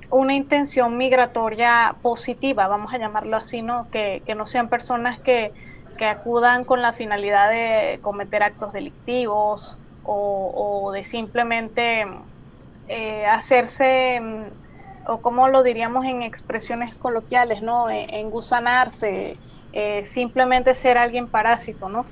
una 0.08 0.34
intención 0.34 0.96
migratoria 0.96 1.98
positiva, 2.00 2.68
vamos 2.68 2.94
a 2.94 2.98
llamarlo 2.98 3.36
así, 3.36 3.60
¿no? 3.60 3.88
Que, 3.90 4.22
no 4.36 4.46
sean 4.46 4.68
personas 4.68 5.20
que, 5.20 5.52
acudan 5.98 6.64
con 6.64 6.80
la 6.80 6.92
finalidad 6.92 7.50
de 7.50 7.98
cometer 8.02 8.44
actos 8.44 8.72
delictivos 8.72 9.76
o, 10.02 10.92
de 10.94 11.04
simplemente 11.04 12.06
eh, 12.86 13.26
hacerse 13.26 14.20
o 15.10 15.20
como 15.20 15.48
lo 15.48 15.64
diríamos 15.64 16.04
en 16.06 16.22
expresiones 16.22 16.94
coloquiales, 16.94 17.62
¿no? 17.62 17.90
E, 17.90 18.06
engusanarse, 18.20 19.36
eh, 19.72 20.06
simplemente 20.06 20.72
ser 20.74 20.98
alguien 20.98 21.26
parásito, 21.26 21.88
¿no? 21.88 22.06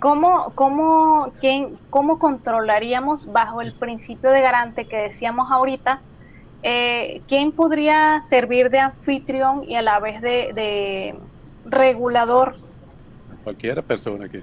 ¿Cómo, 0.00 0.52
cómo, 0.56 1.32
quién, 1.40 1.78
¿Cómo 1.88 2.18
controlaríamos 2.18 3.30
bajo 3.32 3.60
el 3.60 3.72
principio 3.72 4.30
de 4.30 4.40
garante 4.40 4.86
que 4.86 4.96
decíamos 4.96 5.52
ahorita? 5.52 6.00
Eh, 6.64 7.22
¿Quién 7.28 7.52
podría 7.52 8.20
servir 8.22 8.70
de 8.70 8.80
anfitrión 8.80 9.62
y 9.62 9.76
a 9.76 9.82
la 9.82 10.00
vez 10.00 10.20
de, 10.20 11.14
regulador. 11.64 12.56
Cualquiera 13.44 13.82
persona 13.82 14.28
que... 14.28 14.42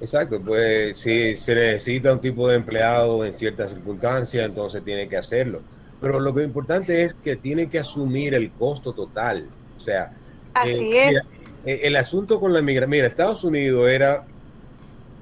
Exacto, 0.00 0.40
pues 0.40 0.96
si 0.96 1.36
se 1.36 1.54
necesita 1.54 2.12
un 2.12 2.20
tipo 2.20 2.48
de 2.48 2.56
empleado 2.56 3.22
en 3.24 3.34
ciertas 3.34 3.70
circunstancias, 3.70 4.46
entonces 4.46 4.82
tiene 4.82 5.08
que 5.08 5.18
hacerlo. 5.18 5.60
Pero 6.04 6.20
lo 6.20 6.34
que 6.34 6.42
es 6.42 6.46
importante 6.46 7.02
es 7.02 7.14
que 7.14 7.36
tiene 7.36 7.68
que 7.68 7.78
asumir 7.78 8.34
el 8.34 8.50
costo 8.52 8.92
total. 8.92 9.48
O 9.76 9.80
sea, 9.80 10.12
Así 10.52 10.90
eh, 10.92 11.10
es. 11.10 11.22
Eh, 11.64 11.80
el 11.84 11.96
asunto 11.96 12.38
con 12.38 12.52
la 12.52 12.60
migración, 12.60 12.90
mira, 12.90 13.06
Estados 13.06 13.42
Unidos 13.42 13.88
era 13.88 14.26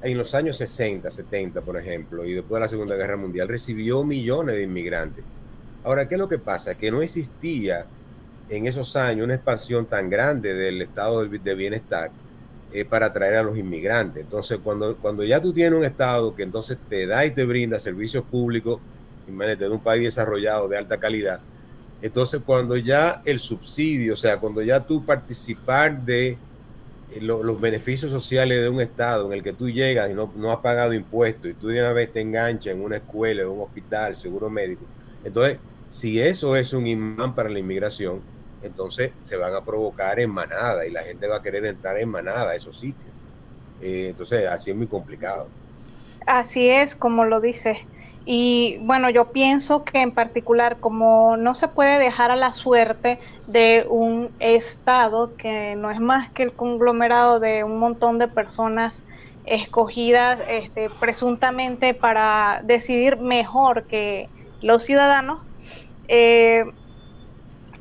en 0.02 0.18
los 0.18 0.34
años 0.34 0.56
60, 0.56 1.10
70, 1.10 1.60
por 1.60 1.76
ejemplo, 1.76 2.24
y 2.24 2.32
después 2.32 2.58
de 2.58 2.60
la 2.60 2.68
Segunda 2.68 2.96
Guerra 2.96 3.16
Mundial, 3.16 3.46
recibió 3.48 4.02
millones 4.02 4.56
de 4.56 4.62
inmigrantes. 4.64 5.24
Ahora, 5.84 6.08
¿qué 6.08 6.16
es 6.16 6.18
lo 6.18 6.28
que 6.28 6.38
pasa? 6.38 6.74
Que 6.74 6.90
no 6.90 7.00
existía 7.02 7.86
en 8.48 8.66
esos 8.66 8.96
años 8.96 9.24
una 9.24 9.34
expansión 9.34 9.86
tan 9.86 10.10
grande 10.10 10.54
del 10.54 10.82
estado 10.82 11.24
de 11.24 11.54
bienestar 11.54 12.10
eh, 12.72 12.84
para 12.84 13.06
atraer 13.06 13.36
a 13.36 13.42
los 13.42 13.56
inmigrantes. 13.56 14.24
Entonces, 14.24 14.58
cuando, 14.62 14.96
cuando 14.96 15.22
ya 15.22 15.40
tú 15.40 15.52
tienes 15.52 15.78
un 15.78 15.84
estado 15.84 16.34
que 16.34 16.42
entonces 16.42 16.76
te 16.88 17.06
da 17.06 17.24
y 17.24 17.30
te 17.30 17.44
brinda 17.44 17.78
servicios 17.78 18.24
públicos, 18.24 18.80
imagínate, 19.28 19.64
de 19.64 19.70
un 19.70 19.80
país 19.80 20.02
desarrollado 20.02 20.68
de 20.68 20.78
alta 20.78 20.98
calidad, 20.98 21.40
entonces 22.02 22.40
cuando 22.44 22.76
ya 22.76 23.22
el 23.24 23.38
subsidio, 23.38 24.14
o 24.14 24.16
sea, 24.16 24.38
cuando 24.38 24.60
ya 24.62 24.80
tú 24.80 25.04
participar 25.04 26.02
de 26.02 26.30
eh, 27.12 27.20
los 27.20 27.60
beneficios 27.60 28.10
sociales 28.10 28.60
de 28.60 28.68
un 28.68 28.80
estado 28.80 29.26
en 29.26 29.32
el 29.34 29.42
que 29.42 29.52
tú 29.52 29.70
llegas 29.70 30.10
y 30.10 30.14
no, 30.14 30.32
no 30.34 30.50
has 30.50 30.58
pagado 30.58 30.92
impuestos 30.92 31.50
y 31.50 31.54
tú 31.54 31.68
de 31.68 31.80
una 31.80 31.92
vez 31.92 32.12
te 32.12 32.20
enganchas 32.20 32.74
en 32.74 32.82
una 32.82 32.96
escuela, 32.96 33.42
en 33.42 33.48
un 33.48 33.60
hospital, 33.60 34.16
seguro 34.16 34.50
médico. 34.50 34.82
Entonces, 35.24 35.58
si 35.90 36.20
eso 36.20 36.56
es 36.56 36.72
un 36.72 36.86
imán 36.86 37.34
para 37.34 37.48
la 37.48 37.58
inmigración, 37.58 38.20
entonces 38.62 39.12
se 39.20 39.36
van 39.36 39.54
a 39.54 39.64
provocar 39.64 40.18
en 40.18 40.30
manada 40.30 40.86
y 40.86 40.90
la 40.90 41.02
gente 41.02 41.26
va 41.28 41.36
a 41.36 41.42
querer 41.42 41.66
entrar 41.66 41.98
en 41.98 42.08
manada 42.08 42.50
a 42.50 42.54
esos 42.54 42.78
sitios. 42.78 43.10
Eh, 43.80 44.08
entonces, 44.10 44.46
así 44.48 44.70
es 44.70 44.76
muy 44.76 44.86
complicado. 44.86 45.48
Así 46.26 46.68
es, 46.68 46.96
como 46.96 47.24
lo 47.24 47.40
dices. 47.40 47.78
Y 48.24 48.78
bueno, 48.82 49.10
yo 49.10 49.32
pienso 49.32 49.84
que 49.84 50.00
en 50.00 50.12
particular, 50.12 50.78
como 50.78 51.36
no 51.36 51.54
se 51.54 51.66
puede 51.66 51.98
dejar 51.98 52.30
a 52.30 52.36
la 52.36 52.52
suerte 52.52 53.18
de 53.48 53.84
un 53.88 54.30
Estado 54.38 55.36
que 55.36 55.74
no 55.74 55.90
es 55.90 55.98
más 55.98 56.30
que 56.30 56.44
el 56.44 56.52
conglomerado 56.52 57.40
de 57.40 57.64
un 57.64 57.78
montón 57.78 58.18
de 58.18 58.28
personas 58.28 59.02
escogidas 59.44 60.38
este, 60.48 60.88
presuntamente 61.00 61.94
para 61.94 62.62
decidir 62.64 63.16
mejor 63.16 63.84
que 63.84 64.28
los 64.60 64.84
ciudadanos, 64.84 65.42
eh, 66.06 66.64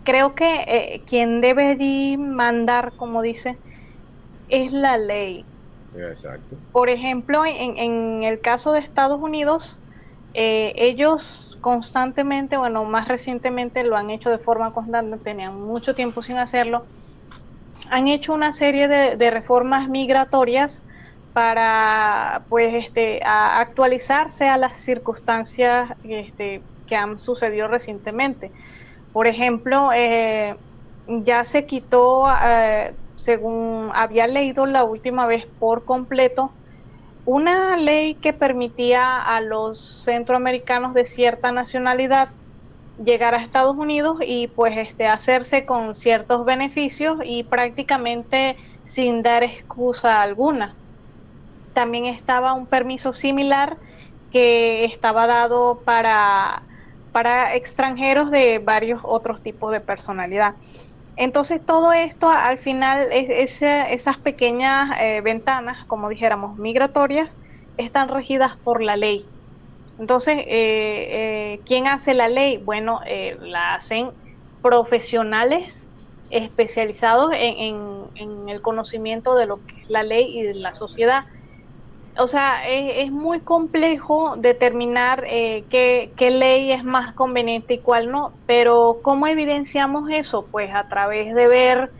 creo 0.04 0.34
que 0.34 0.64
eh, 0.68 1.02
quien 1.06 1.42
debe 1.42 1.68
allí 1.68 2.18
mandar, 2.18 2.94
como 2.98 3.22
dice, 3.22 3.58
es 4.50 4.72
la 4.72 4.98
ley. 4.98 5.46
Exacto. 5.96 6.56
Por 6.72 6.90
ejemplo, 6.90 7.46
en, 7.46 7.78
en 7.78 8.24
el 8.24 8.40
caso 8.42 8.72
de 8.72 8.80
Estados 8.80 9.22
Unidos, 9.22 9.78
eh, 10.34 10.74
ellos 10.78 11.58
constantemente, 11.62 12.58
bueno, 12.58 12.84
más 12.86 13.08
recientemente 13.08 13.84
lo 13.84 13.96
han 13.96 14.10
hecho 14.10 14.30
de 14.30 14.40
forma 14.40 14.74
constante, 14.74 15.18
tenían 15.20 15.60
mucho 15.60 15.94
tiempo 15.94 16.24
sin 16.24 16.38
hacerlo, 16.38 16.86
han 17.90 18.08
hecho 18.08 18.34
una 18.34 18.52
serie 18.54 18.88
de, 18.88 19.32
reformas 19.32 19.90
migratorias 19.90 20.84
para 21.34 22.46
pues 22.50 22.74
este 22.74 23.22
actualizarse 23.24 24.50
a 24.50 24.58
las 24.58 24.78
circunstancias 24.78 25.90
este, 26.04 26.64
que 26.86 26.96
han 26.96 27.20
sucedido 27.20 27.68
recientemente. 27.68 28.52
Por 29.12 29.28
ejemplo, 29.28 29.92
eh, 29.94 30.58
ya 31.08 31.44
se 31.44 31.66
quitó, 31.66 32.26
eh, 32.44 32.96
según 33.16 33.92
había 33.94 34.28
leído 34.28 34.66
la 34.66 34.84
última 34.84 35.28
vez 35.28 35.46
por 35.60 35.86
completo, 35.86 36.54
una 37.26 37.78
ley 37.78 38.16
que 38.16 38.34
permitía 38.34 39.22
a 39.22 39.42
los 39.42 40.04
centroamericanos 40.04 40.94
de 40.94 41.06
cierta 41.06 41.52
nacionalidad 41.52 42.30
llegar 43.04 43.34
a 43.34 43.42
Estados 43.42 43.76
Unidos 43.76 44.18
y 44.26 44.48
pues 44.48 44.78
este 44.78 45.08
hacerse 45.08 45.66
con 45.66 45.96
ciertos 45.96 46.46
beneficios 46.46 47.20
y 47.24 47.44
prácticamente 47.44 48.58
sin 48.84 49.24
dar 49.24 49.44
excusa 49.44 50.22
alguna. 50.22 50.76
También 51.74 52.06
estaba 52.06 52.54
un 52.54 52.68
permiso 52.68 53.14
similar 53.14 53.78
que 54.32 54.86
estaba 54.86 55.28
dado 55.28 55.84
para, 55.86 56.64
para 57.12 57.56
extranjeros 57.56 58.32
de 58.32 58.60
varios 58.60 59.02
otros 59.04 59.42
tipos 59.42 59.72
de 59.72 59.82
personalidad. 59.82 60.56
Entonces 61.16 61.62
todo 61.66 61.94
esto 61.94 62.30
al 62.30 62.58
final, 62.58 63.12
es, 63.12 63.62
esas 63.62 64.18
pequeñas 64.20 64.92
eh, 65.00 65.22
ventanas, 65.22 65.86
como 65.88 66.10
dijéramos, 66.10 66.58
migratorias, 66.58 67.38
están 67.78 68.10
regidas 68.10 68.58
por 68.64 68.82
la 68.82 68.96
ley. 68.98 69.32
Entonces, 69.98 70.38
eh, 70.38 70.46
eh, 70.48 71.64
¿quién 71.66 71.88
hace 71.88 72.14
la 72.14 72.28
ley? 72.28 72.58
Bueno, 72.64 73.02
la 73.40 73.76
hacen 73.76 74.12
profesionales 74.62 75.90
especializados 76.30 77.32
en, 77.36 78.10
el 78.48 78.62
conocimiento 78.62 79.36
de 79.36 79.46
lo 79.46 79.64
que 79.66 79.76
es 79.82 79.90
la 79.90 80.04
ley 80.04 80.40
y 80.40 80.44
de 80.44 80.56
la 80.56 80.74
sociedad 80.76 81.26
o 82.18 82.28
sea, 82.28 82.68
es, 82.68 83.12
muy 83.12 83.40
complejo 83.40 84.36
determinar 84.38 85.24
eh, 85.28 85.64
qué, 85.70 86.12
qué, 86.16 86.32
ley 86.32 86.72
es 86.72 86.84
más 86.84 87.14
conveniente 87.14 87.76
y 87.76 87.78
cuál 87.80 88.12
no, 88.12 88.34
pero 88.46 89.00
¿cómo 89.02 89.28
evidenciamos 89.28 90.10
eso? 90.10 90.46
Pues 90.52 90.74
a 90.74 90.88
través 90.88 91.34
de 91.34 91.48
ver 91.48 91.92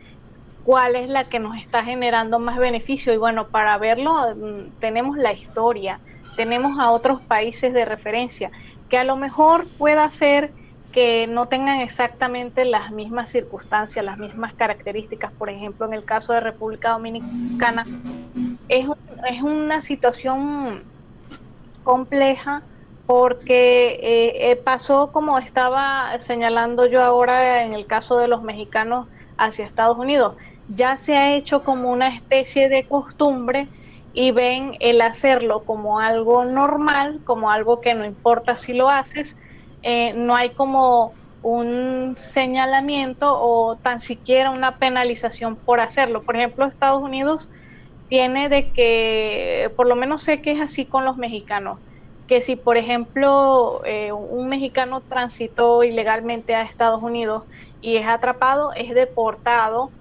cuál 0.64 0.96
es 0.96 1.08
la 1.08 1.28
que 1.28 1.38
nos 1.38 1.56
está 1.56 1.84
generando 1.84 2.38
más 2.38 2.58
beneficio 2.58 3.12
y 3.12 3.16
bueno, 3.16 3.48
para 3.48 3.78
verlo 3.78 4.34
mm, 4.34 4.80
tenemos 4.80 5.16
la 5.16 5.32
historia, 5.32 6.00
tenemos 6.36 6.78
a 6.78 6.90
otros 6.90 7.20
países 7.22 7.72
de 7.72 7.84
referencia, 7.84 8.50
que 8.88 8.98
a 8.98 9.04
lo 9.04 9.16
mejor 9.16 9.66
pueda 9.78 10.08
ser 10.10 10.52
que 10.92 11.26
no 11.26 11.48
tengan 11.48 11.80
exactamente 11.80 12.66
las 12.66 12.90
mismas 12.92 13.30
circunstancias, 13.30 14.04
las 14.04 14.18
mismas 14.18 14.52
características. 14.52 15.32
Por 15.32 15.48
ejemplo, 15.48 15.86
en 15.86 15.94
el 15.94 16.04
caso 16.04 16.34
de 16.34 16.40
República 16.40 16.90
Dominicana, 16.90 17.86
es, 18.68 18.86
es 19.28 19.42
una 19.42 19.80
situación 19.80 20.84
compleja 21.82 22.64
porque 23.06 23.98
eh, 24.02 24.50
eh, 24.50 24.56
pasó 24.56 25.12
como 25.12 25.38
estaba 25.38 26.18
señalando 26.18 26.86
yo 26.86 27.02
ahora 27.02 27.64
en 27.64 27.74
el 27.74 27.86
caso 27.86 28.16
de 28.18 28.28
los 28.28 28.42
mexicanos 28.42 29.08
hacia 29.36 29.66
Estados 29.66 29.98
Unidos. 29.98 30.36
Ya 30.68 30.96
se 30.96 31.16
ha 31.16 31.34
hecho 31.34 31.64
como 31.64 31.90
una 31.90 32.08
especie 32.08 32.68
de 32.68 32.86
costumbre 32.86 33.68
y 34.12 34.30
ven 34.30 34.76
el 34.80 35.00
hacerlo 35.00 35.64
como 35.64 35.98
algo 36.00 36.44
normal, 36.44 37.20
como 37.24 37.50
algo 37.50 37.80
que 37.80 37.94
no 37.94 38.04
importa 38.04 38.56
si 38.56 38.72
lo 38.72 38.88
haces, 38.88 39.36
eh, 39.82 40.12
no 40.14 40.36
hay 40.36 40.54
como 40.54 41.18
un 41.42 42.14
señalamiento 42.16 43.36
o 43.38 43.76
tan 43.78 44.00
siquiera 44.00 44.50
una 44.50 44.78
penalización 44.78 45.56
por 45.56 45.80
hacerlo. 45.80 46.24
Por 46.24 46.36
ejemplo, 46.36 46.66
Estados 46.66 47.02
Unidos 47.02 47.48
tiene 48.08 48.48
de 48.48 48.72
que, 48.72 49.72
por 49.76 49.88
lo 49.88 49.96
menos 49.96 50.22
sé 50.22 50.42
que 50.42 50.52
es 50.52 50.60
así 50.60 50.88
con 50.88 51.04
los 51.04 51.16
mexicanos, 51.16 51.80
que 52.26 52.40
si 52.40 52.56
por 52.56 52.76
ejemplo 52.76 53.82
eh, 53.84 54.12
un 54.12 54.48
mexicano 54.48 55.02
transitó 55.02 55.82
ilegalmente 55.84 56.54
a 56.54 56.62
Estados 56.62 57.02
Unidos 57.02 57.44
y 57.80 57.96
es 57.96 58.06
atrapado, 58.06 58.72
es 58.74 58.94
deportado 58.94 59.94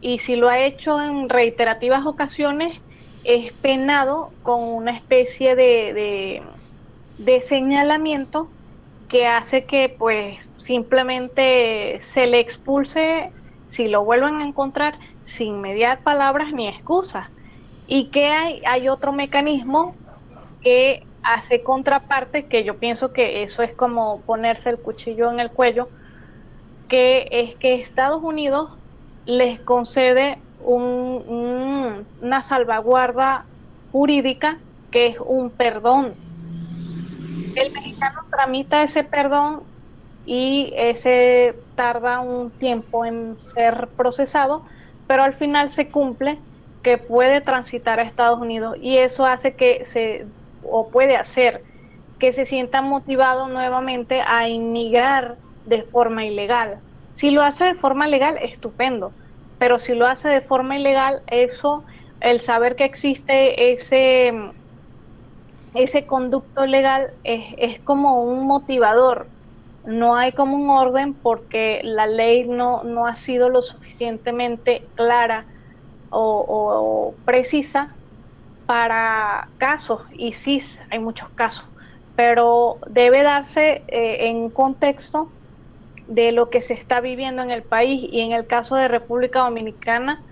y 0.00 0.18
si 0.18 0.36
lo 0.36 0.48
ha 0.48 0.60
hecho 0.60 1.00
en 1.02 1.28
reiterativas 1.28 2.06
ocasiones, 2.06 2.82
es 3.22 3.52
penado 3.60 4.36
con 4.42 4.62
una 4.62 4.92
especie 4.92 5.56
de, 5.56 6.42
de 7.16 7.40
señalamiento 7.40 8.54
que 9.08 9.26
hace 9.26 9.66
que 9.66 9.94
pues 9.98 10.50
simplemente 10.58 11.98
se 12.00 12.26
le 12.26 12.40
expulse 12.40 13.34
si 13.66 13.88
lo 13.88 14.04
vuelven 14.04 14.40
a 14.40 14.44
encontrar 14.44 14.98
sin 15.22 15.60
mediar 15.60 16.02
palabras 16.02 16.52
ni 16.52 16.68
excusas. 16.68 17.26
Y 17.86 18.10
que 18.10 18.26
hay, 18.26 18.62
hay 18.66 18.88
otro 18.88 19.12
mecanismo 19.12 19.94
que 20.62 21.06
hace 21.22 21.62
contraparte, 21.62 22.46
que 22.46 22.64
yo 22.64 22.78
pienso 22.78 23.12
que 23.12 23.42
eso 23.42 23.62
es 23.62 23.72
como 23.74 24.20
ponerse 24.22 24.70
el 24.70 24.78
cuchillo 24.78 25.30
en 25.30 25.40
el 25.40 25.50
cuello, 25.50 25.88
que 26.88 27.28
es 27.30 27.56
que 27.56 27.74
Estados 27.74 28.22
Unidos 28.22 28.70
les 29.24 29.60
concede 29.60 30.38
una 30.58 32.42
salvaguarda 32.42 33.46
jurídica 33.90 34.58
que 34.90 35.08
es 35.08 35.16
un 35.20 35.50
perdón. 35.50 36.14
El 37.56 37.72
mexicano 37.72 38.20
tramita 38.30 38.82
ese 38.82 39.04
perdón 39.04 39.64
y 40.24 40.72
ese 40.76 41.56
tarda 41.74 42.20
un 42.20 42.50
tiempo 42.52 43.04
en 43.04 43.40
ser 43.40 43.88
procesado, 43.96 44.64
pero 45.06 45.22
al 45.22 45.34
final 45.34 45.68
se 45.68 45.90
cumple 45.90 46.40
que 46.86 46.98
puede 46.98 47.40
transitar 47.40 47.98
a 47.98 48.04
Estados 48.04 48.38
Unidos 48.38 48.76
y 48.80 48.98
eso 48.98 49.26
hace 49.26 49.56
que 49.56 49.84
se, 49.84 50.24
o 50.62 50.88
puede 50.88 51.16
hacer 51.16 51.64
que 52.20 52.30
se 52.30 52.46
sienta 52.46 52.80
motivado 52.80 53.48
nuevamente 53.48 54.22
a 54.24 54.48
inmigrar 54.48 55.34
de 55.64 55.82
forma 55.82 56.24
ilegal. 56.24 56.78
Si 57.12 57.32
lo 57.32 57.42
hace 57.42 57.64
de 57.64 57.74
forma 57.74 58.06
legal, 58.06 58.38
estupendo, 58.40 59.10
pero 59.58 59.80
si 59.80 59.96
lo 59.96 60.06
hace 60.06 60.28
de 60.28 60.42
forma 60.42 60.78
ilegal, 60.78 61.22
eso, 61.26 61.82
el 62.20 62.38
saber 62.38 62.76
que 62.76 62.84
existe 62.84 63.72
ese, 63.72 64.32
ese 65.74 66.06
conducto 66.06 66.66
legal 66.66 67.10
es, 67.24 67.46
es 67.58 67.80
como 67.80 68.22
un 68.22 68.46
motivador. 68.46 69.26
No 69.84 70.14
hay 70.14 70.30
como 70.30 70.56
un 70.56 70.70
orden 70.70 71.14
porque 71.14 71.80
la 71.82 72.06
ley 72.06 72.46
no, 72.46 72.84
no 72.84 73.08
ha 73.08 73.16
sido 73.16 73.48
lo 73.48 73.62
suficientemente 73.62 74.84
clara 74.94 75.46
o, 76.18 77.18
precisa 77.24 77.96
para 78.66 79.48
casos, 79.58 80.02
y 80.12 80.32
sí, 80.32 80.60
hay 80.90 80.98
muchos 80.98 81.30
casos, 81.30 81.64
pero 82.14 82.80
debe 82.88 83.22
darse 83.22 83.84
eh, 83.88 84.28
en 84.28 84.50
contexto 84.50 85.36
de 86.06 86.32
lo 86.32 86.50
que 86.50 86.60
se 86.60 86.74
está 86.74 87.00
viviendo 87.00 87.42
en 87.42 87.50
el 87.50 87.64
país 87.64 88.00
y 88.10 88.20
en 88.20 88.32
el 88.32 88.46
caso 88.46 88.76
de 88.76 88.88
República 88.88 89.40
Dominicana, 89.40 90.24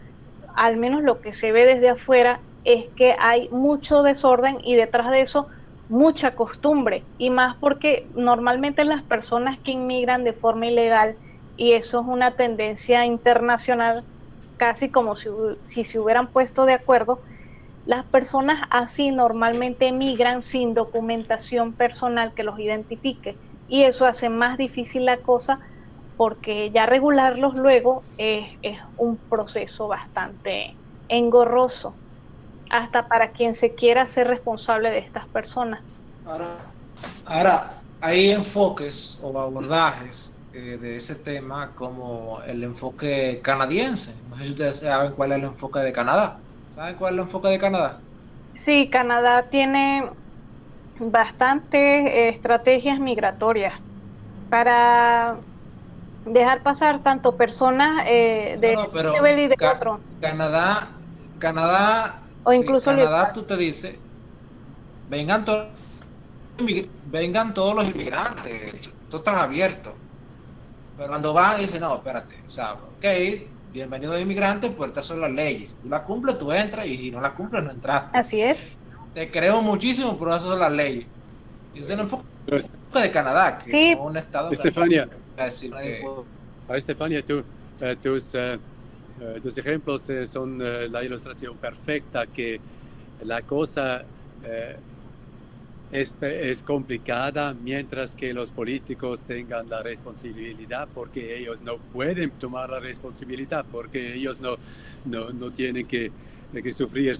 al 0.56 0.76
menos 0.76 1.02
lo 1.02 1.20
que 1.20 1.32
se 1.32 1.52
ve 1.52 1.66
desde 1.66 1.90
afuera 1.90 2.42
es 2.64 2.86
que 2.96 3.16
hay 3.18 3.48
mucho 3.50 4.02
desorden 4.02 4.58
y 4.62 4.74
detrás 4.76 5.10
de 5.10 5.20
eso 5.20 5.48
mucha 5.88 6.34
costumbre 6.34 7.08
y 7.18 7.30
más 7.30 7.56
porque 7.60 8.08
normalmente 8.14 8.84
las 8.84 9.02
personas 9.02 9.58
que 9.62 9.72
inmigran 9.72 10.24
de 10.24 10.32
forma 10.32 10.66
ilegal 10.66 11.18
y 11.56 11.72
eso 11.72 12.00
es 12.00 12.06
una 12.06 12.32
tendencia 12.36 13.04
internacional 13.04 14.06
casi 14.64 14.90
como 14.90 15.14
si, 15.14 15.28
si 15.62 15.84
se 15.84 15.98
hubieran 15.98 16.32
puesto 16.32 16.64
de 16.64 16.72
acuerdo 16.72 17.20
las 17.84 18.06
personas 18.06 18.62
así 18.70 19.10
normalmente 19.10 19.88
emigran 19.88 20.40
sin 20.40 20.72
documentación 20.72 21.74
personal 21.74 22.32
que 22.34 22.44
los 22.44 22.58
identifique 22.58 23.38
y 23.66 23.82
eso 23.82 24.06
hace 24.06 24.30
más 24.30 24.56
difícil 24.56 25.04
la 25.04 25.18
cosa 25.18 25.60
porque 26.16 26.70
ya 26.70 26.86
regularlos 26.86 27.52
luego 27.54 28.06
es, 28.16 28.48
un 28.96 29.18
proceso 29.28 29.86
bastante 29.86 30.78
engorroso, 31.08 31.98
hasta 32.70 33.06
para 33.06 33.32
quien 33.32 33.52
se 33.52 33.74
quiera 33.74 34.06
ser 34.06 34.28
responsable 34.28 34.90
de 34.90 34.98
estas 34.98 35.28
personas. 35.28 35.82
Ahora, 36.24 36.56
ahora 37.26 37.70
hay 38.00 38.30
enfoques 38.30 39.20
o 39.22 39.38
abordajes 39.38 40.33
eh, 40.56 40.78
de 40.80 40.94
ese 40.94 41.16
tema 41.16 41.72
como 41.74 42.40
el 42.46 42.62
enfoque 42.62 43.40
canadiense. 43.42 44.14
No 44.30 44.36
sé 44.36 44.44
si 44.44 44.50
ustedes 44.50 44.78
saben 44.78 45.10
cuál 45.10 45.32
es 45.32 45.38
el 45.38 45.44
enfoque 45.46 45.80
de 45.80 45.92
Canadá. 45.92 46.38
¿Saben 46.72 46.94
cuál 46.94 47.14
es 47.14 47.18
el 47.18 47.24
enfoque 47.24 47.48
de 47.48 47.58
Canadá? 47.58 47.98
Sí, 48.52 48.88
Canadá 48.88 49.50
tiene 49.50 50.08
bastantes 51.00 52.06
eh, 52.06 52.28
estrategias 52.28 53.00
migratorias 53.00 53.74
para 54.48 55.34
dejar 56.24 56.62
pasar 56.62 57.02
tanto 57.02 57.36
personas 57.36 58.04
eh, 58.06 58.56
de 58.60 58.74
no, 58.74 59.12
nivel 59.12 59.38
y 59.40 59.48
de 59.48 59.56
otro. 59.66 59.98
Canadá, 60.20 60.88
Canadá, 61.40 62.22
o 62.44 62.52
incluso 62.52 62.92
Canadá, 62.92 63.32
tú 63.32 63.42
te 63.42 63.56
dices, 63.56 63.98
vengan 65.10 65.44
todos, 65.44 65.66
vengan 67.10 67.52
todos 67.52 67.74
los 67.74 67.88
inmigrantes, 67.88 68.88
tú 69.10 69.16
estás 69.16 69.34
abierto. 69.34 70.03
Pero 70.96 71.08
cuando 71.08 71.32
van, 71.32 71.60
dicen, 71.60 71.80
no, 71.80 71.96
espérate, 71.96 72.34
¿sabes? 72.44 72.82
Ok, 72.96 73.04
bienvenido 73.72 74.18
inmigrante, 74.18 74.70
pues 74.70 74.88
estas 74.88 75.06
son 75.06 75.20
las 75.20 75.30
leyes. 75.30 75.74
Tú 75.82 75.88
las 75.88 76.02
cumples, 76.02 76.38
tú 76.38 76.52
entras 76.52 76.86
y 76.86 76.96
si 76.96 77.10
no 77.10 77.20
las 77.20 77.32
cumples, 77.32 77.64
no 77.64 77.72
entras. 77.72 78.04
Así 78.12 78.40
es. 78.40 78.68
Te 79.12 79.30
creo 79.30 79.60
muchísimo, 79.60 80.16
pero 80.18 80.30
esas 80.30 80.44
son 80.44 80.60
las 80.60 80.72
leyes. 80.72 81.06
Y 81.74 81.80
es 81.80 81.90
el 81.90 82.00
enfoque 82.00 82.24
de 82.46 83.10
Canadá, 83.10 83.58
que 83.58 83.70
sí. 83.70 83.90
es 83.90 83.98
un 83.98 84.16
estado. 84.16 84.52
Estefania, 84.52 85.08
que... 85.36 86.76
Estefania 86.76 87.24
tú, 87.24 87.38
uh, 87.38 87.96
tus, 88.00 88.32
uh, 88.34 89.40
tus, 89.40 89.58
ejemplos 89.58 90.08
son 90.26 90.58
la 90.92 91.02
ilustración 91.02 91.56
perfecta 91.56 92.26
que 92.26 92.60
la 93.22 93.42
cosa 93.42 94.04
es, 95.94 96.12
es, 96.20 96.64
complicada 96.64 97.54
mientras 97.54 98.16
que 98.16 98.34
los 98.34 98.50
políticos 98.50 99.24
tengan 99.24 99.68
la 99.68 99.80
responsabilidad 99.80 100.88
porque 100.92 101.38
ellos 101.38 101.62
no 101.62 101.78
pueden 101.78 102.32
tomar 102.32 102.68
la 102.70 102.80
responsabilidad 102.80 103.64
porque 103.70 104.16
ellos 104.16 104.40
no, 104.40 104.56
no, 105.04 105.30
no 105.30 105.52
tienen 105.52 105.86
que, 105.86 106.10
que 106.52 106.72
sufrir 106.72 107.16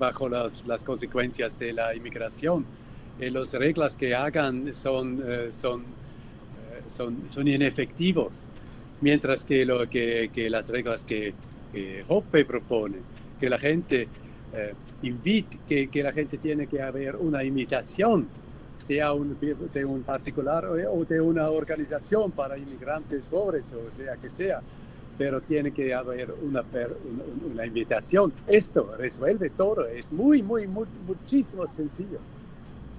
bajo 0.00 0.28
las, 0.28 0.66
las, 0.66 0.82
consecuencias 0.82 1.56
de 1.60 1.72
la 1.74 1.94
inmigración. 1.94 2.64
Y 3.20 3.30
las 3.30 3.52
reglas 3.52 3.96
que 3.96 4.16
hagan 4.16 4.74
son, 4.74 5.22
son, 5.50 5.84
son, 6.88 7.30
son 7.30 7.46
inefectivos, 7.46 8.48
mientras 9.00 9.44
que, 9.44 9.64
lo, 9.64 9.88
que, 9.88 10.28
que 10.34 10.50
las 10.50 10.70
reglas 10.70 11.04
que, 11.04 11.34
que 11.70 12.04
Hoppe 12.08 12.44
propone, 12.44 12.96
que 13.38 13.48
la 13.48 13.60
gente 13.60 14.08
eh, 14.54 14.74
invite, 15.02 15.58
que, 15.66 15.88
que, 15.88 16.02
la 16.02 16.12
gente 16.12 16.38
tiene 16.38 16.66
que 16.66 16.80
haber 16.82 17.16
una 17.16 17.42
imitación, 17.42 18.28
sea 18.76 19.12
un, 19.12 19.36
de 19.40 19.84
un 19.84 20.02
particular 20.02 20.66
o 20.66 21.04
de 21.04 21.20
una 21.20 21.48
organización 21.50 22.30
para 22.32 22.58
inmigrantes 22.58 23.26
pobres, 23.26 23.72
o 23.72 23.90
sea 23.90 24.16
que 24.16 24.28
sea, 24.28 24.60
pero 25.16 25.40
tiene 25.40 25.72
que 25.72 25.94
haber 25.94 26.34
una, 26.42 26.62
una, 27.52 27.66
invitación. 27.66 28.32
Esto 28.46 28.94
resuelve 28.98 29.50
todo, 29.50 29.86
es 29.86 30.12
muy, 30.12 30.42
muy, 30.42 30.66
muy, 30.66 30.86
muchísimo 31.06 31.66
sencillo. 31.66 32.18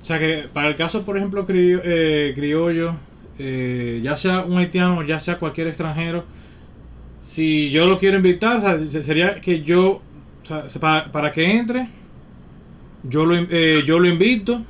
O 0.02 0.06
sea 0.06 0.20
que 0.20 0.46
para 0.52 0.70
el 0.70 0.76
caso, 0.76 1.04
por 1.04 1.18
ejemplo, 1.18 1.46
eh, 1.50 2.34
criollo, 2.36 2.96
eh, 3.40 4.00
ya 4.04 4.18
sea 4.18 4.44
un 4.44 4.58
haitiano, 4.58 5.04
ya 5.04 5.20
sea 5.20 5.40
cualquier 5.40 5.68
extranjero, 5.68 6.24
si 7.26 7.70
yo 7.70 7.88
lo 7.88 7.98
quiero 7.98 8.18
invitar, 8.18 8.80
sería 8.90 9.40
que 9.40 9.62
yo 9.62 10.02
para, 10.80 11.12
para, 11.12 11.32
que 11.32 11.46
entre, 11.46 11.88
yo 13.04 13.26
lo, 13.26 13.36
eh, 13.36 13.84
yo 13.86 14.00
lo 14.00 14.08
invito 14.08 14.62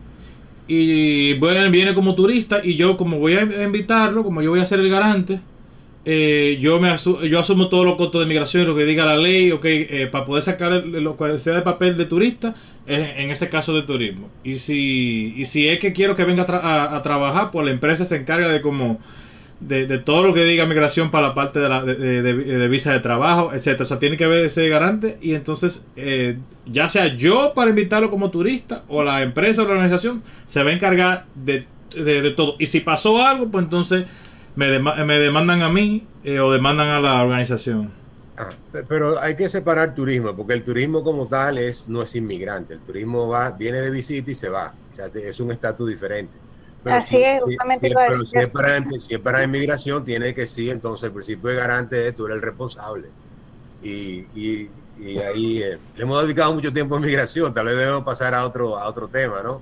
y 0.67 1.33
bueno, 1.35 1.69
viene 1.71 1.93
como 1.93 2.15
turista 2.15 2.61
y 2.63 2.75
yo 2.75 2.97
como 2.97 3.19
voy 3.19 3.33
a 3.33 3.63
invitarlo, 3.63 4.23
como 4.23 4.41
yo 4.41 4.51
voy 4.51 4.59
a 4.59 4.65
ser 4.65 4.79
el 4.79 4.89
garante, 4.89 5.39
eh, 6.05 6.57
yo 6.61 6.79
me 6.79 6.95
yo 7.29 7.39
asumo 7.39 7.69
todos 7.69 7.85
los 7.85 7.95
costos 7.95 8.21
de 8.21 8.27
migración, 8.27 8.67
lo 8.67 8.75
que 8.75 8.85
diga 8.85 9.05
la 9.05 9.17
ley, 9.17 9.51
ok, 9.51 9.65
eh, 9.65 10.09
para 10.11 10.25
poder 10.25 10.43
sacar 10.43 10.71
lo 10.85 11.17
que 11.17 11.39
sea 11.39 11.53
de 11.53 11.61
papel 11.61 11.97
de 11.97 12.05
turista, 12.05 12.55
en 12.85 13.31
ese 13.31 13.47
caso 13.47 13.73
de 13.73 13.83
turismo. 13.83 14.29
Y 14.43 14.55
si, 14.55 15.33
y 15.37 15.45
si 15.45 15.69
es 15.69 15.79
que 15.79 15.93
quiero 15.93 16.17
que 16.17 16.25
venga 16.25 16.43
a, 16.43 16.97
a 16.97 17.01
trabajar, 17.01 17.49
pues 17.51 17.65
la 17.65 17.71
empresa 17.71 18.05
se 18.05 18.17
encarga 18.17 18.49
de 18.49 18.61
como 18.61 18.99
de, 19.67 19.97
todo 19.99 20.23
lo 20.23 20.33
que 20.33 20.43
diga 20.43 20.65
migración 20.65 21.11
para 21.11 21.29
la 21.29 21.33
parte 21.33 21.59
de, 21.59 21.69
la, 21.69 21.83
de, 21.83 22.67
visa 22.67 22.91
de 22.91 22.99
trabajo, 22.99 23.51
etcétera. 23.53 23.83
O 23.83 23.87
sea, 23.87 23.99
tiene 23.99 24.17
que 24.17 24.25
haber 24.25 24.45
ese 24.45 24.67
garante 24.69 25.17
y 25.21 25.33
entonces, 25.33 25.81
eh, 25.95 26.37
ya 26.65 26.89
sea 26.89 27.15
yo 27.15 27.53
para 27.53 27.69
invitarlo 27.69 28.09
como 28.09 28.29
turista 28.31 28.83
o 28.87 29.03
la 29.03 29.21
empresa 29.21 29.63
o 29.63 29.65
la 29.65 29.71
organización, 29.71 30.23
se 30.47 30.63
va 30.63 30.69
a 30.69 30.73
encargar 30.73 31.25
de, 31.35 31.65
todo. 32.35 32.55
Y 32.59 32.65
si 32.65 32.79
pasó 32.79 33.21
algo, 33.21 33.49
pues 33.49 33.63
entonces 33.63 34.05
me, 34.55 34.79
me 34.79 35.19
demandan 35.19 35.61
a 35.61 35.69
mí 35.69 36.05
eh, 36.23 36.39
o 36.39 36.51
demandan 36.51 36.87
a 36.87 36.99
la 36.99 37.23
organización. 37.23 37.91
Ah, 38.35 38.49
pero 38.87 39.19
hay 39.19 39.35
que 39.35 39.47
separar 39.47 39.93
turismo, 39.93 40.35
porque 40.35 40.53
el 40.53 40.63
turismo 40.63 41.03
como 41.03 41.27
tal 41.27 41.59
es 41.59 41.87
no 41.87 42.01
es 42.01 42.15
inmigrante. 42.15 42.73
El 42.73 42.79
turismo 42.79 43.27
va, 43.27 43.51
viene 43.51 43.79
de 43.79 43.91
visita 43.91 44.31
y 44.31 44.35
se 44.35 44.49
va. 44.49 44.73
O 44.91 44.95
sea, 44.95 45.07
es 45.07 45.39
un 45.39 45.51
estatus 45.51 45.87
diferente. 45.87 46.42
Así 46.85 47.23
es, 47.23 47.41
justamente 47.41 47.87
si, 47.87 47.95
pero 47.95 48.25
si 48.25 48.37
es, 48.37 48.49
para, 48.49 48.83
si 48.99 49.13
es 49.15 49.19
para 49.19 49.43
inmigración, 49.43 50.03
tiene 50.03 50.33
que 50.33 50.45
sí, 50.45 50.69
entonces 50.69 51.05
el 51.05 51.13
principio 51.13 51.49
de 51.49 51.55
garante 51.55 52.07
es 52.07 52.15
tú 52.15 52.25
eres 52.25 52.35
el 52.35 52.41
responsable. 52.41 53.09
Y, 53.81 54.25
y, 54.35 54.69
y 54.99 55.17
ahí 55.19 55.63
eh, 55.63 55.77
le 55.95 56.03
hemos 56.03 56.21
dedicado 56.21 56.53
mucho 56.53 56.71
tiempo 56.71 56.95
a 56.95 56.99
inmigración, 56.99 57.53
tal 57.53 57.65
vez 57.65 57.77
debemos 57.77 58.03
pasar 58.03 58.33
a 58.33 58.45
otro, 58.45 58.77
a 58.77 58.87
otro 58.87 59.07
tema, 59.07 59.41
¿no? 59.43 59.61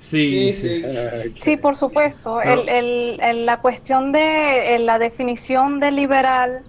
Sí, 0.00 0.52
sí, 0.52 0.84
sí. 1.40 1.56
por 1.56 1.76
supuesto. 1.76 2.42
El, 2.42 3.18
el, 3.20 3.46
la 3.46 3.60
cuestión 3.60 4.12
de 4.12 4.78
la 4.78 4.98
definición 4.98 5.80
de 5.80 5.90
liberal 5.92 6.62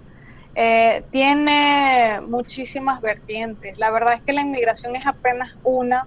eh, 0.54 1.04
tiene 1.10 2.22
muchísimas 2.26 3.02
vertientes. 3.02 3.76
La 3.76 3.90
verdad 3.90 4.14
es 4.14 4.22
que 4.22 4.32
la 4.32 4.40
inmigración 4.40 4.96
es 4.96 5.06
apenas 5.06 5.54
una 5.64 6.06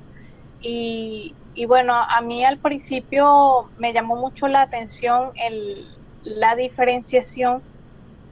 y, 0.60 1.36
y 1.60 1.66
bueno, 1.66 1.94
a 1.94 2.22
mí 2.22 2.46
al 2.46 2.58
principio 2.58 3.70
me 3.76 3.92
llamó 3.92 4.16
mucho 4.16 4.48
la 4.48 4.62
atención 4.62 5.34
el, 5.36 5.90
la 6.24 6.56
diferenciación, 6.56 7.62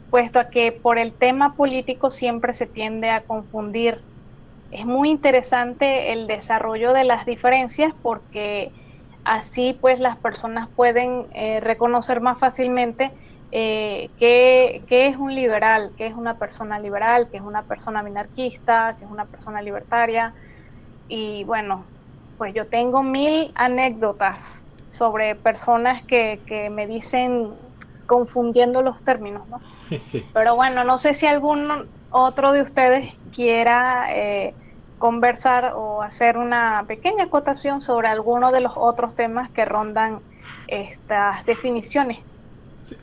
puesto 0.10 0.40
a 0.40 0.50
que 0.50 0.72
por 0.72 0.98
el 0.98 1.14
tema 1.14 1.54
político 1.54 2.10
siempre 2.10 2.54
se 2.54 2.68
tiende 2.68 3.10
a 3.10 3.26
confundir. 3.26 4.02
Es 4.72 4.86
muy 4.86 5.10
interesante 5.10 6.14
el 6.14 6.26
desarrollo 6.28 6.94
de 6.94 7.04
las 7.04 7.26
diferencias 7.26 7.94
porque 8.02 8.72
así 9.26 9.78
pues 9.82 10.00
las 10.00 10.16
personas 10.20 10.70
pueden 10.74 11.28
eh, 11.34 11.60
reconocer 11.60 12.22
más 12.22 12.40
fácilmente 12.40 13.12
eh, 13.52 14.10
qué, 14.18 14.86
qué, 14.88 15.08
es 15.08 15.18
un 15.18 15.36
liberal, 15.36 15.92
qué 15.98 16.08
es 16.08 16.16
una 16.16 16.40
persona 16.40 16.80
liberal, 16.80 17.28
qué 17.30 17.36
es 17.36 17.44
una 17.44 17.64
persona 17.64 18.02
minarquista, 18.04 18.96
qué 18.98 19.04
es 19.04 19.12
una 19.12 19.26
persona 19.26 19.62
libertaria. 19.62 20.34
Y 21.10 21.44
bueno, 21.44 21.97
pues 22.38 22.54
yo 22.54 22.66
tengo 22.68 23.04
mil 23.04 23.52
anécdotas 23.56 24.64
sobre 24.92 25.36
personas 25.36 26.04
que, 26.04 26.70
me 26.72 26.88
dicen 26.88 27.50
confundiendo 28.06 28.82
los 28.82 29.04
términos, 29.04 29.48
¿no? 29.50 29.60
Pero 30.34 30.56
bueno, 30.56 30.84
no 30.84 30.98
sé 30.98 31.14
si 31.14 31.26
algún 31.28 31.88
otro 32.10 32.52
de 32.52 32.62
ustedes 32.62 33.14
quiera 33.34 34.08
eh, 34.16 34.54
conversar 34.98 35.74
o 35.76 36.02
hacer 36.02 36.38
una 36.38 36.86
pequeña 36.88 37.26
acotación 37.26 37.82
sobre 37.82 38.08
alguno 38.08 38.52
de 38.52 38.62
los 38.62 38.74
otros 38.76 39.14
temas 39.16 39.52
que 39.52 39.66
rondan 39.66 40.20
estas 40.68 41.46
definiciones. 41.46 42.20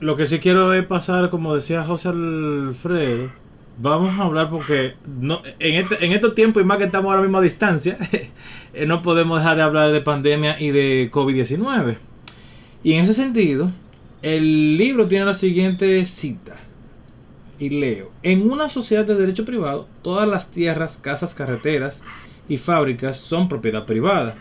Lo 0.00 0.16
que 0.16 0.26
sí 0.26 0.40
quiero 0.40 0.72
es 0.72 0.86
pasar, 0.86 1.30
como 1.30 1.54
decía 1.54 1.84
José 1.84 2.08
Alfredo, 2.08 3.30
vamos 3.78 4.18
a 4.18 4.22
hablar 4.24 4.50
porque 4.50 4.94
no, 5.06 5.42
en, 5.58 5.82
este, 5.82 6.04
en 6.04 6.12
estos 6.12 6.34
tiempos 6.34 6.62
y 6.62 6.66
más 6.66 6.78
que 6.78 6.84
estamos 6.84 7.10
ahora 7.10 7.22
mismo 7.22 7.38
a 7.38 7.42
distancia, 7.42 7.98
eh, 8.74 8.86
no 8.86 9.02
podemos 9.02 9.38
dejar 9.38 9.56
de 9.56 9.62
hablar 9.62 9.92
de 9.92 10.00
pandemia 10.00 10.60
y 10.60 10.70
de 10.70 11.10
COVID-19. 11.12 11.96
Y 12.82 12.92
en 12.94 13.04
ese 13.04 13.14
sentido, 13.14 13.70
el 14.22 14.76
libro 14.76 15.06
tiene 15.06 15.24
la 15.24 15.34
siguiente 15.34 16.04
cita. 16.06 16.56
Y 17.58 17.70
leo, 17.70 18.10
en 18.22 18.50
una 18.50 18.68
sociedad 18.68 19.04
de 19.04 19.14
derecho 19.14 19.44
privado, 19.44 19.88
todas 20.02 20.28
las 20.28 20.50
tierras, 20.50 20.98
casas, 21.00 21.34
carreteras 21.34 22.02
y 22.48 22.58
fábricas 22.58 23.16
son 23.18 23.48
propiedad 23.48 23.86
privada. 23.86 24.36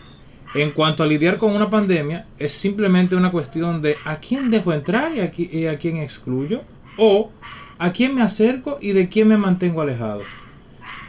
En 0.54 0.70
cuanto 0.70 1.02
a 1.02 1.06
lidiar 1.06 1.38
con 1.38 1.54
una 1.54 1.68
pandemia, 1.68 2.26
es 2.38 2.52
simplemente 2.52 3.16
una 3.16 3.30
cuestión 3.30 3.82
de 3.82 3.96
a 4.04 4.16
quién 4.16 4.50
dejo 4.50 4.72
entrar 4.72 5.12
y 5.14 5.66
a, 5.66 5.78
quién 5.78 5.96
excluyo, 5.96 6.62
o 6.96 7.30
a 7.78 7.92
quién 7.92 8.14
me 8.14 8.22
acerco 8.22 8.78
y 8.80 8.92
de 8.92 9.08
quién 9.08 9.28
me 9.28 9.36
mantengo 9.36 9.80
alejado. 9.80 10.22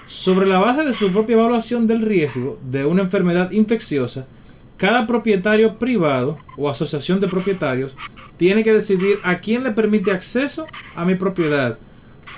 Sobre 0.07 0.45
la 0.45 0.59
base 0.59 0.83
de 0.83 0.93
su 0.93 1.11
propia 1.11 1.35
evaluación 1.35 1.87
del 1.87 2.01
riesgo 2.01 2.59
de 2.69 2.85
una 2.85 3.03
enfermedad 3.03 3.51
infecciosa, 3.51 4.27
cada 4.77 5.07
propietario 5.07 5.75
privado 5.75 6.37
o 6.57 6.69
asociación 6.69 7.19
de 7.19 7.27
propietarios 7.27 7.95
tiene 8.37 8.63
que 8.63 8.73
decidir 8.73 9.19
a 9.23 9.39
quién 9.39 9.63
le 9.63 9.71
permite 9.71 10.11
acceso 10.11 10.65
a 10.95 11.05
mi 11.05 11.15
propiedad, 11.15 11.77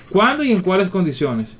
cuándo 0.09 0.43
y 0.43 0.51
en 0.51 0.61
cuáles 0.61 0.89
condiciones. 0.89 1.55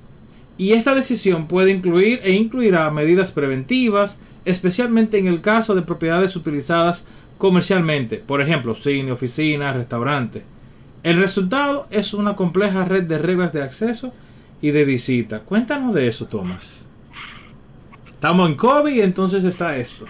Y 0.57 0.73
esta 0.73 0.95
decisión 0.95 1.47
puede 1.47 1.71
incluir 1.71 2.19
e 2.23 2.31
incluirá 2.31 2.89
medidas 2.89 3.31
preventivas, 3.31 4.17
especialmente 4.45 5.17
en 5.17 5.27
el 5.27 5.41
caso 5.41 5.75
de 5.75 5.81
propiedades 5.81 6.35
utilizadas 6.35 7.03
comercialmente, 7.37 8.17
por 8.17 8.41
ejemplo, 8.41 8.75
cine, 8.75 9.11
oficinas, 9.11 9.75
restaurantes. 9.75 10.43
El 11.07 11.21
resultado 11.21 11.87
es 11.89 12.13
una 12.13 12.35
compleja 12.35 12.83
red 12.83 13.03
de 13.03 13.17
reglas 13.17 13.53
de 13.53 13.63
acceso 13.63 14.11
y 14.61 14.71
de 14.71 14.83
visita. 14.83 15.39
Cuéntanos 15.39 15.95
de 15.95 16.05
eso, 16.05 16.25
Tomás. 16.25 16.85
Estamos 18.13 18.49
en 18.49 18.57
COVID 18.57 18.93
y 18.93 18.99
entonces 18.99 19.45
está 19.45 19.77
esto. 19.77 20.05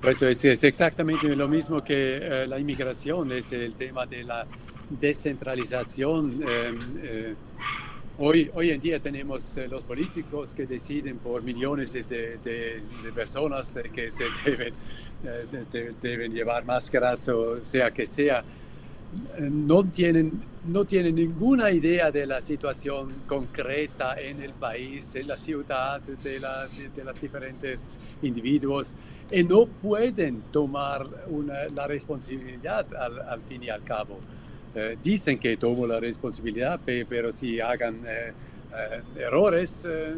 Pues 0.00 0.22
es, 0.22 0.42
es 0.46 0.64
exactamente 0.64 1.36
lo 1.36 1.46
mismo 1.46 1.84
que 1.84 2.16
eh, 2.22 2.46
la 2.46 2.58
inmigración, 2.58 3.32
es 3.32 3.52
el 3.52 3.74
tema 3.74 4.06
de 4.06 4.24
la 4.24 4.46
descentralización. 4.88 6.40
Eh, 6.48 6.78
eh, 7.02 7.34
hoy, 8.16 8.50
hoy 8.54 8.70
en 8.70 8.80
día 8.80 8.98
tenemos 8.98 9.58
los 9.68 9.82
políticos 9.82 10.54
que 10.54 10.64
deciden 10.64 11.18
por 11.18 11.42
millones 11.42 11.92
de, 11.92 12.80
personas 13.14 13.74
que 13.92 14.08
se 14.08 14.24
deben 16.00 16.32
llevar 16.32 16.64
máscaras 16.64 17.28
o 17.28 17.62
sea 17.62 17.90
que 17.90 18.06
sea 18.06 18.42
no 19.38 19.84
tienen, 19.84 20.32
no 20.66 20.84
tienen 20.84 21.14
ninguna 21.14 21.70
idea 21.70 22.10
de 22.10 22.26
la 22.26 22.40
situación 22.40 23.12
concreta 23.26 24.20
en 24.20 24.42
el 24.42 24.52
país, 24.52 25.14
en 25.14 25.28
la 25.28 25.36
ciudad, 25.36 26.00
de, 26.00 26.40
la, 26.40 26.66
de, 26.66 27.04
los 27.04 27.20
diferentes 27.20 27.98
individuos, 28.22 28.94
y 29.30 29.44
no 29.44 29.66
pueden 29.66 30.42
tomar 30.52 31.06
una, 31.28 31.66
la 31.74 31.86
responsabilidad 31.86 32.86
al, 32.94 33.20
al, 33.20 33.40
fin 33.42 33.62
y 33.62 33.68
al 33.68 33.82
cabo. 33.82 34.18
Eh, 34.74 34.96
dicen 35.02 35.38
que 35.38 35.56
tomo 35.56 35.86
la 35.86 35.98
responsabilidad, 36.00 36.78
pero 36.84 37.32
si 37.32 37.60
hagan 37.60 38.02
eh, 38.06 38.32
eh, 38.76 39.02
errores, 39.20 39.86
eh, 39.88 40.14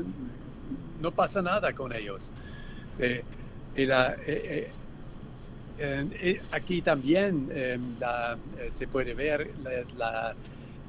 no 1.01 1.13
pasa 1.13 1.41
nada 1.41 1.73
con 1.73 1.93
ellos. 1.93 2.33
Eh, 2.99 3.23
la, 3.77 4.17
eh, 5.79 6.41
aquí 6.51 6.83
también 6.83 7.49
em, 7.53 7.95
eh, 8.01 8.71
se 8.71 8.89
puede 8.89 9.15
ver 9.15 9.51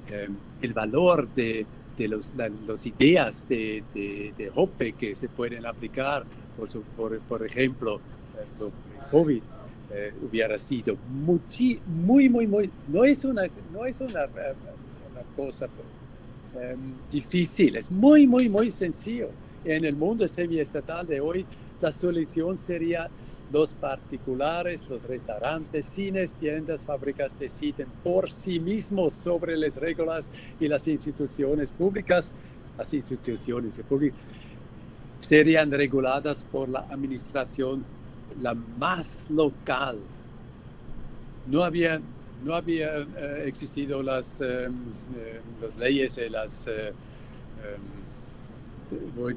em, 0.09 0.35
el 0.61 0.73
valor 0.73 1.27
de, 1.35 1.65
los, 2.07 2.33
las 2.35 2.85
ideas 2.85 3.47
de, 3.47 3.83
de, 3.93 4.51
Hoppe 4.55 4.93
que 4.93 5.13
se 5.13 5.27
pueden 5.29 5.65
aplicar, 5.65 6.25
por, 6.57 6.67
su, 6.67 6.81
por, 6.81 7.45
ejemplo, 7.45 7.99
COVID. 9.11 9.41
Eh, 9.91 10.13
hubiera 10.21 10.55
sido 10.59 10.95
muy, 11.09 12.29
muy, 12.29 12.29
muy, 12.45 12.69
no 12.87 13.03
es 13.03 13.25
una, 13.25 13.41
no 13.73 13.87
es 13.87 13.99
una, 13.99 14.27
cosa 15.35 15.67
eh, 16.59 16.75
difícil, 17.11 17.75
es 17.75 17.89
muy, 17.89 18.27
muy, 18.27 18.49
muy 18.49 18.69
sencillo. 18.69 19.29
En 19.65 19.83
el 19.85 19.95
mundo 19.95 20.27
semiestatal 20.27 21.07
de 21.07 21.19
hoy, 21.19 21.43
la 21.81 21.91
solución 21.91 22.55
sería 22.55 23.09
los 23.51 23.73
particulares, 23.73 24.87
los 24.89 25.03
restaurantes, 25.03 25.85
cines, 25.85 26.33
tiendas, 26.33 26.85
fábricas 26.85 27.37
deciden 27.39 27.87
por 28.03 28.29
sí 28.29 28.59
mismos 28.59 29.13
sobre 29.13 29.57
las 29.57 29.77
reglas 29.77 30.31
y 30.59 30.67
las 30.67 30.87
instituciones 30.87 31.71
públicas, 31.71 32.33
las 32.77 32.93
instituciones 32.93 33.81
públicas 33.87 34.19
serían 35.19 35.71
reguladas 35.71 36.45
por 36.51 36.69
la 36.69 36.79
administración 36.79 37.83
la 38.41 38.53
más 38.53 39.27
local. 39.29 39.97
No 41.47 41.63
había, 41.63 41.99
no 42.43 42.53
había 42.53 42.99
eh, 42.99 43.43
existido 43.47 44.03
las, 44.03 44.41
eh, 44.41 44.69
las 45.61 45.77
leyes 45.77 46.19
las, 46.29 46.67
eh, 46.67 46.93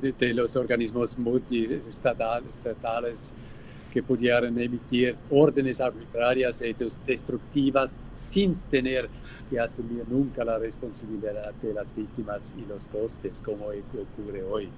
de, 0.01 0.13
de, 0.13 0.35
los 0.35 0.55
organismos 0.57 1.19
multiestatales 1.19 3.33
que 3.93 4.03
pudieran 4.03 4.59
emitir 4.59 5.15
órdenes 5.31 5.81
arbitrarias 5.81 6.63
y 6.63 6.75
destructivas 7.07 7.99
sin 8.17 8.53
tener 8.71 9.09
que 9.51 9.61
asumir 9.61 10.05
nunca 10.09 10.45
la 10.45 10.59
responsabilidad 10.59 11.53
de 11.63 11.75
las 11.75 11.95
víctimas 11.95 12.55
y 12.57 12.67
los 12.67 12.89
costes 12.89 13.43
como 13.43 13.67
ocurre 13.67 14.43
hoy. 14.43 14.69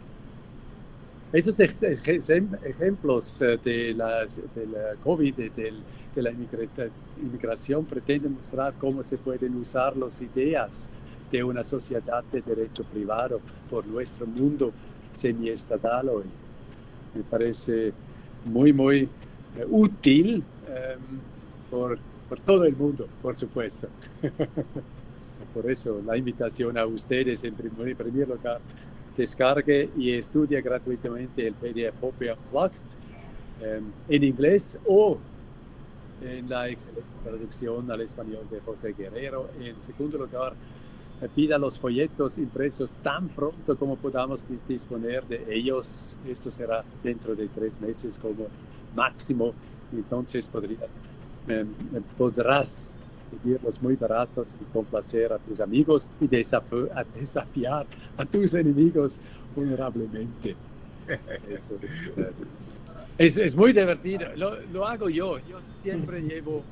Esos 1.33 1.59
ejemplos 1.61 3.43
eh, 3.43 3.59
de 3.65 3.95
la, 3.95 4.25
de 4.25 4.67
la 4.67 4.95
COVID, 5.03 5.35
de, 5.35 5.73
de 6.15 6.23
la 6.23 6.31
inmigración, 6.31 7.85
pretenden 7.85 8.35
mostrar 8.35 8.75
cómo 8.79 9.03
se 9.03 9.17
pueden 9.19 9.57
usar 9.57 9.97
las 9.97 10.21
ideas 10.23 10.91
de 11.31 11.43
una 11.43 11.65
sociedad 11.65 12.23
de 12.31 12.41
derecho 12.41 12.85
privado 12.85 13.41
por 13.71 13.87
nuestro 13.87 14.27
mundo 14.27 14.73
semiestatal 15.11 16.09
hoy. 16.09 16.25
Me 17.15 17.23
parece 17.23 17.93
muy, 18.45 18.73
muy 18.73 19.09
eh, 19.57 19.67
útil 19.69 20.43
eh, 20.69 20.97
por, 21.71 21.99
por, 22.29 22.41
todo 22.41 22.65
el 22.65 22.77
mundo, 22.77 23.07
por 23.23 23.35
supuesto. 23.35 23.89
por 25.55 25.71
eso 25.71 26.03
la 26.05 26.17
invitación 26.17 26.77
a 26.77 26.85
ustedes 26.87 27.45
en 27.45 27.55
primer, 27.55 27.97
primer 27.97 28.29
lugar, 28.29 28.61
descargue 29.17 29.89
y 29.97 30.13
estudie 30.13 30.61
gratuitamente 30.61 31.47
el 31.47 31.55
PDF 31.55 32.03
OPE 32.03 32.33
Unplugged 32.33 32.83
eh, 33.63 33.81
en 34.09 34.25
inglés 34.25 34.79
o 34.87 35.19
en 36.23 36.49
la 36.49 36.69
excelente 36.69 37.03
traducción 37.23 37.91
al 37.91 38.01
español 38.01 38.47
de 38.51 38.61
José 38.61 38.95
Guerrero. 38.97 39.51
En 39.61 39.81
segundo 39.81 40.19
lugar, 40.19 40.55
pida 41.35 41.59
los 41.59 41.79
folletos 41.79 42.39
impresos 42.39 42.97
tan 43.03 43.29
pronto 43.29 43.77
como 43.77 43.97
podamos 43.97 44.45
disponer 44.69 45.25
de 45.25 45.45
ellos. 45.49 46.19
Esto 46.29 46.51
será 46.51 46.85
dentro 47.03 47.35
de 47.35 47.49
tres 47.49 47.81
meses 47.81 48.19
como 48.19 48.47
máximo. 48.95 49.53
Entonces 49.93 50.49
podrías, 50.49 50.91
eh, 51.49 51.65
podrás 52.17 52.99
pedirlos 53.31 53.81
muy 53.83 53.97
baratos 53.97 54.57
y 54.61 54.65
complacer 54.73 55.33
a 55.33 55.39
tus 55.39 55.61
amigos 55.61 56.11
y 56.21 56.27
desafiar 56.27 56.91
a, 56.95 57.05
desafiar 57.05 57.87
a 58.17 58.25
tus 58.25 58.55
enemigos 58.55 59.21
honorablemente. 59.57 60.57
Eso 61.51 61.75
es, 61.83 62.13
uh, 62.17 62.23
es, 63.19 63.37
es, 63.37 63.55
muy 63.55 63.73
divertido. 63.73 64.35
Lo, 64.37 64.59
lo, 64.73 64.87
hago 64.87 65.09
yo. 65.11 65.39
Yo 65.47 65.63
siempre 65.63 66.23
llevo 66.23 66.63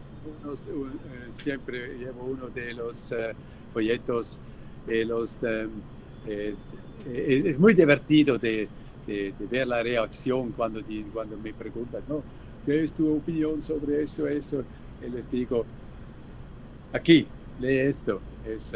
unos, 0.42 0.66
uh, 0.68 0.86
siempre 1.30 1.98
llevo 1.98 2.24
uno 2.24 2.48
de 2.48 2.72
los 2.72 3.12
de 3.80 5.04
los... 5.04 5.40
De, 5.40 5.68
eh, 6.26 6.54
es, 7.04 7.58
muy 7.58 7.74
divertido 7.74 8.38
de, 8.38 8.68
de, 9.06 9.34
de, 9.36 9.46
ver 9.46 9.66
la 9.66 9.82
reacción 9.82 10.52
cuando, 10.52 10.80
cuando 11.12 11.36
me 11.36 11.52
preguntan, 11.52 12.02
¿no? 12.08 12.22
¿qué 12.64 12.84
es 12.84 12.92
tu 12.92 13.16
opinión 13.16 13.60
sobre 13.62 14.02
eso? 14.02 14.26
eso? 14.26 14.64
Y 15.04 15.10
les 15.10 15.30
digo, 15.30 15.64
aquí, 16.92 17.26
lee 17.60 17.78
esto. 17.78 18.20
Es, 18.46 18.74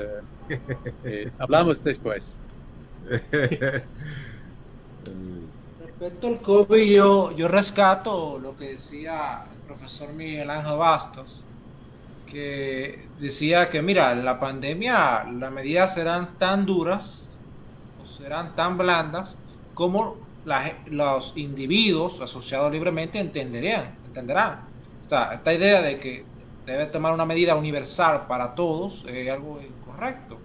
eh, 1.05 1.31
hablamos 1.39 1.83
después. 1.83 2.39
Respecto 5.81 6.27
al 6.27 6.41
COVID, 6.41 6.85
yo, 6.85 7.37
yo 7.37 7.49
rescato 7.49 8.39
lo 8.39 8.57
que 8.57 8.71
decía 8.71 9.45
el 9.51 9.61
profesor 9.67 10.13
Miguel 10.15 10.51
Ángel 10.51 10.77
Bastos 10.77 11.47
que 12.27 13.09
decía 13.19 13.71
que, 13.71 13.81
mira, 13.83 14.15
la 14.15 14.39
pandemia, 14.39 15.25
las 15.25 15.53
medidas 15.53 15.95
serán 15.95 16.37
tan 16.39 16.67
duras 16.67 17.39
o 18.01 18.05
serán 18.05 18.55
tan 18.55 18.77
blandas 18.77 19.39
como 19.75 20.17
los 20.91 21.37
individuos 21.37 22.21
asociados 22.21 22.71
libremente 22.71 23.19
entenderían, 23.19 23.97
entenderán. 24.07 24.67
Esta, 25.01 25.41
idea 25.53 25.83
de 25.83 25.99
que 25.99 26.25
debe 26.65 26.87
tomar 26.87 27.15
una 27.15 27.25
medida 27.25 27.55
universal 27.55 28.27
para 28.27 28.55
todos 28.55 29.05
es 29.09 29.31
algo 29.31 29.61
incorrecto. 29.61 30.39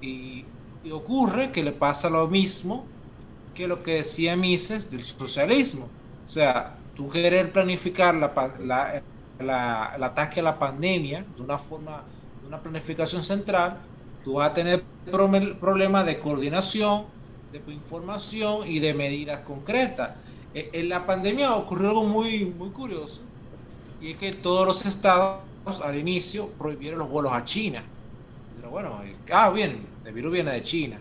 Y, 0.00 0.44
ocurre 0.92 1.50
que 1.50 1.64
le 1.64 1.72
pasa 1.72 2.08
lo 2.08 2.28
mismo 2.28 2.86
que 3.56 3.66
lo 3.66 3.82
que 3.82 3.94
decía 3.94 4.36
Mises 4.36 4.88
del 4.88 5.04
socialismo. 5.04 5.88
O 6.24 6.28
sea, 6.28 6.76
tú 6.94 7.08
querer 7.10 7.52
planificar 7.52 8.14
la, 8.14 9.02
el 9.38 9.50
ataque 9.50 10.40
a 10.40 10.42
la 10.42 10.58
pandemia 10.58 11.24
de 11.36 11.42
una 11.42 11.58
forma, 11.58 12.02
de 12.40 12.48
una 12.48 12.60
planificación 12.60 13.22
central, 13.22 13.78
tú 14.24 14.34
vas 14.34 14.50
a 14.50 14.54
tener 14.54 14.82
problemas 15.60 16.06
de 16.06 16.18
coordinación, 16.18 17.04
de 17.52 17.72
información 17.72 18.66
y 18.66 18.78
de 18.78 18.94
medidas 18.94 19.40
concretas. 19.40 20.16
E, 20.54 20.70
en 20.72 20.88
la 20.88 21.06
pandemia 21.06 21.54
ocurrió 21.54 21.90
algo 21.90 22.04
muy, 22.04 22.46
muy 22.46 22.70
curioso, 22.70 23.20
y 24.00 24.12
es 24.12 24.18
que 24.18 24.32
todos 24.32 24.66
los 24.66 24.84
estados 24.86 25.40
al 25.82 25.98
inicio 25.98 26.48
prohibieron 26.58 26.98
los 26.98 27.08
vuelos 27.08 27.32
a 27.32 27.44
China. 27.44 27.84
Pero 28.56 28.70
bueno, 28.70 29.00
ah, 29.32 29.50
bien, 29.50 29.86
el 30.04 30.12
virus 30.12 30.32
viene 30.32 30.52
de 30.52 30.62
China. 30.62 30.98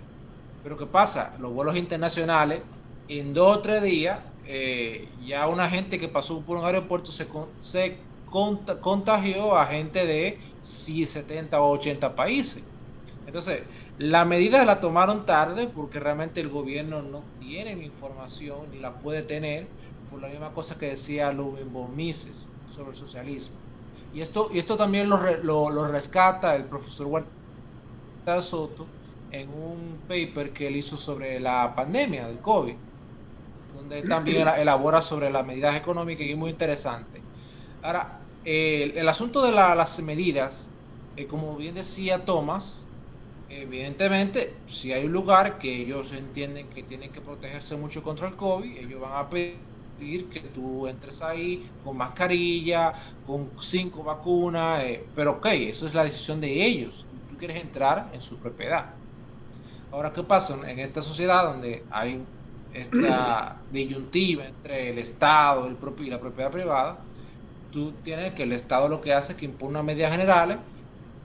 Pero 0.63 0.77
¿qué 0.77 0.85
pasa? 0.85 1.35
Los 1.39 1.53
vuelos 1.53 1.75
internacionales, 1.75 2.61
en 3.07 3.33
dos 3.33 3.57
o 3.57 3.59
tres 3.59 3.83
días, 3.83 4.19
eh, 4.47 5.07
ya 5.25 5.47
una 5.47 5.69
gente 5.69 5.97
que 5.97 6.07
pasó 6.07 6.41
por 6.41 6.57
un 6.57 6.65
aeropuerto 6.65 7.11
se, 7.11 7.27
se 7.61 7.97
contagió 8.81 9.57
a 9.57 9.65
gente 9.65 10.05
de 10.05 10.39
70 10.61 11.61
o 11.61 11.71
80 11.71 12.15
países. 12.15 12.67
Entonces, 13.25 13.63
la 13.97 14.25
medida 14.25 14.65
la 14.65 14.81
tomaron 14.81 15.25
tarde 15.25 15.67
porque 15.67 15.99
realmente 15.99 16.41
el 16.41 16.49
gobierno 16.49 17.01
no 17.01 17.23
tiene 17.39 17.71
información 17.71 18.71
ni 18.71 18.79
la 18.79 18.99
puede 18.99 19.21
tener 19.21 19.67
por 20.11 20.21
la 20.21 20.27
misma 20.27 20.51
cosa 20.53 20.77
que 20.77 20.87
decía 20.87 21.31
von 21.31 21.95
Mises 21.95 22.47
sobre 22.69 22.89
el 22.89 22.95
socialismo. 22.95 23.55
Y 24.13 24.21
esto, 24.21 24.49
y 24.53 24.59
esto 24.59 24.77
también 24.77 25.09
lo, 25.09 25.17
lo, 25.43 25.87
rescata 25.87 26.55
el 26.55 26.65
profesor 26.65 27.07
Walter 27.07 28.41
Soto 28.41 28.85
en 29.31 29.49
un 29.49 29.99
paper 30.07 30.51
que 30.51 30.67
él 30.67 30.75
hizo 30.75 30.97
sobre 30.97 31.39
la 31.39 31.73
pandemia 31.75 32.27
del 32.27 32.39
COVID, 32.39 32.75
donde 33.75 34.01
también 34.03 34.47
elabora 34.57 35.01
sobre 35.01 35.29
las 35.29 35.45
medidas 35.45 35.75
económicas 35.75 36.25
y 36.25 36.31
es 36.31 36.37
muy 36.37 36.49
interesante. 36.49 37.21
Ahora, 37.81 38.19
el, 38.45 39.07
asunto 39.09 39.41
de 39.41 39.51
las 39.51 39.99
medidas, 40.01 40.69
eh, 41.17 41.25
como 41.25 41.55
bien 41.55 41.75
decía 41.75 42.25
Thomas, 42.25 42.85
evidentemente, 43.49 44.53
si 44.65 44.93
hay 44.93 45.05
un 45.05 45.13
lugar 45.13 45.57
que 45.57 45.81
ellos 45.81 46.11
entienden 46.13 46.67
que 46.69 46.83
tienen 46.83 47.11
que 47.11 47.21
protegerse 47.21 47.75
mucho 47.75 48.03
contra 48.03 48.27
el 48.27 48.35
COVID, 48.35 48.77
ellos 48.77 49.01
van 49.01 49.13
a 49.15 49.29
pedir 49.29 50.29
que 50.29 50.41
tú 50.41 50.87
entres 50.87 51.21
ahí 51.21 51.69
con 51.83 51.97
mascarilla, 51.97 52.93
con 53.25 53.51
cinco 53.59 54.03
vacunas, 54.03 54.83
eh, 54.83 55.05
pero 55.15 55.33
ok, 55.33 55.45
eso 55.51 55.87
es 55.87 55.93
la 55.93 56.03
decisión 56.03 56.39
de 56.41 56.65
ellos. 56.65 57.05
Tú 57.29 57.37
quieres 57.37 57.57
entrar 57.57 58.09
en 58.13 58.21
su 58.21 58.37
propiedad. 58.37 58.93
Ahora, 59.91 60.11
¿qué 60.11 60.23
pasa? 60.23 60.57
En 60.69 60.79
esta 60.79 61.01
sociedad 61.01 61.45
donde 61.45 61.83
hay 61.89 62.23
esta 62.73 63.57
disyuntiva 63.71 64.45
entre 64.45 64.89
el 64.89 64.97
Estado 64.99 65.67
el 65.67 65.75
propio, 65.75 66.05
y 66.05 66.09
la 66.09 66.19
propiedad 66.19 66.51
privada, 66.51 66.99
tú 67.75 67.93
que 68.03 68.43
el 68.43 68.53
Estado 68.53 68.87
lo 68.87 69.01
que 69.01 69.13
hace 69.13 69.33
es 69.33 69.37
que 69.37 69.45
impone 69.45 69.83
medidas 69.83 70.11
generales, 70.13 70.59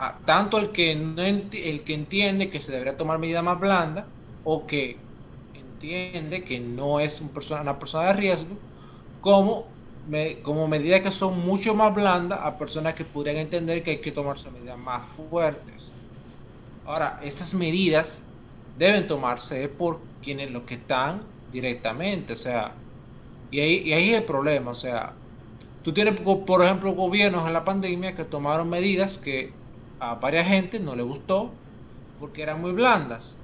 a, 0.01 0.19
tanto 0.25 0.59
el 0.59 0.73
que, 0.73 0.97
no 0.97 1.23
el 1.23 1.85
que 1.85 1.95
entiende 1.95 2.51
que 2.51 2.59
se 2.59 2.73
debería 2.73 2.97
tomar 2.97 3.21
medidas 3.21 3.45
más 3.45 3.61
blandas 3.61 4.07
o 4.43 4.67
que 4.67 4.99
entiende 5.55 6.43
que 6.43 6.59
no 6.59 6.99
es 6.99 7.21
un 7.21 7.29
persona, 7.29 7.61
una 7.63 7.79
persona 7.79 8.09
de 8.09 8.15
riesgo, 8.15 8.57
como, 9.21 9.67
como 10.43 10.67
medidas 10.67 11.03
que 11.03 11.13
son 11.13 11.39
mucho 11.39 11.75
más 11.75 11.95
blandas 11.95 12.41
a 12.43 12.59
personas 12.59 12.95
que 12.95 13.05
podrían 13.05 13.37
entender 13.37 13.85
que 13.85 13.93
hay 13.93 14.01
que 14.01 14.11
tomarse 14.11 14.51
medidas 14.51 14.79
más 14.79 15.07
fuertes. 15.07 15.97
Ahora, 16.85 17.21
estas 17.23 17.55
medidas 17.55 18.25
deben 18.77 19.07
tomarse 19.07 19.69
por 19.69 20.01
quienes 20.21 20.51
lo 20.51 20.67
que 20.67 20.75
están 20.75 21.29
directamente, 21.47 22.33
o 22.33 22.37
sea, 22.37 22.75
y 23.51 23.61
ahí, 23.61 23.83
y 23.85 23.93
ahí 23.93 24.11
es 24.11 24.19
el 24.19 24.25
problema, 24.25 24.73
o 24.73 24.75
sea, 24.75 25.20
Tú 25.83 25.93
tienes, 25.93 26.21
por 26.21 26.63
ejemplo, 26.63 26.93
gobiernos 26.93 27.47
en 27.47 27.55
la 27.55 27.65
pandemia 27.65 28.15
que 28.15 28.25
tomaron 28.25 28.69
medidas 28.69 29.19
que 29.19 29.63
a 29.99 30.15
varias 30.17 30.47
gente 30.49 30.81
no 30.81 30.95
le 30.95 31.03
gustó 31.03 31.63
porque 32.19 32.43
eran 32.43 32.61
muy 32.61 32.73
blandas. 32.73 33.43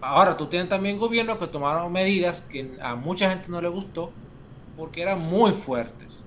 Ahora 0.00 0.36
tú 0.36 0.48
tienes 0.48 0.68
también 0.68 0.98
gobiernos 0.98 1.38
que 1.38 1.46
tomaron 1.46 1.92
medidas 1.92 2.42
que 2.42 2.78
a 2.82 2.96
mucha 2.96 3.30
gente 3.30 3.48
no 3.50 3.60
le 3.60 3.68
gustó 3.68 4.18
porque 4.76 5.02
eran 5.02 5.20
muy 5.20 5.52
fuertes. 5.52 6.26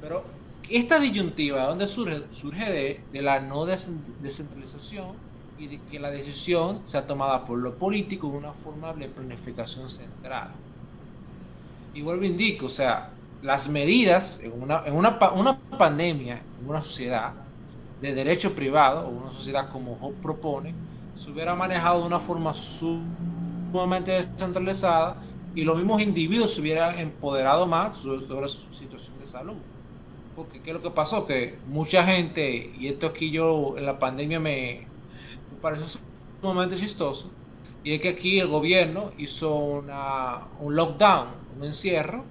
Pero 0.00 0.24
esta 0.68 0.98
disyuntiva, 1.00 1.66
¿dónde 1.66 1.88
surge? 1.88 2.28
Surge 2.30 2.72
de, 2.72 3.08
de 3.10 3.22
la 3.22 3.40
no 3.40 3.66
descentralización 3.66 5.22
y 5.56 5.68
de 5.68 5.84
que 5.84 6.00
la 6.00 6.10
decisión 6.10 6.86
sea 6.88 7.06
tomada 7.06 7.44
por 7.44 7.58
lo 7.58 7.78
político 7.78 8.30
de 8.30 8.38
una 8.38 8.54
forma 8.54 8.94
de 8.94 9.08
planificación 9.08 9.88
central. 9.90 10.60
Y 11.92 12.02
vuelvo 12.02 12.22
a 12.24 12.26
indico, 12.26 12.66
o 12.66 12.68
sea, 12.68 13.21
las 13.42 13.68
medidas 13.68 14.40
en 14.42 14.62
una, 14.62 14.82
en 14.86 14.94
una, 14.94 15.18
una 15.34 15.58
pandemia, 15.76 16.42
en 16.60 16.68
una 16.68 16.80
sociedad 16.80 17.32
de 18.00 18.14
derecho 18.14 18.54
privado, 18.54 19.06
o 19.06 19.10
una 19.10 19.32
sociedad 19.32 19.68
como 19.68 19.96
propone, 20.22 20.74
se 21.14 21.30
hubiera 21.30 21.54
manejado 21.54 22.00
de 22.00 22.06
una 22.06 22.20
forma 22.20 22.54
sumamente 22.54 24.12
descentralizada 24.12 25.16
y 25.54 25.64
los 25.64 25.76
mismos 25.76 26.00
individuos 26.00 26.54
se 26.54 26.60
hubieran 26.60 26.98
empoderado 26.98 27.66
más 27.66 27.98
sobre 27.98 28.48
su 28.48 28.72
situación 28.72 29.18
de 29.18 29.26
salud. 29.26 29.58
Porque 30.34 30.60
¿qué 30.60 30.70
es 30.70 30.76
lo 30.76 30.82
que 30.82 30.90
pasó? 30.90 31.26
Que 31.26 31.58
mucha 31.68 32.04
gente, 32.04 32.72
y 32.78 32.88
esto 32.88 33.06
aquí 33.06 33.30
yo 33.30 33.74
en 33.76 33.84
la 33.84 33.98
pandemia 33.98 34.40
me, 34.40 34.86
me 35.50 35.58
parece 35.60 36.00
sumamente 36.40 36.76
chistoso, 36.76 37.30
y 37.84 37.92
es 37.94 38.00
que 38.00 38.08
aquí 38.08 38.40
el 38.40 38.48
gobierno 38.48 39.10
hizo 39.18 39.54
una, 39.54 40.46
un 40.60 40.74
lockdown, 40.74 41.28
un 41.58 41.64
encierro, 41.64 42.24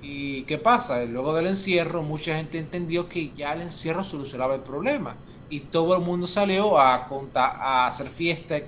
¿Y 0.00 0.44
qué 0.44 0.58
pasa? 0.58 1.04
Luego 1.04 1.34
del 1.34 1.46
encierro, 1.46 2.02
mucha 2.02 2.36
gente 2.36 2.58
entendió 2.58 3.08
que 3.08 3.32
ya 3.34 3.52
el 3.52 3.62
encierro 3.62 4.02
solucionaba 4.04 4.54
el 4.54 4.62
problema 4.62 5.22
y 5.50 5.60
todo 5.70 5.94
el 5.96 6.02
mundo 6.02 6.26
salió 6.26 6.78
a, 6.78 7.06
a 7.34 7.86
hacer 7.86 8.08
fiesta 8.08 8.56
y, 8.58 8.64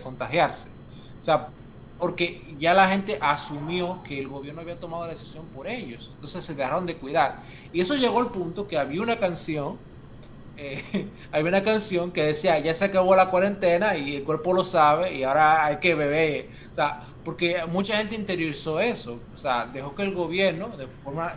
contagiarse. 0.00 0.70
O 1.18 1.22
sea, 1.22 1.54
porque 1.98 2.56
ya 2.58 2.74
la 2.74 2.88
gente 2.88 3.18
asumió 3.20 4.02
que 4.02 4.18
el 4.18 4.28
gobierno 4.28 4.62
había 4.62 4.80
tomado 4.80 5.04
la 5.04 5.10
decisión 5.10 5.50
por 5.50 5.68
ellos. 5.68 6.10
Entonces 6.14 6.44
se 6.44 6.54
dejaron 6.54 6.86
de 6.86 6.98
cuidar. 6.98 7.42
Y 7.72 7.80
eso 7.80 7.94
llegó 7.96 8.20
al 8.20 8.30
punto 8.32 8.66
que 8.66 8.78
había 8.78 9.02
una 9.02 9.18
canción, 9.20 9.80
eh, 10.56 11.12
había 11.30 11.48
una 11.48 11.62
canción 11.62 12.12
que 12.12 12.24
decía, 12.24 12.58
ya 12.60 12.74
se 12.74 12.86
acabó 12.86 13.16
la 13.16 13.30
cuarentena 13.30 13.96
y 13.96 14.16
el 14.16 14.24
cuerpo 14.24 14.52
lo 14.54 14.64
sabe 14.64 15.14
y 15.14 15.24
ahora 15.24 15.66
hay 15.66 15.78
que 15.80 15.94
beber. 15.94 16.50
O 16.70 16.74
sea, 16.74 17.13
porque 17.24 17.56
mucha 17.68 17.96
gente 17.96 18.14
interiorizó 18.14 18.80
eso, 18.80 19.20
o 19.34 19.38
sea, 19.38 19.66
dejó 19.66 19.94
que 19.94 20.02
el 20.02 20.14
gobierno, 20.14 20.68
de 20.76 20.86
forma, 20.86 21.32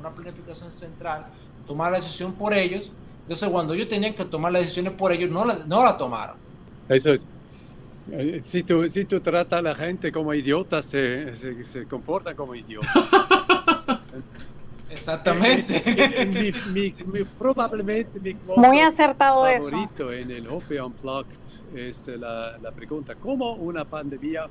una 0.00 0.10
planificación 0.10 0.72
central, 0.72 1.26
tomara 1.66 1.92
la 1.92 1.96
decisión 1.98 2.34
por 2.34 2.52
ellos, 2.52 2.92
entonces 3.22 3.48
cuando 3.48 3.74
ellos 3.74 3.88
tenían 3.88 4.14
que 4.14 4.24
tomar 4.24 4.52
las 4.52 4.62
decisiones 4.62 4.92
por 4.92 5.12
ellos, 5.12 5.30
no 5.30 5.44
la, 5.44 5.58
no 5.66 5.82
la 5.84 5.96
tomaron. 5.96 6.36
Eso 6.88 7.12
es. 7.12 7.26
Eh, 8.10 8.38
si 8.44 8.62
tú, 8.62 8.88
si 8.90 9.06
tú 9.06 9.20
tratas 9.20 9.60
a 9.60 9.62
la 9.62 9.74
gente 9.74 10.12
como 10.12 10.34
idiotas, 10.34 10.84
se, 10.84 11.34
se, 11.34 11.64
se 11.64 11.86
comportan 11.86 12.36
como 12.36 12.54
idiotas. 12.54 12.90
Exactamente. 14.90 16.26
mi, 16.26 16.52
mi, 16.72 16.94
mi, 17.06 17.24
probablemente 17.24 18.20
mi 18.20 18.36
Muy 18.56 18.80
acertado 18.80 19.44
favorito 19.44 20.12
en 20.12 20.30
el 20.30 20.46
Hope 20.46 20.80
Unplugged 20.80 21.40
es 21.74 22.06
la, 22.06 22.58
la 22.58 22.70
pregunta, 22.70 23.14
¿cómo 23.16 23.54
una 23.54 23.84
pandemia 23.84 24.46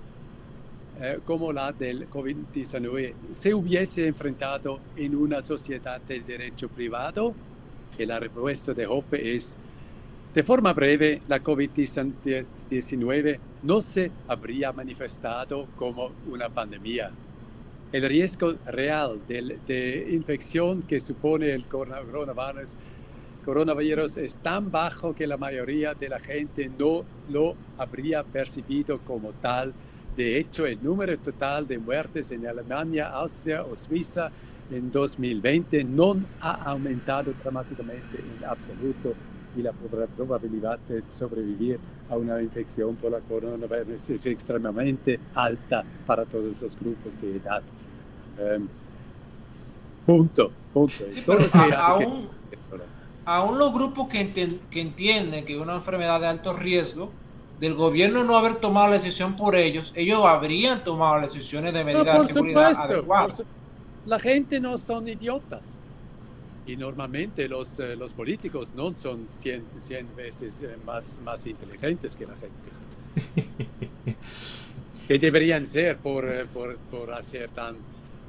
eh, 1.04 1.20
como 1.26 1.51
la 1.51 1.72
del 1.72 2.10
COVID-19 2.10 3.14
se 3.32 3.54
hubiese 3.54 4.08
enfrentado 4.08 4.80
en 4.95 5.16
una 5.16 5.41
sociedad 5.41 5.99
del 6.01 6.26
derecho 6.26 6.70
privado? 6.70 7.36
Y 7.99 8.06
la 8.06 8.20
respuesta 8.20 8.74
de 8.74 8.88
Hope 8.88 9.36
es, 9.36 9.58
de 10.34 10.43
forma 10.43 10.72
breve, 10.74 11.22
la 11.28 11.43
COVID-19 11.43 13.39
no 13.64 13.82
se 13.82 14.10
habría 14.28 14.72
manifestado 14.72 15.68
como 15.76 16.12
una 16.32 16.49
pandemia 16.49 17.12
el 17.93 18.10
riesgo 18.10 18.56
real 18.66 19.20
de, 19.28 19.60
de 19.68 20.08
infección 20.12 20.82
que 20.82 20.99
supone 20.99 21.51
el 21.51 21.66
coronavirus, 21.66 22.76
coronavirus 23.45 24.18
es 24.18 24.36
tan 24.38 24.72
bajo 24.72 25.14
que 25.14 25.28
la 25.28 25.38
mayoría 25.38 25.93
de 25.93 26.10
la 26.10 26.20
gente 26.20 26.72
no 26.80 27.06
lo 27.30 27.56
habría 27.78 28.24
percibido 28.24 28.97
como 29.01 29.32
tal. 29.34 29.74
De 30.16 30.38
hecho, 30.38 30.66
el 30.66 30.82
número 30.84 31.18
total 31.18 31.68
de 31.68 31.78
muertes 31.78 32.30
en 32.32 32.45
Alemania, 32.45 33.09
Austria 33.09 33.64
o 33.64 33.76
Suiza 33.76 34.30
en 34.72 34.91
2020 34.91 35.84
no 35.84 36.16
ha 36.39 36.51
aumentado 36.70 37.34
dramáticamente 37.41 38.20
en 38.20 38.45
absoluto 38.45 39.14
y 39.55 39.61
la 39.61 39.72
probabilidad 39.72 40.80
de 40.88 41.03
sobrevivir 41.09 41.80
a 42.09 42.18
una 42.18 42.41
infección 42.41 42.95
por 42.95 43.11
la 43.11 43.20
coronavirus 43.20 44.09
es 44.11 44.26
extremadamente 44.26 45.20
alta 45.36 45.84
para 46.05 46.26
todos 46.26 46.61
los 46.61 46.80
grupos 46.80 47.20
de 47.22 47.38
edad. 47.38 47.61
Um, 48.39 48.68
punto, 50.05 50.51
punto. 50.74 50.93
Sí, 51.14 51.24
pero 51.26 51.47
a, 51.53 51.88
aún, 51.88 52.30
aún, 53.26 53.59
los 53.59 53.74
grupos 53.74 54.09
que, 54.09 54.59
que 54.70 54.82
entienden 54.82 55.45
que 55.45 55.55
es 55.55 55.61
una 55.61 55.76
enfermedad 55.76 56.20
de 56.20 56.28
alto 56.28 56.53
riesgo, 56.53 57.11
del 57.64 57.76
gobierno 57.76 58.26
no 58.26 58.38
haber 58.38 58.55
tomado 58.55 58.88
la 58.88 58.95
decisión 58.95 59.38
por 59.38 59.55
ellos, 59.55 59.93
ellos 59.95 60.20
habrían 60.26 60.84
tomado 60.84 61.22
las 61.22 61.34
decisiones 61.34 61.74
de 61.74 61.86
medidas 61.86 62.18
no, 62.18 62.22
de 62.22 62.28
seguridad 62.34 62.70
supuesto, 62.72 62.93
adecuadas. 62.93 63.43
La 64.05 64.20
gente 64.20 64.59
no 64.59 64.78
son 64.78 65.07
idiotas. 65.07 65.80
Y 66.68 66.76
normalmente 66.76 67.47
los, 67.47 67.80
eh, 67.80 67.95
los 67.95 68.11
políticos 68.11 68.74
no 68.76 68.93
son 68.97 69.30
100, 69.30 69.64
100 69.78 70.07
veces 70.14 70.61
eh, 70.61 70.76
más, 70.86 71.22
más 71.24 71.45
inteligentes 71.45 72.18
que 72.18 72.26
la 72.26 72.34
gente. 72.36 74.18
que 75.07 75.20
deberían 75.20 75.66
ser 75.70 75.97
por, 75.99 76.26
eh, 76.26 76.45
por, 76.53 76.76
por 76.91 77.14
hacer 77.14 77.49
tan, 77.51 77.78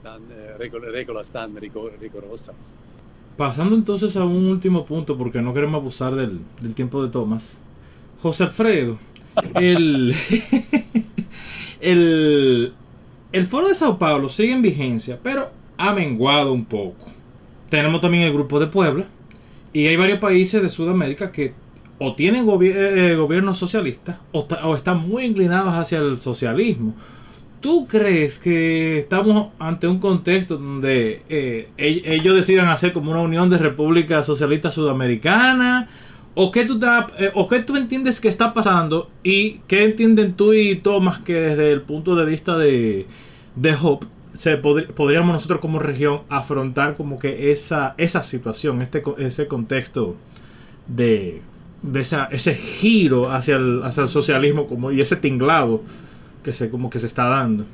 tan 0.05 0.23
eh, 0.31 0.55
reglas 0.87 1.33
tan 1.33 1.57
rigurosas. 1.57 2.77
Pasando 3.37 3.75
entonces 3.75 4.17
a 4.17 4.25
un 4.25 4.47
último 4.47 4.85
punto, 4.85 5.19
porque 5.19 5.43
no 5.43 5.53
queremos 5.53 5.81
abusar 5.81 6.15
del, 6.15 6.39
del 6.61 6.77
tiempo 6.77 7.03
de 7.03 7.11
Tomás. 7.11 7.59
José 8.23 8.45
Alfredo, 8.45 8.97
el, 9.55 10.15
el, 11.81 12.73
el 13.33 13.47
foro 13.47 13.69
de 13.69 13.75
Sao 13.75 13.99
Paulo 13.99 14.29
sigue 14.29 14.53
en 14.53 14.63
vigencia, 14.63 15.19
pero 15.23 15.51
ha 15.77 15.93
menguado 15.93 16.53
un 16.53 16.65
poco. 16.65 17.07
Tenemos 17.69 18.01
también 18.01 18.25
el 18.25 18.33
grupo 18.33 18.61
de 18.61 18.67
Puebla 18.67 19.07
y 19.73 19.87
hay 19.87 19.97
varios 19.97 20.21
países 20.21 20.63
de 20.63 20.69
Sudamérica 20.69 21.33
que 21.33 21.53
o 21.99 22.15
tienen 22.15 22.45
gobi 22.45 22.69
eh, 22.69 23.15
gobiernos 23.17 23.59
socialistas 23.59 24.17
o, 24.33 24.75
están 24.75 25.09
muy 25.09 25.25
inclinados 25.25 25.75
hacia 25.75 25.99
el 25.99 26.19
socialismo. 26.19 26.95
¿Tú 27.61 27.87
crees 27.87 28.39
que 28.39 28.99
estamos 28.99 29.49
ante 29.59 29.87
un 29.87 29.99
contexto 29.99 30.59
donde 30.59 31.23
eh, 31.29 31.71
ellos 31.77 32.37
decidan 32.37 32.69
hacer 32.69 32.93
como 32.93 33.11
una 33.11 33.23
unión 33.23 33.49
de 33.49 33.57
repúblicas 33.57 34.27
socialistas 34.27 34.75
sudamericanas? 34.75 35.89
¿O 36.37 36.51
qué, 36.51 36.65
tú 36.65 36.81
eh, 37.19 37.31
¿O 37.35 37.47
qué 37.47 37.61
tú 37.61 37.77
entiendes 37.77 38.21
que 38.21 38.29
está 38.29 38.53
pasando? 38.53 39.09
¿Y 39.23 39.59
qué 39.69 39.85
entienden 39.85 40.35
tú 40.35 40.53
y 40.53 40.77
Tomás 40.77 41.21
que 41.21 41.35
desde 41.35 41.73
el 41.73 41.83
punto 41.83 42.17
de 42.17 42.25
vista 42.25 42.59
de, 42.59 43.07
de 43.55 43.77
Hope 43.81 44.07
se 44.35 44.57
pod 44.57 44.85
podríamos 44.95 45.33
nosotros 45.33 45.61
como 45.61 45.79
región 45.79 46.23
afrontar 46.29 46.97
como 46.97 47.19
que 47.19 47.53
esa, 47.53 47.95
esa 47.99 48.23
situación, 48.23 48.83
este, 48.83 49.03
ese 49.19 49.47
contexto 49.47 50.17
de, 50.89 51.41
de 51.83 52.01
esa, 52.01 52.25
ese 52.27 52.55
giro 52.55 53.31
hacia 53.31 53.57
el, 53.57 53.83
hacia 53.85 54.03
el 54.03 54.09
socialismo 54.09 54.67
como, 54.67 54.91
y 54.91 55.01
ese 55.01 55.17
tinglado 55.17 55.83
que 56.43 56.53
se, 56.53 56.69
como 56.69 56.91
que 56.91 56.99
se 56.99 57.07
está 57.07 57.25
dando. 57.25 57.65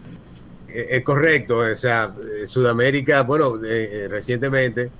Es 0.68 1.02
correcto, 1.02 1.58
o 1.58 1.76
sea, 1.76 2.14
Sudamérica, 2.44 3.22
bueno, 3.22 3.54
eh, 3.64 4.06
recientemente 4.08 4.90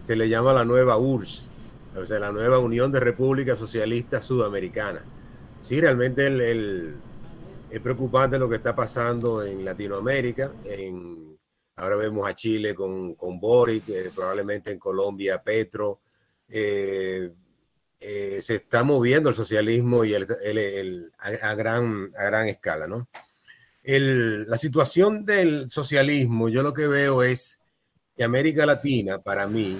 se 0.00 0.16
le 0.16 0.28
llama 0.28 0.52
la 0.52 0.64
nueva 0.64 0.96
URSS, 0.98 1.51
o 1.96 2.06
sea, 2.06 2.18
la 2.18 2.32
nueva 2.32 2.58
Unión 2.58 2.90
de 2.90 3.00
Repúblicas 3.00 3.58
Socialistas 3.58 4.24
Sudamericanas. 4.24 5.04
Sí, 5.60 5.80
realmente 5.80 6.26
el, 6.26 6.96
es 7.70 7.80
preocupante 7.80 8.38
lo 8.38 8.48
que 8.48 8.56
está 8.56 8.74
pasando 8.74 9.44
en 9.44 9.64
Latinoamérica. 9.64 10.52
Ahora 11.76 11.96
vemos 11.96 12.28
a 12.28 12.34
Chile 12.34 12.74
con, 12.74 13.14
con 13.14 13.40
Boric, 13.40 13.88
eh, 13.88 14.10
probablemente 14.14 14.70
en 14.70 14.78
Colombia 14.78 15.42
Petro. 15.42 16.00
Eh, 16.48 17.30
eh, 17.98 18.38
se 18.40 18.56
está 18.56 18.82
moviendo 18.82 19.28
el 19.28 19.34
socialismo 19.34 20.04
y 20.04 20.12
el, 20.12 21.12
a, 21.18 21.54
gran, 21.54 22.12
a 22.16 22.24
gran 22.24 22.48
escala, 22.48 22.86
¿no? 22.86 23.08
la 23.84 24.58
situación 24.58 25.24
del 25.24 25.68
socialismo, 25.68 26.48
yo 26.48 26.62
lo 26.62 26.72
que 26.72 26.86
veo 26.86 27.24
es 27.24 27.58
que 28.14 28.22
América 28.22 28.64
Latina, 28.64 29.18
para 29.20 29.48
mí, 29.48 29.76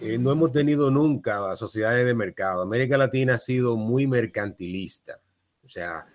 eh, 0.00 0.16
no 0.18 0.32
hemos 0.32 0.50
tenido 0.50 0.90
nunca 0.90 1.56
sociedades 1.56 2.06
de 2.06 2.14
mercado. 2.14 2.62
América 2.62 2.96
Latina 2.96 3.34
ha 3.34 3.38
sido 3.38 3.76
muy 3.76 4.06
mercantilista. 4.06 5.20
O 5.64 5.68
sea, 5.68 6.06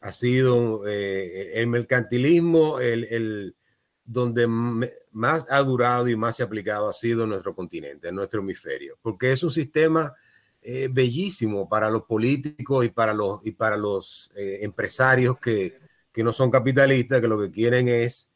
ha 0.00 0.12
sido 0.12 0.86
eh, 0.86 1.52
el 1.54 1.66
mercantilismo, 1.66 2.78
el, 2.78 3.04
el, 3.04 3.56
donde 4.04 4.46
más 4.46 5.46
ha 5.50 5.60
durado 5.60 6.08
y 6.08 6.16
más 6.16 6.36
se 6.36 6.42
ha 6.42 6.46
aplicado 6.46 6.88
ha 6.88 6.92
sido 6.92 7.24
en 7.24 7.30
nuestro 7.30 7.54
continente, 7.54 8.08
en 8.08 8.14
nuestro 8.14 8.40
hemisferio, 8.40 8.96
porque 9.02 9.32
es 9.32 9.42
un 9.42 9.50
sistema 9.50 10.14
eh, 10.62 10.88
bellísimo 10.90 11.68
para 11.68 11.90
los 11.90 12.04
políticos 12.04 12.86
y 12.86 12.90
para 12.90 13.12
los, 13.12 13.44
y 13.44 13.52
para 13.52 13.76
los 13.76 14.30
empresarios 14.36 15.38
que, 15.38 15.78
que, 16.12 16.22
no 16.22 16.32
son 16.32 16.50
capitalistas, 16.50 17.20
que 17.20 17.28
lo 17.28 17.40
que 17.40 17.50
quieren 17.50 17.88
es 17.88 18.30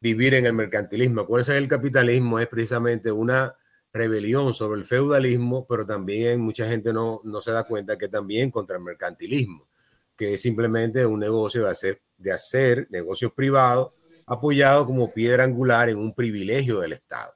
vivir 0.00 0.34
en 0.34 0.46
el 0.46 0.52
mercantilismo. 0.52 1.26
¿Cuál 1.26 1.42
es 1.42 1.48
el 1.50 1.68
capitalismo? 1.68 2.38
Es 2.38 2.48
precisamente 2.48 3.12
una 3.12 3.54
rebelión 3.92 4.54
sobre 4.54 4.80
el 4.80 4.86
feudalismo, 4.86 5.66
pero 5.66 5.84
también 5.86 6.40
mucha 6.40 6.68
gente 6.68 6.92
no, 6.92 7.20
no 7.24 7.40
se 7.40 7.52
da 7.52 7.64
cuenta 7.64 7.98
que 7.98 8.08
también 8.08 8.50
contra 8.50 8.76
el 8.76 8.82
mercantilismo, 8.82 9.68
que 10.16 10.34
es 10.34 10.42
simplemente 10.42 11.04
un 11.04 11.20
negocio 11.20 11.64
de 11.64 11.70
hacer 11.70 12.02
de 12.20 12.32
hacer 12.32 12.86
negocios 12.90 13.32
privados 13.32 13.92
apoyado 14.26 14.86
como 14.86 15.12
piedra 15.12 15.42
angular 15.42 15.88
en 15.88 15.98
un 15.98 16.14
privilegio 16.14 16.80
del 16.80 16.92
Estado. 16.92 17.34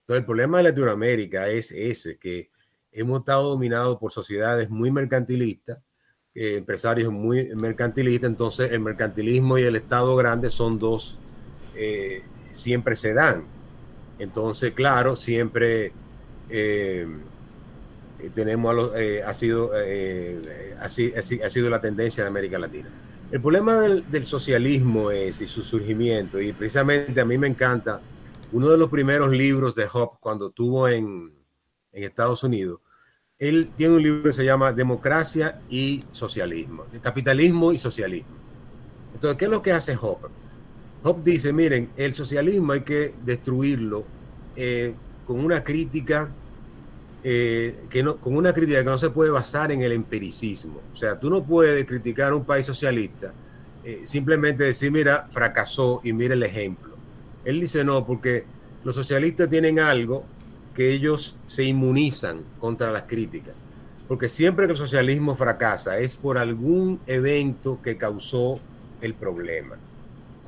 Entonces, 0.00 0.22
el 0.22 0.26
problema 0.26 0.58
de 0.58 0.64
Latinoamérica 0.64 1.48
es 1.48 1.70
ese, 1.70 2.18
que 2.18 2.50
hemos 2.90 3.20
estado 3.20 3.50
dominados 3.50 3.98
por 3.98 4.10
sociedades 4.10 4.70
muy 4.70 4.90
mercantilistas, 4.90 5.78
eh, 6.34 6.56
empresarios 6.56 7.12
muy 7.12 7.54
mercantilistas, 7.54 8.30
entonces 8.30 8.72
el 8.72 8.80
mercantilismo 8.80 9.58
y 9.58 9.62
el 9.62 9.76
Estado 9.76 10.16
grande 10.16 10.50
son 10.50 10.78
dos, 10.78 11.18
eh, 11.78 12.22
siempre 12.50 12.96
se 12.96 13.14
dan. 13.14 13.44
Entonces, 14.18 14.72
claro, 14.72 15.14
siempre 15.14 15.92
eh, 16.50 17.06
tenemos, 18.34 18.70
a 18.70 18.74
los, 18.74 18.92
eh, 18.96 19.22
ha, 19.24 19.32
sido, 19.32 19.70
ha 19.72 21.50
sido 21.50 21.70
la 21.70 21.80
tendencia 21.80 22.24
de 22.24 22.28
América 22.28 22.58
Latina. 22.58 22.88
El 23.30 23.40
problema 23.40 23.78
del, 23.78 24.10
del, 24.10 24.24
socialismo 24.24 25.10
es 25.10 25.40
y 25.40 25.46
su 25.46 25.62
surgimiento, 25.62 26.40
y 26.40 26.52
precisamente 26.52 27.20
a 27.20 27.24
mí 27.24 27.38
me 27.38 27.46
encanta 27.46 28.00
uno 28.50 28.70
de 28.70 28.78
los 28.78 28.88
primeros 28.88 29.30
libros 29.30 29.74
de 29.74 29.86
Hobbes 29.86 30.18
cuando 30.20 30.48
estuvo 30.48 30.88
en, 30.88 31.32
en 31.92 32.04
Estados 32.04 32.42
Unidos. 32.42 32.80
Él 33.38 33.70
tiene 33.76 33.94
un 33.94 34.02
libro 34.02 34.22
que 34.24 34.32
se 34.32 34.44
llama 34.44 34.72
Democracia 34.72 35.60
y 35.68 36.02
Socialismo, 36.10 36.86
Capitalismo 37.00 37.72
y 37.72 37.78
Socialismo. 37.78 38.34
Entonces, 39.14 39.38
¿qué 39.38 39.44
es 39.44 39.50
lo 39.50 39.62
que 39.62 39.72
hace 39.72 39.94
Hobbes? 39.94 40.32
Hobbes 41.02 41.24
dice, 41.24 41.52
miren, 41.52 41.90
el 41.96 42.12
socialismo 42.12 42.72
hay 42.72 42.80
que 42.80 43.14
destruirlo 43.24 44.04
eh, 44.56 44.94
con 45.26 45.44
una 45.44 45.62
crítica 45.62 46.30
eh, 47.22 47.84
que 47.90 48.02
no, 48.02 48.16
con 48.16 48.36
una 48.36 48.52
crítica 48.52 48.78
que 48.78 48.90
no 48.90 48.98
se 48.98 49.10
puede 49.10 49.30
basar 49.30 49.70
en 49.72 49.82
el 49.82 49.92
empiricismo. 49.92 50.80
O 50.92 50.96
sea, 50.96 51.18
tú 51.18 51.30
no 51.30 51.44
puedes 51.44 51.84
criticar 51.84 52.32
un 52.34 52.44
país 52.44 52.66
socialista 52.66 53.32
eh, 53.84 54.02
simplemente 54.04 54.64
decir, 54.64 54.90
mira, 54.90 55.26
fracasó 55.30 56.00
y 56.04 56.12
mira 56.12 56.34
el 56.34 56.42
ejemplo. 56.42 56.96
Él 57.44 57.60
dice 57.60 57.84
no, 57.84 58.04
porque 58.04 58.44
los 58.84 58.94
socialistas 58.94 59.48
tienen 59.48 59.78
algo 59.78 60.24
que 60.74 60.92
ellos 60.92 61.36
se 61.46 61.64
inmunizan 61.64 62.42
contra 62.60 62.92
las 62.92 63.02
críticas. 63.02 63.54
Porque 64.06 64.28
siempre 64.28 64.66
que 64.66 64.72
el 64.72 64.78
socialismo 64.78 65.34
fracasa 65.36 65.98
es 65.98 66.16
por 66.16 66.38
algún 66.38 67.00
evento 67.06 67.80
que 67.82 67.96
causó 67.96 68.60
el 69.00 69.14
problema. 69.14 69.76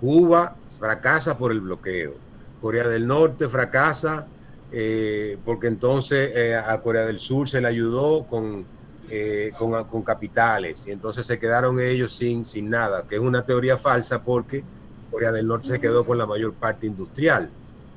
Cuba 0.00 0.56
fracasa 0.78 1.36
por 1.36 1.52
el 1.52 1.60
bloqueo. 1.60 2.14
Corea 2.60 2.88
del 2.88 3.06
Norte 3.06 3.48
fracasa 3.48 4.26
eh, 4.72 5.36
porque 5.44 5.66
entonces 5.66 6.30
eh, 6.34 6.56
a 6.56 6.80
Corea 6.80 7.04
del 7.04 7.18
Sur 7.18 7.48
se 7.48 7.60
le 7.60 7.68
ayudó 7.68 8.24
con, 8.26 8.64
eh, 9.08 9.52
con, 9.58 9.84
con, 9.84 10.02
capitales 10.02 10.84
y 10.86 10.92
entonces 10.92 11.26
se 11.26 11.38
quedaron 11.38 11.80
ellos 11.80 12.12
sin, 12.12 12.44
sin 12.44 12.70
nada, 12.70 13.04
que 13.08 13.16
es 13.16 13.20
una 13.20 13.44
teoría 13.44 13.76
falsa 13.76 14.22
porque 14.22 14.62
Corea 15.10 15.32
del 15.32 15.46
Norte 15.46 15.68
se 15.68 15.80
quedó 15.80 16.06
con 16.06 16.18
la 16.18 16.26
mayor 16.26 16.54
parte 16.54 16.86
industrial. 16.86 17.50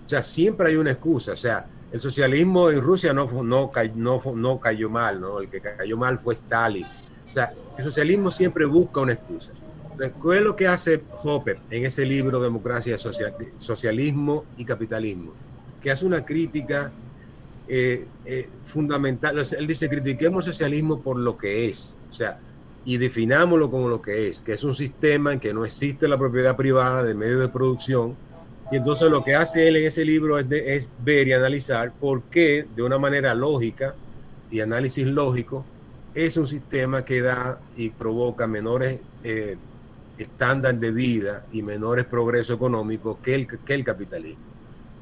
O 0.06 0.10
sea, 0.10 0.24
siempre 0.24 0.70
hay 0.70 0.76
una 0.76 0.91
excusa. 0.91 1.34
O 1.34 1.38
sea, 1.38 1.68
el 1.91 1.99
socialismo 1.99 2.72
en 2.72 2.82
Rusia 2.82 3.14
no, 3.14 3.30
no, 3.43 3.72
no, 3.95 4.22
no 4.36 4.60
cayó 4.60 4.89
mal, 4.89 5.22
¿no? 5.22 5.39
El 5.39 5.49
que 5.49 5.62
cayó 5.62 5.95
mal 5.95 6.18
fue 6.18 6.34
Stalin. 6.34 6.86
O 7.30 7.34
sea, 7.34 7.54
el 7.78 7.84
socialismo 7.84 8.32
siempre 8.32 8.66
busca 8.66 9.01
una 9.01 9.14
excusa. 9.14 9.51
¿Qué 9.98 10.36
es 10.36 10.41
lo 10.41 10.56
que 10.56 10.68
hace 10.68 11.02
Hopper 11.24 11.60
en 11.70 11.86
ese 11.86 12.06
libro 12.06 12.39
Democracia, 12.39 12.98
Social, 12.98 13.36
Socialismo 13.58 14.46
y 14.58 14.66
Capitalismo? 14.66 15.34
que 15.84 15.91
hace 15.91 16.06
una 16.06 16.26
crítica 16.26 16.91
eh, 17.68 18.06
eh, 18.26 18.48
fundamental. 18.64 19.38
Él 19.38 19.68
dice, 19.68 19.89
critiquemos 19.89 20.48
el 20.48 20.54
socialismo 20.54 21.02
por 21.02 21.18
lo 21.18 21.38
que 21.38 21.68
es. 21.68 21.98
O 22.10 22.14
sea, 22.14 22.39
y 22.86 22.98
definámoslo 22.98 23.70
como 23.70 23.89
lo 23.89 24.02
que 24.02 24.30
es, 24.30 24.39
que 24.39 24.54
es 24.54 24.64
un 24.64 24.74
sistema 24.74 25.34
en 25.34 25.41
que 25.41 25.54
no 25.54 25.66
existe 25.66 26.08
la 26.08 26.18
propiedad 26.18 26.56
privada 26.56 27.04
de 27.04 27.14
medios 27.14 27.41
de 27.41 27.50
producción. 27.50 28.16
Y 28.72 28.78
entonces 28.78 29.12
lo 29.12 29.26
que 29.26 29.36
hace 29.36 29.68
él 29.68 29.76
en 29.76 29.88
ese 29.88 30.06
libro 30.06 30.39
es, 30.39 30.46
es 30.50 30.88
ver 31.04 31.28
y 31.28 31.34
analizar 31.34 31.91
por 31.91 32.24
qué 32.24 32.66
de 32.76 32.82
una 32.82 32.98
manera 32.98 33.36
lógica 33.36 33.94
y 34.50 34.62
análisis 34.62 35.06
lógico 35.06 35.66
es 36.14 36.38
un 36.38 36.48
sistema 36.48 37.04
que 37.04 37.22
da 37.22 37.60
y 37.76 37.89
provoca 37.89 38.48
menores 38.48 39.00
eh, 39.24 39.58
estándares 40.18 40.80
de 40.80 40.91
vida 40.91 41.45
y 41.51 41.61
menores 41.61 42.05
progresos 42.05 42.55
económicos 42.55 43.18
que 43.24 43.36
el, 43.36 43.47
que 43.47 43.74
el 43.74 43.84
capitalismo. 43.84 44.43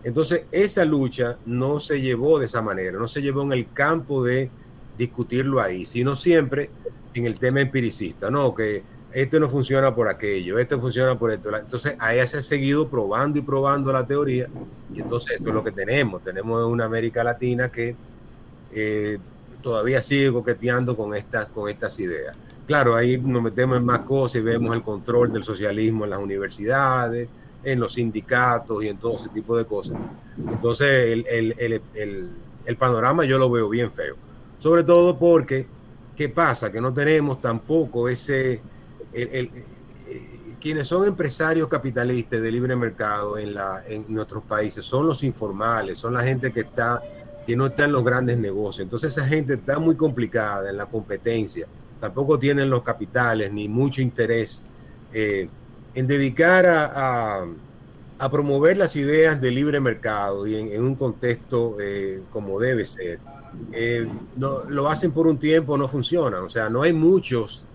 Entonces, 0.03 0.43
esa 0.51 0.83
lucha 0.83 1.37
no 1.45 1.79
se 1.79 2.01
llevó 2.01 2.39
de 2.39 2.45
esa 2.45 2.61
manera, 2.61 2.97
no 2.97 3.07
se 3.07 3.21
llevó 3.21 3.43
en 3.43 3.53
el 3.53 3.71
campo 3.71 4.23
de 4.23 4.49
discutirlo 4.97 5.61
ahí, 5.61 5.85
sino 5.85 6.15
siempre 6.15 6.69
en 7.13 7.25
el 7.25 7.39
tema 7.39 7.61
empiricista, 7.61 8.31
¿no? 8.31 8.55
Que 8.55 8.83
este 9.13 9.39
no 9.39 9.49
funciona 9.49 9.93
por 9.93 10.07
aquello, 10.07 10.57
este 10.57 10.77
funciona 10.77 11.17
por 11.19 11.31
esto. 11.31 11.55
Entonces, 11.55 11.95
ahí 11.99 12.25
se 12.27 12.37
ha 12.37 12.41
seguido 12.41 12.87
probando 12.89 13.37
y 13.37 13.41
probando 13.41 13.91
la 13.91 14.07
teoría, 14.07 14.47
y 14.93 15.01
entonces 15.01 15.39
eso 15.39 15.49
es 15.49 15.53
lo 15.53 15.63
que 15.63 15.71
tenemos. 15.71 16.23
Tenemos 16.23 16.65
una 16.67 16.85
América 16.85 17.23
Latina 17.23 17.71
que 17.71 17.95
eh, 18.73 19.19
todavía 19.61 20.01
sigue 20.01 20.31
coqueteando 20.31 20.95
con 20.95 21.13
estas, 21.13 21.49
con 21.49 21.69
estas 21.69 21.99
ideas. 21.99 22.35
Claro, 22.71 22.95
ahí 22.95 23.17
nos 23.17 23.43
metemos 23.43 23.75
en 23.75 23.85
más 23.85 23.99
cosas 23.99 24.37
y 24.37 24.39
vemos 24.39 24.73
el 24.73 24.81
control 24.81 25.33
del 25.33 25.43
socialismo 25.43 26.05
en 26.05 26.11
las 26.11 26.19
universidades, 26.19 27.27
en 27.65 27.79
los 27.81 27.95
sindicatos 27.95 28.81
y 28.81 28.87
en 28.87 28.97
todo 28.97 29.17
ese 29.17 29.27
tipo 29.27 29.57
de 29.57 29.65
cosas. 29.65 29.97
Entonces, 30.37 30.87
el, 31.27 31.81
el, 32.65 32.77
panorama 32.77 33.25
yo 33.25 33.37
lo 33.37 33.51
veo 33.51 33.67
bien 33.67 33.91
feo. 33.91 34.15
Sobre 34.57 34.85
todo 34.85 35.19
porque, 35.19 35.67
¿qué 36.15 36.29
pasa? 36.29 36.71
Que 36.71 36.79
no 36.79 36.93
tenemos 36.93 37.41
tampoco 37.41 38.07
ese... 38.07 38.61
quienes 40.61 40.87
son 40.87 41.05
empresarios 41.05 41.67
capitalistas 41.67 42.41
de 42.41 42.51
libre 42.53 42.77
mercado 42.77 43.37
en 43.37 43.53
nuestros 44.07 44.43
países 44.43 44.85
son 44.85 45.07
los 45.07 45.25
informales, 45.25 45.97
son 45.97 46.13
la 46.13 46.23
gente 46.23 46.53
que 46.53 46.61
está 46.61 47.01
que 47.45 47.55
no 47.55 47.65
está 47.65 47.83
en 47.83 47.91
los 47.91 48.05
grandes 48.05 48.37
negocios. 48.37 48.85
Entonces 48.85 49.17
esa 49.17 49.27
gente 49.27 49.55
está 49.55 49.77
muy 49.77 49.97
complicada 49.97 50.69
en 50.69 50.77
la 50.77 50.85
competencia. 50.85 51.67
Tampoco 52.01 52.39
tienen 52.39 52.69
los 52.71 52.81
capitales 52.81 53.53
ni 53.53 53.69
mucho 53.69 54.01
interés 54.01 54.65
eh, 55.13 55.47
en 55.93 56.07
dedicar 56.07 56.65
a, 56.67 57.45
promover 58.29 58.77
las 58.77 58.95
ideas 58.95 59.41
de 59.41 59.49
libre 59.49 59.79
mercado 59.79 60.45
y 60.45 60.55
en, 60.55 60.83
un 60.83 60.95
contexto 60.95 61.77
eh, 61.79 62.21
como 62.31 62.59
debe 62.59 62.85
ser. 62.85 63.19
Eh, 63.71 64.07
no, 64.35 64.63
lo 64.63 64.89
hacen 64.89 65.11
por 65.11 65.27
un 65.27 65.37
tiempo, 65.37 65.77
no 65.77 65.87
funciona. 65.87 66.41
O 66.41 66.49
sea, 66.49 66.69
no 66.69 66.81
hay 66.81 66.93
muchos 66.93 67.65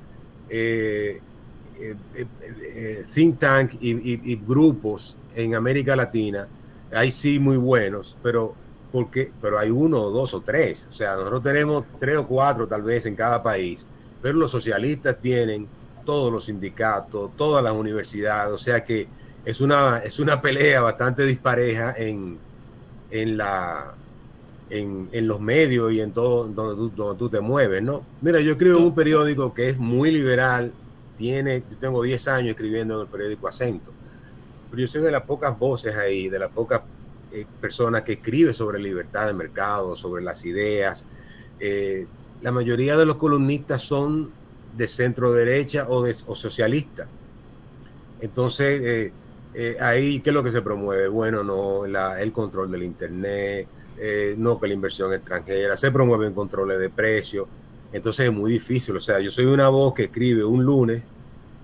think 3.14 3.38
tank 3.38 3.74
y, 3.80 4.36
grupos 4.36 5.16
en 5.34 5.54
América 5.54 5.94
Latina. 5.94 6.48
Hay 6.92 7.10
sí 7.12 7.38
muy 7.38 7.56
buenos, 7.56 8.16
pero 8.22 8.54
porque, 8.92 9.30
pero 9.40 9.58
hay 9.58 9.70
uno 9.70 10.10
dos 10.10 10.32
o 10.34 10.40
tres. 10.40 10.86
O 10.88 10.92
sea, 10.92 11.14
nosotros 11.14 11.42
tenemos 11.42 11.84
tres 11.98 12.16
o 12.16 12.26
cuatro 12.26 12.66
tal 12.66 12.82
vez 12.82 13.06
en 13.06 13.14
cada 13.14 13.42
país, 13.42 13.86
pero 14.26 14.38
los 14.38 14.50
socialistas 14.50 15.20
tienen 15.20 15.68
todos 16.04 16.32
los 16.32 16.46
sindicatos, 16.46 17.30
todas 17.36 17.62
las 17.62 17.72
universidades, 17.72 18.52
o 18.52 18.58
sea 18.58 18.82
que 18.82 19.06
es 19.44 19.60
una, 19.60 19.98
es 19.98 20.18
una 20.18 20.42
pelea 20.42 20.80
bastante 20.80 21.24
dispareja 21.24 21.94
en, 21.96 22.36
en, 23.12 23.36
la, 23.36 23.94
en, 24.68 25.08
en 25.12 25.28
los 25.28 25.38
medios 25.38 25.92
y 25.92 26.00
en 26.00 26.10
todo 26.10 26.48
donde 26.48 26.74
tú, 26.74 26.90
donde 26.96 27.16
tú 27.16 27.28
te 27.28 27.38
mueves, 27.38 27.80
¿no? 27.84 28.04
Mira, 28.20 28.40
yo 28.40 28.50
escribo 28.50 28.78
en 28.78 28.86
un 28.86 28.94
periódico 28.96 29.54
que 29.54 29.68
es 29.68 29.78
muy 29.78 30.10
liberal, 30.10 30.72
tiene, 31.16 31.62
yo 31.70 31.76
tengo 31.76 32.02
10 32.02 32.26
años 32.26 32.50
escribiendo 32.50 32.96
en 32.96 33.02
el 33.02 33.06
periódico 33.06 33.46
Acento, 33.46 33.92
pero 34.68 34.80
yo 34.80 34.88
soy 34.88 35.02
de 35.02 35.12
las 35.12 35.22
pocas 35.22 35.56
voces 35.56 35.94
ahí, 35.94 36.28
de 36.28 36.40
las 36.40 36.50
pocas 36.50 36.80
eh, 37.30 37.46
persona 37.60 38.02
que 38.02 38.14
escribe 38.14 38.52
sobre 38.52 38.80
libertad 38.80 39.28
de 39.28 39.34
mercado, 39.34 39.94
sobre 39.94 40.24
las 40.24 40.44
ideas. 40.44 41.06
Eh, 41.60 42.08
la 42.46 42.52
mayoría 42.52 42.96
de 42.96 43.04
los 43.04 43.16
columnistas 43.16 43.82
son 43.82 44.30
de 44.76 44.86
centro 44.86 45.32
derecha 45.32 45.86
o, 45.88 46.04
de, 46.04 46.14
o 46.28 46.36
socialista. 46.36 47.08
Entonces, 48.20 49.10
eh, 49.52 49.76
ahí, 49.80 50.20
¿qué 50.20 50.30
es 50.30 50.34
lo 50.34 50.44
que 50.44 50.52
se 50.52 50.62
promueve? 50.62 51.08
Bueno, 51.08 51.42
no, 51.42 51.84
el 51.84 52.32
control 52.32 52.70
del 52.70 52.84
Internet, 52.84 53.66
no 54.38 54.60
que 54.60 54.68
la 54.68 54.74
inversión 54.74 55.12
extranjera, 55.12 55.76
se 55.76 55.90
promueven 55.90 56.34
controles 56.34 56.78
de 56.78 56.88
precios. 56.88 57.48
Entonces 57.92 58.26
es 58.26 58.32
muy 58.32 58.52
difícil. 58.52 58.94
O 58.94 59.00
sea, 59.00 59.18
yo 59.18 59.32
soy 59.32 59.46
una 59.46 59.68
voz 59.68 59.92
que 59.94 60.04
escribe 60.04 60.44
un 60.44 60.64
lunes 60.64 61.10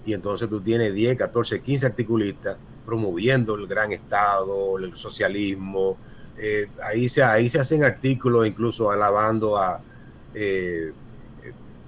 y 0.05 0.15
entonces 0.15 0.49
tú 0.49 0.61
tienes 0.61 0.93
10, 0.93 1.17
14, 1.17 1.63
15 1.63 1.87
articulistas 1.87 2.57
promoviendo 2.85 3.55
el 3.55 3.69
gran 3.69 3.93
Estado, 3.93 4.79
el 4.79 4.97
socialismo. 4.97 5.97
Eh, 6.37 6.69
ahí, 6.83 7.09
se, 7.09 7.23
ahí 7.23 7.49
se 7.49 7.61
hacen 7.61 7.85
artículos 7.85 8.49
incluso 8.49 8.91
alabando 8.91 9.57
a, 9.57 9.81
eh, 10.35 10.93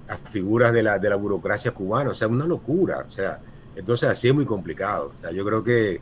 a 0.07 0.17
figuras 0.17 0.73
de 0.73 0.83
la, 0.83 0.99
de 0.99 1.09
la 1.09 1.15
burocracia 1.15 1.71
cubana. 1.71 2.11
O 2.11 2.13
sea, 2.13 2.27
una 2.27 2.45
locura. 2.45 3.03
O 3.05 3.09
sea, 3.09 3.39
entonces 3.75 4.09
así 4.09 4.27
es 4.27 4.35
muy 4.35 4.45
complicado. 4.45 5.11
O 5.13 5.17
sea, 5.17 5.31
yo 5.31 5.45
creo 5.45 5.63
que 5.63 6.01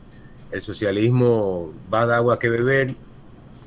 el 0.50 0.62
socialismo 0.62 1.72
va 1.92 2.06
dar 2.06 2.18
agua 2.18 2.38
que 2.38 2.48
beber 2.48 2.94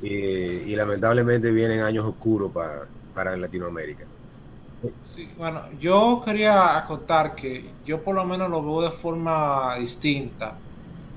eh, 0.02 0.64
y 0.66 0.76
lamentablemente 0.76 1.50
vienen 1.50 1.80
años 1.80 2.04
oscuros 2.06 2.50
para, 2.52 2.86
para 3.14 3.36
Latinoamérica. 3.36 4.04
Bueno, 5.36 5.62
yo 5.80 6.22
quería 6.24 6.78
acotar 6.78 7.34
que 7.34 7.68
yo 7.84 8.02
por 8.02 8.14
lo 8.14 8.24
menos 8.24 8.48
lo 8.48 8.62
veo 8.62 8.82
de 8.82 8.90
forma 8.90 9.76
distinta. 9.78 10.56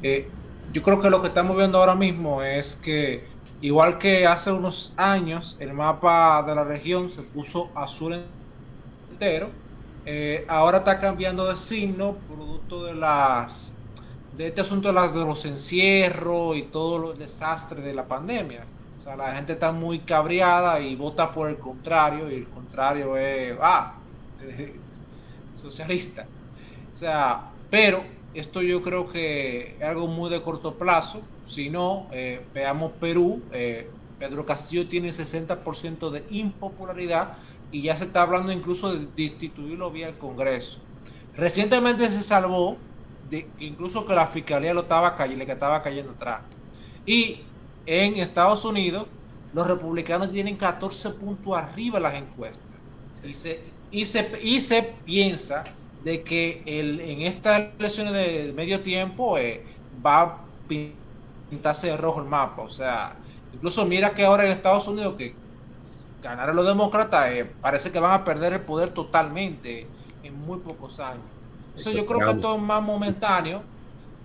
Eh, 0.01 0.27
yo 0.73 0.81
creo 0.81 0.99
que 0.99 1.09
lo 1.09 1.21
que 1.21 1.27
estamos 1.27 1.55
viendo 1.55 1.77
ahora 1.77 1.93
mismo 1.93 2.41
es 2.41 2.75
que, 2.75 3.23
igual 3.61 3.97
que 3.97 4.25
hace 4.25 4.51
unos 4.51 4.93
años, 4.97 5.55
el 5.59 5.73
mapa 5.73 6.43
de 6.43 6.55
la 6.55 6.63
región 6.63 7.09
se 7.09 7.21
puso 7.21 7.71
azul 7.75 8.21
entero, 9.11 9.49
eh, 10.05 10.45
ahora 10.49 10.79
está 10.79 10.99
cambiando 10.99 11.47
de 11.47 11.55
signo 11.55 12.17
producto 12.27 12.85
de 12.85 14.47
este 14.47 14.61
asunto 14.61 14.87
de, 14.87 14.93
los 14.93 15.45
encierros 15.45 16.57
y 16.57 16.63
todo 16.63 16.97
los 16.97 17.19
desastres 17.19 17.83
de 17.83 17.93
la 17.93 18.07
pandemia. 18.07 18.65
O 18.97 19.01
sea, 19.03 19.15
la 19.15 19.35
gente 19.35 19.53
está 19.53 19.71
muy 19.71 19.99
cabreada 19.99 20.79
y 20.79 20.95
vota 20.95 21.31
por 21.31 21.49
el 21.49 21.57
contrario, 21.57 22.29
y 22.31 22.35
el 22.35 22.49
contrario 22.49 23.17
es, 23.17 23.55
ah, 23.61 23.95
socialista. 25.53 26.25
O 26.91 26.95
sea, 26.95 27.51
pero 27.69 28.03
esto 28.33 28.61
yo 28.61 28.81
creo 28.81 29.07
que 29.07 29.75
es 29.77 29.83
algo 29.83 30.07
muy 30.07 30.29
de 30.29 30.41
corto 30.41 30.75
plazo. 30.75 31.21
Si 31.43 31.69
no, 31.69 32.07
eh, 32.11 32.45
veamos 32.53 32.93
Perú. 32.93 33.41
Eh, 33.51 33.89
Pedro 34.19 34.45
Castillo 34.45 34.87
tiene 34.87 35.09
60% 35.09 36.11
de 36.11 36.23
impopularidad 36.29 37.37
y 37.71 37.81
ya 37.81 37.95
se 37.95 38.05
está 38.05 38.21
hablando 38.21 38.51
incluso 38.51 38.93
de 38.93 39.07
destituirlo 39.15 39.89
vía 39.91 40.09
el 40.09 40.17
Congreso. 40.17 40.79
Recientemente 41.35 42.09
se 42.09 42.21
salvó 42.21 42.77
de 43.29 43.47
que 43.57 43.65
incluso 43.65 44.05
que 44.05 44.13
la 44.13 44.27
fiscalía 44.27 44.73
lo 44.73 44.81
estaba 44.81 45.15
cayendo, 45.15 45.45
que 45.45 45.53
estaba 45.53 45.81
cayendo 45.81 46.11
atrás. 46.11 46.41
Y 47.05 47.41
en 47.85 48.17
Estados 48.17 48.63
Unidos, 48.63 49.07
los 49.53 49.67
republicanos 49.67 50.29
tienen 50.29 50.55
14 50.55 51.11
puntos 51.11 51.57
arriba 51.57 51.97
en 51.97 52.03
las 52.03 52.13
encuestas. 52.13 52.67
Y, 53.23 53.33
se, 53.33 53.59
y, 53.89 54.05
se, 54.05 54.39
y 54.43 54.59
se 54.61 54.83
piensa 55.05 55.63
de 56.03 56.23
que 56.23 56.63
el, 56.65 56.99
en 56.99 57.21
estas 57.21 57.69
elecciones 57.77 58.13
de 58.13 58.53
medio 58.55 58.81
tiempo 58.81 59.37
eh, 59.37 59.63
va 60.03 60.21
a 60.21 60.37
pintarse 61.49 61.87
de 61.87 61.97
rojo 61.97 62.21
el 62.21 62.27
mapa. 62.27 62.63
O 62.63 62.69
sea, 62.69 63.15
incluso 63.53 63.85
mira 63.85 64.13
que 64.13 64.25
ahora 64.25 64.45
en 64.45 64.51
Estados 64.51 64.87
Unidos 64.87 65.15
que 65.15 65.35
ganaron 66.21 66.55
los 66.55 66.65
demócratas, 66.65 67.31
eh, 67.31 67.51
parece 67.61 67.91
que 67.91 67.99
van 67.99 68.13
a 68.13 68.23
perder 68.23 68.53
el 68.53 68.61
poder 68.61 68.89
totalmente 68.89 69.87
en 70.23 70.39
muy 70.39 70.59
pocos 70.59 70.99
años. 70.99 71.23
Eso 71.75 71.91
yo 71.91 72.05
creo 72.05 72.33
que 72.33 72.39
todo 72.39 72.55
es 72.55 72.61
más 72.61 72.81
momentáneo. 72.81 73.63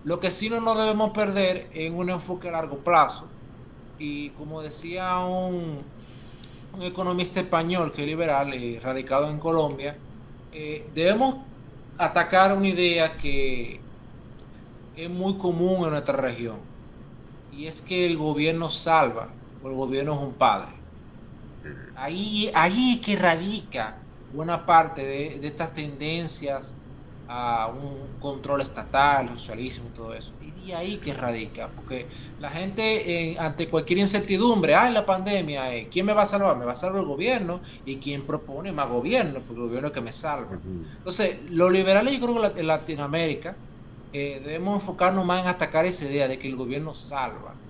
Lo 0.05 0.21
que 0.21 0.31
sí 0.31 0.49
no 0.49 0.61
nos 0.61 0.79
debemos 0.79 1.11
perder 1.11 1.69
en 1.73 1.95
un 1.95 2.11
enfoque 2.11 2.49
a 2.49 2.53
largo 2.53 2.79
plazo. 2.79 3.27
Y 3.99 4.31
como 4.31 4.63
decía 4.63 5.19
un, 5.19 5.83
un 6.75 6.83
economista 6.83 7.41
español 7.41 7.93
que 7.93 8.03
es 8.03 8.07
liberal 8.07 8.55
y 8.55 8.79
radicado 8.79 9.31
en 9.31 9.39
Colombia, 9.39 9.97
eh, 10.53 10.89
debemos 10.95 11.37
atacar 11.99 12.57
una 12.57 12.69
idea 12.69 13.17
que 13.17 13.81
es 14.97 15.11
muy 15.11 15.37
común 15.39 15.85
en 15.85 15.91
nuestra 15.91 16.17
región 16.17 16.57
y 17.53 17.67
es 17.67 17.81
que 17.83 18.07
el 18.07 18.17
gobierno 18.17 18.71
salva 18.71 19.29
o 19.63 19.69
el 19.69 19.75
gobierno 19.75 20.15
es 20.15 20.21
un 20.21 20.35
padre. 20.35 20.73
Ahí, 21.97 22.51
ahí 22.55 22.95
es 22.95 23.01
que 23.01 23.17
radica 23.17 23.97
buena 24.33 24.67
parte 24.67 25.05
de, 25.05 25.47
estas 25.47 25.73
tendencias 25.73 26.75
a 27.29 27.69
un 27.69 28.19
control 28.19 28.61
estatal, 28.61 29.29
socialismo 29.31 29.89
y 29.89 29.93
todo 29.93 30.15
eso. 30.15 30.37
Y 30.41 30.53
de 30.53 30.75
ahí 30.75 30.99
que 30.99 31.15
radica, 31.15 31.75
porque 31.75 32.09
la 32.39 32.51
gente 32.51 33.37
ante 33.39 33.69
cualquier 33.69 33.99
incertidumbre, 34.01 34.75
ah, 34.75 34.91
la 34.91 35.07
pandemia, 35.07 35.75
eh, 35.75 35.89
¿quién 35.91 36.07
me 36.07 36.13
va 36.13 36.23
a 36.23 36.27
salvar? 36.27 36.57
Me 36.57 36.65
va 36.65 36.73
a 36.73 36.77
salvar 36.77 37.01
el 37.01 37.07
gobierno 37.07 37.63
y 37.85 37.99
quien 38.01 38.27
propone 38.27 38.73
más 38.73 38.89
gobierno, 38.89 39.45
porque 39.45 39.61
el 39.61 39.67
gobierno 39.69 39.89
es 39.89 39.95
que 39.95 40.01
me 40.01 40.13
salva. 40.13 40.61
Entonces, 40.99 41.43
los 41.51 41.71
liberales 41.73 42.13
yo 42.19 42.21
creo 42.21 42.53
que 42.55 42.61
en 42.61 42.67
Latinoamérica 42.67 43.61
eh, 44.13 44.41
debemos 44.45 44.77
enfocarnos 44.77 45.25
más 45.27 45.43
en 45.43 45.49
atacar 45.49 45.87
esa 45.87 46.07
idea 46.07 46.29
de 46.29 46.39
que 46.39 46.49
el 46.49 46.57
gobierno 46.57 46.95
salva. 46.95 47.63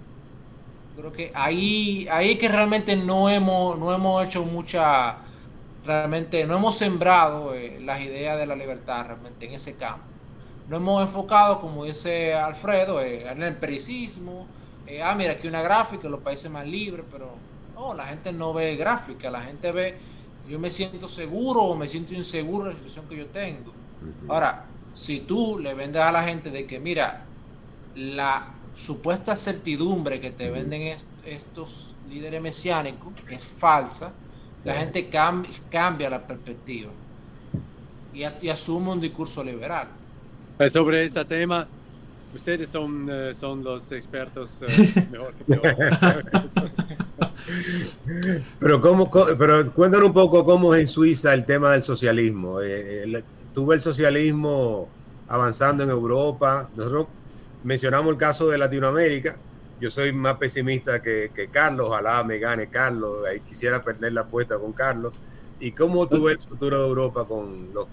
Creo 0.94 1.12
que 1.12 1.30
ahí, 1.34 2.06
ahí 2.10 2.38
que 2.38 2.48
realmente 2.48 2.96
no 2.96 3.28
hemos, 3.30 3.78
no 3.78 3.92
hemos 3.94 4.24
hecho 4.24 4.44
mucha 4.44 5.25
realmente 5.86 6.44
no 6.46 6.56
hemos 6.56 6.76
sembrado 6.76 7.54
eh, 7.54 7.80
las 7.80 8.00
ideas 8.00 8.36
de 8.38 8.46
la 8.46 8.56
libertad 8.56 9.06
realmente 9.06 9.46
en 9.46 9.54
ese 9.54 9.76
campo. 9.76 10.04
No 10.68 10.78
hemos 10.78 11.02
enfocado, 11.02 11.60
como 11.60 11.84
dice 11.84 12.34
Alfredo, 12.34 13.00
eh, 13.00 13.30
en 13.30 13.42
el 13.42 13.48
empiricismo. 13.48 14.46
Eh, 14.86 15.02
ah, 15.02 15.14
mira, 15.14 15.32
aquí 15.32 15.46
una 15.46 15.62
gráfica, 15.62 16.08
los 16.08 16.20
países 16.20 16.50
más 16.50 16.66
libres, 16.66 17.04
pero 17.10 17.30
no, 17.74 17.94
la 17.94 18.06
gente 18.06 18.32
no 18.32 18.52
ve 18.52 18.76
gráfica, 18.76 19.30
la 19.30 19.42
gente 19.42 19.70
ve, 19.70 19.96
yo 20.48 20.58
me 20.58 20.70
siento 20.70 21.06
seguro 21.08 21.62
o 21.62 21.76
me 21.76 21.86
siento 21.86 22.14
inseguro 22.14 22.64
en 22.64 22.70
la 22.70 22.74
situación 22.74 23.08
que 23.08 23.16
yo 23.16 23.26
tengo. 23.26 23.72
Ahora, 24.28 24.66
si 24.92 25.20
tú 25.20 25.58
le 25.58 25.74
vendes 25.74 26.02
a 26.02 26.10
la 26.10 26.22
gente 26.22 26.50
de 26.50 26.66
que, 26.66 26.80
mira, 26.80 27.24
la 27.94 28.54
supuesta 28.74 29.36
certidumbre 29.36 30.20
que 30.20 30.30
te 30.30 30.50
venden 30.50 30.96
estos 31.24 31.94
líderes 32.08 32.42
mesiánicos 32.42 33.12
es 33.30 33.44
falsa, 33.44 34.12
la 34.66 34.74
gente 34.74 35.08
cambia, 35.08 36.10
la 36.10 36.26
perspectiva 36.26 36.90
y, 38.12 38.24
asume 38.48 38.90
un 38.90 39.00
discurso 39.00 39.42
liberal. 39.44 39.86
Pues 40.56 40.72
sobre 40.72 41.04
ese 41.04 41.24
tema, 41.24 41.68
ustedes 42.34 42.68
son, 42.68 43.06
eh, 43.08 43.32
son 43.32 43.62
los 43.62 43.92
expertos 43.92 44.64
eh, 44.66 45.06
mejor 45.10 45.34
que 45.34 45.54
yo. 45.54 45.62
pero, 48.58 48.80
¿cómo, 48.80 49.08
pero 49.38 49.72
cuéntanos 49.72 50.08
un 50.08 50.14
poco 50.14 50.44
cómo 50.44 50.74
es 50.74 50.80
en 50.80 50.88
Suiza 50.88 51.32
el 51.32 51.44
tema 51.44 51.70
del 51.70 51.84
socialismo. 51.84 52.60
Eh, 52.60 53.22
tuve 53.54 53.76
el 53.76 53.80
socialismo 53.80 54.88
avanzando 55.28 55.84
en 55.84 55.90
Europa. 55.90 56.68
Nosotros 56.74 57.06
mencionamos 57.62 58.10
el 58.10 58.18
caso 58.18 58.48
de 58.48 58.58
Latinoamérica, 58.58 59.36
yo 59.80 59.90
soy 59.90 60.12
más 60.12 60.36
pesimista 60.36 61.02
que, 61.02 61.48
Carlos, 61.50 61.88
ojalá 61.88 62.24
me 62.24 62.38
gane 62.38 62.68
Carlos, 62.68 63.26
ahí 63.26 63.40
quisiera 63.40 63.82
perder 63.82 64.12
la 64.12 64.22
apuesta 64.22 64.58
con 64.58 64.72
Carlos. 64.72 65.12
¿Y 65.60 65.72
cómo 65.72 66.06
tú 66.08 66.24
ves 66.24 66.36
el 66.36 66.42
futuro 66.42 66.82
de 66.82 66.88
Europa 66.88 67.24
con 67.24 67.72
los, 67.72 67.86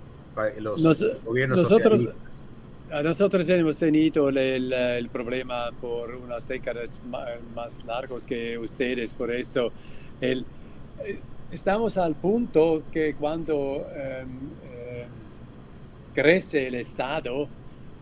gobiernos 1.23 1.61
nosotros, 1.61 2.10
Nosotros 3.03 3.49
hemos 3.49 3.77
tenido 3.77 4.30
el, 4.30 5.10
problema 5.11 5.72
por 5.80 6.15
unas 6.15 6.47
décadas 6.47 7.01
más, 7.55 7.84
largos 7.85 8.26
que 8.26 8.57
ustedes, 8.57 9.14
por 9.14 9.31
eso 9.31 9.72
el, 10.19 10.45
eh, 11.03 11.19
estamos 11.51 11.97
al 11.97 12.15
punto 12.15 12.84
que 12.91 13.15
cuando 13.15 13.85
em, 13.95 14.27
em, 14.65 15.07
crece 16.14 16.68
el 16.68 16.76
Estado, 16.76 17.47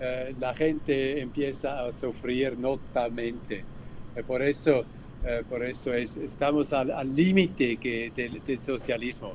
eh, 0.03 0.34
la 0.40 0.52
gente 0.56 1.22
empieza 1.22 1.86
a 1.86 1.91
sufrir 1.91 2.57
notablemente. 2.57 3.64
Eh, 4.15 4.23
por 4.23 4.41
eso, 4.41 4.84
eh, 5.23 5.44
por 5.48 5.64
eso 5.64 5.94
es, 5.94 6.18
estamos 6.18 6.73
al 6.73 7.15
límite 7.15 7.78
del, 8.15 8.44
del, 8.44 8.60
socialismo. 8.60 9.34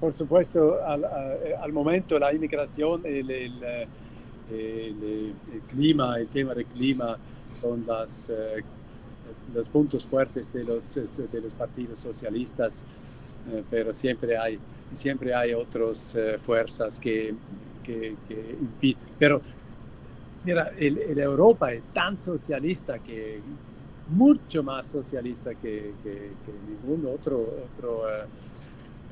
Por 0.00 0.14
supuesto, 0.14 0.82
al, 0.82 1.72
momento 1.74 2.18
la 2.18 2.32
inmigración, 2.32 3.02
el, 3.04 3.30
el, 3.30 3.86
clima, 5.68 6.18
el 6.18 6.28
tema 6.28 6.54
del 6.54 6.64
clima 6.64 7.18
son 7.52 7.84
los 9.52 9.68
puntos 9.68 10.06
fuertes 10.06 10.54
de 10.54 10.64
los, 10.64 10.94
de 11.30 11.40
los 11.42 11.52
partidos 11.52 11.98
socialistas, 11.98 12.82
pero 13.68 13.92
siempre 13.92 14.38
hay, 14.38 14.58
siempre 14.94 15.34
hay 15.34 15.52
otras 15.52 16.16
fuerzas 16.42 16.98
que 16.98 17.34
que, 17.84 18.16
impide. 18.60 18.96
Pero, 19.18 19.40
mira, 20.44 20.72
el, 20.78 21.18
Europa 21.18 21.72
es 21.72 21.82
tan 21.92 22.16
socialista 22.16 22.98
que, 22.98 23.40
mucho 24.08 24.62
más 24.62 24.86
socialista 24.86 25.54
que, 25.54 25.92
ningún 26.68 27.06
otro, 27.06 27.40
otro 27.76 28.08
eh, 28.10 28.24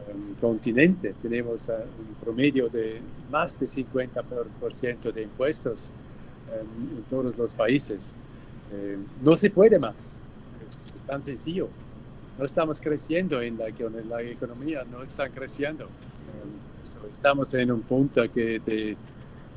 em, 0.08 0.34
continente. 0.40 1.14
Tenemos 1.22 1.68
eh, 1.68 1.72
un 1.98 2.14
promedio 2.16 2.68
de 2.68 3.00
más 3.30 3.58
de 3.58 3.66
50% 3.66 5.12
de 5.12 5.22
impuestos 5.22 5.90
em, 6.52 6.98
en 6.98 7.02
todos 7.04 7.36
los 7.38 7.54
países. 7.54 8.14
Em, 8.72 9.04
no 9.22 9.34
se 9.34 9.50
puede 9.50 9.78
más. 9.78 10.22
Es, 10.66 10.92
tan 11.04 11.22
sencillo. 11.22 11.68
No 12.38 12.44
estamos 12.44 12.80
creciendo 12.80 13.40
en 13.42 13.58
la, 13.58 13.68
en 13.68 14.08
la 14.08 14.22
economía, 14.22 14.84
no 14.84 15.02
están 15.02 15.30
creciendo 15.32 15.86
estamos 17.10 17.54
en 17.54 17.72
un 17.72 17.82
punto 17.82 18.22
que, 18.32 18.58
de, 18.60 18.96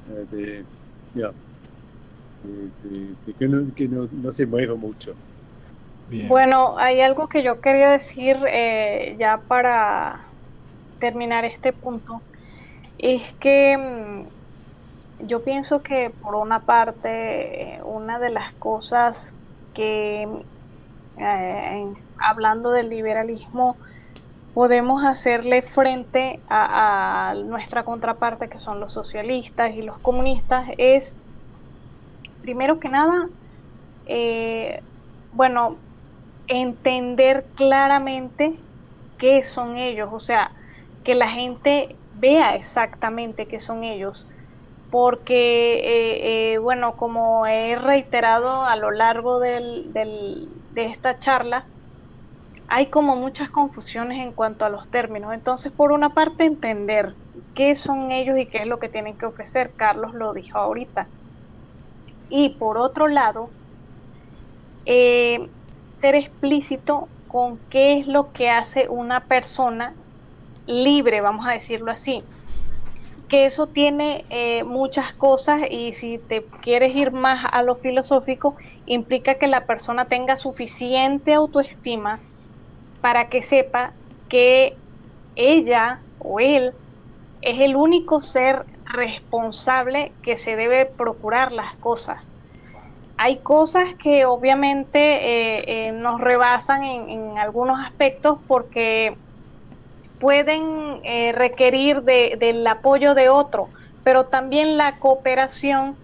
eh, 0.10 0.64
que, 3.38 3.48
no, 3.48 4.32
se 4.32 4.46
mueve 4.46 4.76
mucho. 4.76 5.16
Bueno, 6.28 6.78
hay 6.78 7.02
algo 7.02 7.28
que 7.28 7.42
yo 7.42 7.60
quería 7.62 7.90
decir 7.90 8.38
eh, 8.48 9.16
ya 9.18 9.42
para 9.48 10.22
terminar 11.00 11.46
este 11.46 11.74
punto. 11.74 12.22
Es 13.00 13.34
que 13.34 13.78
mm, 13.78 15.26
yo 15.28 15.44
pienso 15.44 15.82
que 15.82 16.12
por 16.22 16.36
una 16.36 16.60
parte, 16.60 17.80
una 17.84 18.20
de 18.20 18.30
las 18.30 18.54
cosas 18.54 19.34
que, 19.74 20.28
eh, 21.18 21.94
hablando 22.18 22.72
del 22.72 22.90
liberalismo, 22.90 23.76
podemos 24.56 25.04
hacerle 25.04 25.62
frente 25.62 26.40
a, 26.50 27.36
nuestra 27.46 27.84
contraparte, 27.84 28.48
que 28.48 28.58
son 28.58 28.80
los 28.80 28.94
socialistas 28.94 29.76
y 29.76 29.82
los 29.82 29.98
comunistas, 30.00 30.70
es, 30.78 31.14
primero 32.42 32.80
que 32.80 32.88
nada, 32.88 33.28
eh, 34.06 34.82
bueno, 35.34 35.76
entender 36.48 37.44
claramente 37.56 38.56
qué 39.18 39.44
son 39.44 39.76
ellos, 39.76 40.10
o 40.14 40.22
sea, 40.22 40.52
que 41.04 41.16
la 41.16 41.28
gente 41.28 41.94
vea 42.14 42.56
exactamente 42.56 43.48
qué 43.48 43.60
son 43.60 43.84
ellos, 43.84 44.26
porque, 44.90 45.80
eh, 45.80 46.54
eh, 46.54 46.58
bueno, 46.60 46.96
como 46.96 47.46
he 47.46 47.76
reiterado 47.76 48.64
a 48.64 48.78
lo 48.78 48.92
largo 48.92 49.40
del, 49.40 49.92
de 49.92 50.86
esta 50.86 51.20
charla, 51.20 51.66
hay 52.68 52.88
como 52.88 53.16
muchas 53.16 53.50
confusiones 53.50 54.20
en 54.20 54.32
cuanto 54.32 54.66
a 54.66 54.70
los 54.70 54.90
términos. 54.90 55.34
Entonces, 55.34 55.72
por 55.72 55.92
una 55.92 56.10
parte, 56.10 56.46
entender 56.46 57.14
qué 57.54 57.76
son 57.76 58.12
ellos 58.12 58.38
y 58.38 58.48
qué 58.48 58.60
es 58.60 58.68
lo 58.68 58.80
que 58.80 58.90
tienen 58.90 59.18
que 59.18 59.26
ofrecer. 59.26 59.74
Carlos 59.76 60.14
lo 60.14 60.34
dijo 60.34 60.58
ahorita. 60.58 61.08
Y 62.30 62.50
por 62.58 62.78
otro 62.78 63.08
lado, 63.08 63.50
eh, 64.86 65.50
ser 66.02 66.16
explícito 66.16 67.08
con 67.28 67.60
qué 67.70 68.00
es 68.00 68.08
lo 68.08 68.32
que 68.32 68.50
hace 68.50 68.88
una 68.90 69.28
persona 69.28 69.94
libre, 70.66 71.22
vamos 71.22 71.46
a 71.48 71.52
decirlo 71.52 71.92
así. 71.92 72.24
Que 73.28 73.46
eso 73.46 73.68
tiene 73.68 74.26
eh, 74.30 74.64
muchas 74.64 75.14
cosas 75.14 75.62
y 75.70 75.94
si 75.94 76.18
te 76.18 76.46
quieres 76.62 76.96
ir 76.96 77.12
más 77.12 77.46
a 77.52 77.62
lo 77.64 77.76
filosófico, 77.76 78.56
implica 78.86 79.36
que 79.36 79.48
la 79.48 79.66
persona 79.66 80.06
tenga 80.06 80.38
suficiente 80.38 81.34
autoestima 81.34 82.22
para 83.06 83.30
que 83.30 83.44
sepa 83.44 83.92
que 84.30 84.76
ella 85.36 86.00
o 86.18 86.40
él 86.40 86.74
es 87.44 87.60
el 87.60 87.76
único 87.76 88.20
ser 88.20 88.66
responsable 88.84 90.12
que 90.24 90.38
se 90.38 90.56
debe 90.56 90.88
procurar 90.88 91.52
las 91.52 91.76
cosas. 91.76 92.18
Hay 93.18 93.38
cosas 93.38 93.94
que 93.94 94.26
obviamente 94.26 94.98
eh, 94.98 95.64
eh, 95.68 95.92
nos 95.92 96.20
rebasan 96.20 96.84
en, 96.84 97.38
algunos 97.38 97.80
aspectos 97.80 98.40
porque 98.48 99.16
pueden 100.20 101.00
eh, 101.04 101.32
requerir 101.32 102.02
del 102.02 102.66
apoyo 102.66 103.14
de 103.14 103.30
otro, 103.30 103.70
pero 104.04 104.26
también 104.26 104.78
la 104.78 104.98
cooperación 104.98 105.96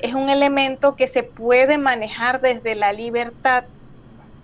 es 0.00 0.12
un 0.14 0.28
elemento 0.28 0.96
que 0.96 1.06
se 1.06 1.22
puede 1.22 1.78
manejar 1.78 2.40
desde 2.40 2.74
la 2.74 2.92
libertad 2.92 3.62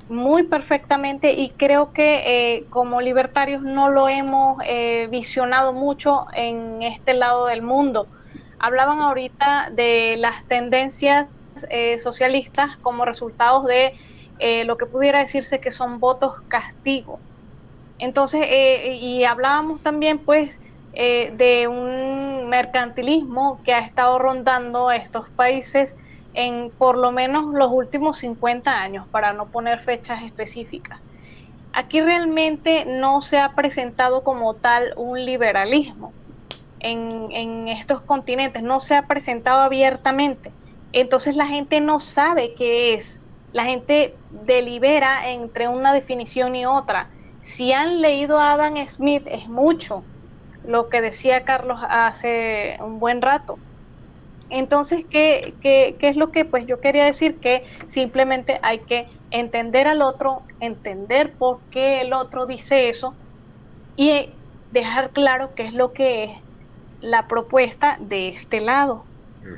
muy 0.08 0.44
perfectamente 0.44 1.32
y 1.32 1.50
creo 1.56 1.92
que 1.92 2.22
eh, 2.56 2.66
como 2.68 3.00
libertarios 3.00 3.62
no 3.62 3.88
lo 3.88 4.08
hemos 4.08 4.58
eh, 4.66 5.08
visionado 5.10 5.72
mucho 5.72 6.26
en 6.34 6.82
este 6.82 7.14
lado 7.14 7.46
del 7.46 7.62
mundo. 7.62 8.08
Hablaban 8.58 9.00
ahorita 9.00 9.68
de 9.72 10.16
las 10.18 10.46
tendencias 10.46 11.28
eh, 11.70 11.98
socialistas 12.00 12.76
como 12.78 13.04
resultados 13.04 13.64
de 13.66 13.94
lo 14.66 14.76
que 14.76 14.84
pudiera 14.84 15.20
decirse 15.20 15.60
que 15.60 15.70
son 15.70 16.00
votos 16.00 16.32
castigo. 16.48 17.20
Entonces, 17.98 18.44
y 18.50 19.24
hablábamos 19.24 19.80
también 19.80 20.18
pues 20.18 20.60
de 20.92 21.66
un 21.70 22.48
mercantilismo 22.48 23.62
que 23.64 23.72
ha 23.72 23.78
estado 23.78 24.18
rondando 24.18 24.90
estos 24.90 25.30
países 25.30 25.96
en 26.34 26.70
por 26.76 26.98
lo 26.98 27.12
menos 27.12 27.46
los 27.54 27.70
últimos 27.70 28.18
50 28.18 28.70
años, 28.70 29.06
para 29.08 29.32
no 29.32 29.46
poner 29.46 29.80
fechas 29.80 30.22
específicas. 30.22 31.00
Aquí 31.72 32.00
realmente 32.00 32.84
no 32.86 33.22
se 33.22 33.38
ha 33.38 33.54
presentado 33.54 34.22
como 34.22 34.54
tal 34.54 34.92
un 34.96 35.24
liberalismo 35.24 36.12
en, 36.84 37.68
estos 37.68 38.02
continentes, 38.02 38.62
no 38.62 38.80
se 38.80 38.94
ha 38.94 39.06
presentado 39.06 39.62
abiertamente. 39.62 40.52
Entonces 40.92 41.34
la 41.34 41.46
gente 41.46 41.80
no 41.80 41.98
sabe 41.98 42.52
qué 42.56 42.94
es, 42.94 43.20
la 43.52 43.64
gente 43.64 44.14
delibera 44.30 45.30
entre 45.30 45.66
una 45.68 45.92
definición 45.92 46.54
y 46.54 46.66
otra. 46.66 47.08
Si 47.40 47.72
han 47.72 48.00
leído 48.00 48.38
a 48.38 48.52
Adam 48.52 48.76
Smith 48.86 49.26
es 49.26 49.48
mucho, 49.48 50.04
lo 50.66 50.88
que 50.88 51.00
decía 51.00 51.44
Carlos 51.44 51.80
hace 51.88 52.76
un 52.80 53.00
buen 53.00 53.22
rato. 53.22 53.58
Entonces, 54.50 55.04
¿qué, 55.10 55.54
¿qué, 55.60 55.96
qué, 55.98 56.08
es 56.08 56.16
lo 56.16 56.30
que 56.30 56.44
pues 56.44 56.66
yo 56.66 56.80
quería 56.80 57.04
decir? 57.04 57.40
Que 57.40 57.64
simplemente 57.88 58.60
hay 58.62 58.80
que 58.80 59.08
entender 59.30 59.88
al 59.88 60.02
otro, 60.02 60.42
entender 60.60 61.32
por 61.32 61.60
qué 61.70 62.02
el 62.02 62.12
otro 62.12 62.46
dice 62.46 62.88
eso 62.88 63.14
y 63.96 64.28
dejar 64.70 65.10
claro 65.10 65.54
qué 65.54 65.66
es 65.66 65.72
lo 65.72 65.92
que 65.92 66.24
es 66.24 66.30
la 67.00 67.26
propuesta 67.26 67.96
de 68.00 68.28
este 68.28 68.60
lado, 68.60 69.04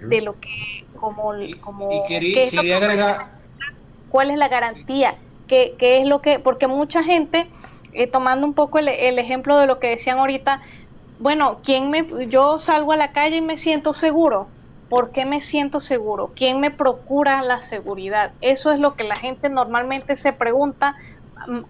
de 0.02 0.20
lo 0.20 0.38
que 0.40 0.84
como... 0.98 1.32
como 1.60 1.92
y 1.92 2.02
quería, 2.08 2.50
quería 2.50 2.76
agregar... 2.78 3.36
¿Cuál 4.08 4.30
es 4.30 4.38
la 4.38 4.48
garantía? 4.48 5.12
Sí. 5.12 5.18
¿Qué, 5.48 5.74
¿Qué, 5.78 6.00
es 6.00 6.06
lo 6.06 6.22
que...? 6.22 6.38
Porque 6.38 6.66
mucha 6.66 7.02
gente, 7.02 7.48
eh, 7.92 8.06
tomando 8.06 8.46
un 8.46 8.54
poco 8.54 8.78
el, 8.78 8.88
el 8.88 9.18
ejemplo 9.18 9.58
de 9.58 9.66
lo 9.66 9.78
que 9.78 9.88
decían 9.88 10.18
ahorita, 10.18 10.60
bueno, 11.18 11.60
¿quién 11.62 11.90
me, 11.90 12.06
yo 12.28 12.60
salgo 12.60 12.92
a 12.92 12.96
la 12.96 13.12
calle 13.12 13.36
y 13.36 13.42
me 13.42 13.56
siento 13.56 13.92
seguro. 13.92 14.48
¿Por 14.88 15.10
qué 15.12 15.24
me 15.26 15.40
siento 15.40 15.80
seguro? 15.80 16.32
¿Quién 16.36 16.60
me 16.60 16.70
procura 16.70 17.42
la 17.42 17.58
seguridad? 17.58 18.34
Eso 18.40 18.70
es 18.72 18.78
lo 18.78 18.94
que 18.96 19.04
la 19.04 19.18
gente 19.18 19.48
normalmente 19.48 20.16
se 20.16 20.32
pregunta 20.32 20.94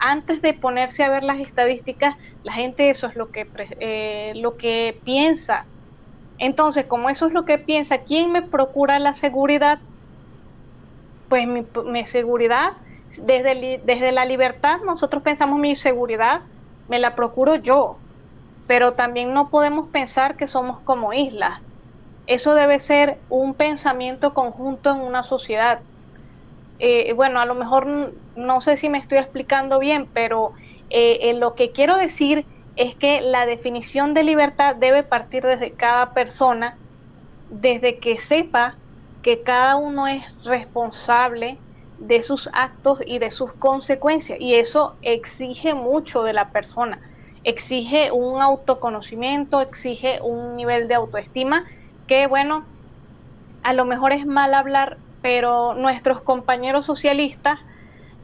antes 0.01 0.43
de 0.43 0.55
ponerse 0.55 1.03
a 1.05 1.09
ver 1.11 1.23
las 1.25 1.41
estadísticas. 1.41 2.15
La 2.43 2.53
gente 2.53 2.91
eso 2.91 3.07
es 3.09 3.17
lo 3.17 3.31
que 3.31 3.51
eh, 3.81 4.33
lo 4.37 4.57
que 4.57 5.01
piensa. 5.05 5.69
Entonces, 6.39 6.87
como 6.89 7.11
eso 7.11 7.27
es 7.27 7.33
lo 7.35 7.45
que 7.47 7.59
piensa, 7.59 8.01
¿quién 8.05 8.33
me 8.33 8.43
procura 8.43 8.99
la 9.01 9.15
seguridad? 9.15 9.81
Pues 11.29 11.47
mi, 11.47 11.67
mi 11.87 12.07
seguridad 12.07 12.71
desde, 13.19 13.81
desde 13.85 14.13
la 14.13 14.25
libertad 14.25 14.79
nosotros 14.87 15.23
pensamos 15.23 15.59
mi 15.59 15.77
seguridad 15.77 16.43
me 16.87 16.99
la 16.99 17.15
procuro 17.15 17.57
yo 17.57 18.05
pero 18.67 18.95
también 18.97 19.35
no 19.35 19.51
podemos 19.51 19.91
pensar 19.93 20.37
que 20.37 20.47
somos 20.49 20.83
como 20.85 21.13
islas. 21.15 21.59
Eso 22.27 22.55
debe 22.55 22.79
ser 22.79 23.23
un 23.29 23.55
pensamiento 23.55 24.35
conjunto 24.35 24.91
en 24.91 24.99
una 25.01 25.23
sociedad. 25.25 25.81
Eh, 26.79 27.13
bueno, 27.15 27.41
a 27.41 27.47
lo 27.47 27.55
mejor 27.55 27.87
no 28.35 28.61
sé 28.61 28.77
si 28.77 28.89
me 28.89 28.99
estoy 28.99 29.19
explicando 29.19 29.79
bien, 29.79 30.11
pero 30.13 30.53
eh, 30.91 31.35
lo 31.35 31.55
que 31.55 31.73
quiero 31.73 31.97
decir 31.97 32.47
es 32.75 32.95
que 32.97 33.21
la 33.23 33.47
definición 33.47 34.13
de 34.13 34.25
libertad 34.25 34.77
debe 34.77 35.03
partir 35.03 35.43
desde 35.45 35.75
cada 35.75 36.13
persona, 36.13 36.79
desde 37.49 38.01
que 38.01 38.19
sepa 38.19 38.79
que 39.23 39.43
cada 39.43 39.77
uno 39.77 40.07
es 40.07 40.23
responsable 40.45 41.63
de 41.97 42.23
sus 42.23 42.51
actos 42.53 43.01
y 43.07 43.19
de 43.19 43.31
sus 43.31 43.55
consecuencias. 43.55 44.39
Y 44.41 44.55
eso 44.55 44.99
exige 45.01 45.75
mucho 45.75 46.23
de 46.23 46.33
la 46.35 46.51
persona 46.53 47.01
exige 47.47 48.11
un 48.11 48.43
autoconocimiento, 48.43 49.61
exige 49.61 50.21
un 50.21 50.57
nivel 50.57 50.89
de 50.89 50.95
autoestima 50.97 51.65
que, 52.07 52.27
bueno, 52.27 52.67
a 53.63 53.73
lo 53.73 53.85
mejor 53.85 54.13
es 54.13 54.27
mal 54.27 54.55
hablar, 54.55 54.99
pero 55.23 55.75
nuestros 55.75 56.23
compañeros 56.23 56.87
socialistas, 56.87 57.59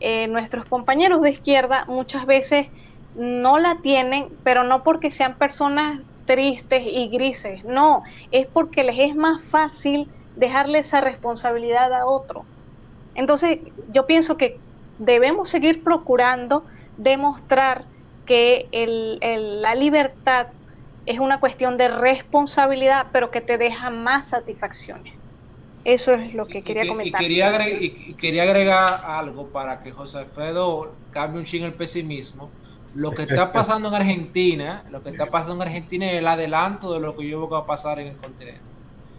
eh, 0.00 0.28
nuestros 0.28 0.64
compañeros 0.66 1.20
de 1.20 1.30
izquierda 1.30 1.84
muchas 1.88 2.26
veces 2.26 2.68
no 3.14 3.58
la 3.58 3.78
tienen, 3.82 4.28
pero 4.44 4.64
no 4.64 4.82
porque 4.82 5.10
sean 5.10 5.36
personas 5.36 6.00
tristes 6.24 6.82
y 6.86 7.08
grises, 7.08 7.64
no, 7.64 8.02
es 8.30 8.46
porque 8.46 8.84
les 8.84 8.98
es 8.98 9.16
más 9.16 9.42
fácil 9.42 10.08
dejarle 10.36 10.78
esa 10.78 11.00
responsabilidad 11.00 11.92
a 11.92 12.06
otro. 12.06 12.44
Entonces, 13.14 13.58
yo 13.88 14.06
pienso 14.06 14.36
que 14.36 14.60
debemos 14.98 15.50
seguir 15.50 15.82
procurando 15.82 16.64
demostrar 16.96 17.86
que 18.24 18.68
la 19.60 19.74
libertad 19.74 20.46
es 21.06 21.18
una 21.18 21.40
cuestión 21.40 21.76
de 21.76 21.88
responsabilidad, 21.88 23.06
pero 23.12 23.30
que 23.30 23.40
te 23.40 23.58
deja 23.58 23.90
más 23.90 24.28
satisfacciones. 24.28 25.14
Eso 25.84 26.14
es 26.14 26.34
lo 26.34 26.46
que 26.46 26.58
sí, 26.58 26.62
quería 26.62 26.84
y, 26.84 26.88
comentar. 26.88 27.20
Y 27.20 27.24
quería, 27.24 27.48
agregar, 27.48 27.82
y 27.82 28.14
quería 28.14 28.42
agregar 28.44 29.00
algo 29.04 29.48
para 29.48 29.80
que 29.80 29.90
José 29.90 30.18
Alfredo 30.18 30.94
cambie 31.10 31.40
un 31.40 31.44
ching 31.44 31.64
el 31.64 31.74
pesimismo. 31.74 32.50
Lo 32.94 33.10
que 33.12 33.22
está 33.22 33.52
pasando 33.52 33.88
en 33.88 33.94
Argentina, 33.94 34.84
lo 34.90 35.02
que 35.02 35.10
está 35.10 35.26
pasando 35.26 35.64
en 35.64 35.68
Argentina 35.70 36.10
es 36.10 36.18
el 36.18 36.26
adelanto 36.26 36.92
de 36.92 37.00
lo 37.00 37.16
que 37.16 37.26
yo 37.26 37.38
veo 37.38 37.48
que 37.48 37.54
va 37.54 37.60
a 37.60 37.66
pasar 37.66 37.98
en 37.98 38.08
el 38.08 38.16
continente. 38.16 38.60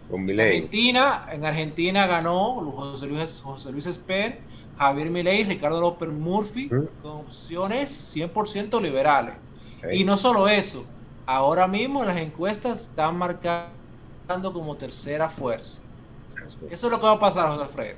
Con 0.08 0.28
en 0.28 0.40
Argentina, 0.40 1.26
en 1.32 1.44
Argentina 1.44 2.06
ganó 2.06 2.54
José 2.70 3.06
Luis, 3.06 3.40
José 3.42 3.72
Luis 3.72 3.86
Esper, 3.86 4.38
Javier 4.78 5.10
Milei, 5.10 5.44
Ricardo 5.44 5.80
López 5.80 6.08
Murphy, 6.08 6.68
¿Mm? 6.70 7.02
con 7.02 7.12
opciones 7.12 8.14
100% 8.16 8.80
liberales. 8.80 9.34
Okay. 9.78 10.00
Y 10.00 10.04
no 10.04 10.16
solo 10.16 10.48
eso, 10.48 10.86
ahora 11.26 11.66
mismo 11.66 12.04
las 12.04 12.16
encuestas 12.16 12.88
están 12.88 13.16
marcando 13.16 14.52
como 14.52 14.76
tercera 14.76 15.28
fuerza. 15.28 15.82
Eso 16.70 16.86
es 16.86 16.92
lo 16.92 16.98
que 16.98 17.06
va 17.06 17.12
a 17.12 17.20
pasar, 17.20 17.48
José 17.48 17.62
Alfredo. 17.62 17.96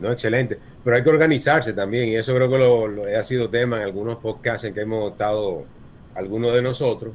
No, 0.00 0.12
excelente. 0.12 0.58
Pero 0.82 0.96
hay 0.96 1.02
que 1.02 1.10
organizarse 1.10 1.72
también, 1.72 2.08
y 2.08 2.14
eso 2.16 2.34
creo 2.34 2.48
que 2.48 2.58
lo, 2.58 2.88
lo 2.88 3.04
ha 3.04 3.24
sido 3.24 3.50
tema 3.50 3.76
en 3.76 3.82
algunos 3.82 4.16
podcasts 4.16 4.64
en 4.64 4.74
que 4.74 4.80
hemos 4.80 5.12
estado 5.12 5.64
algunos 6.14 6.52
de 6.54 6.62
nosotros, 6.62 7.12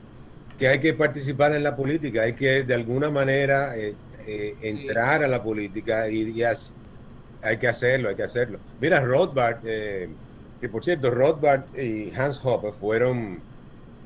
que 0.60 0.68
hay 0.68 0.80
que 0.80 0.94
participar 0.94 1.56
en 1.56 1.64
la 1.64 1.76
política, 1.76 2.22
hay 2.22 2.34
que 2.34 2.64
de 2.64 2.74
alguna 2.74 3.10
manera 3.10 3.76
eh, 3.76 3.96
eh, 4.28 4.56
entrar 4.62 5.20
sí. 5.20 5.26
a 5.26 5.28
la 5.28 5.44
política 5.44 6.10
y, 6.10 6.32
y 6.32 6.44
así 6.44 6.72
hay 7.46 7.58
que 7.58 7.68
hacerlo, 7.68 8.10
hay 8.10 8.16
que 8.16 8.24
hacerlo. 8.24 8.60
Mira, 8.82 9.00
Rothbard, 9.00 9.60
eh, 9.66 10.10
que 10.60 10.68
por 10.68 10.84
cierto, 10.84 11.12
Rothbard 11.12 11.78
y 11.78 12.12
Hans 12.16 12.42
Hoppe 12.44 12.72
fueron 12.72 13.40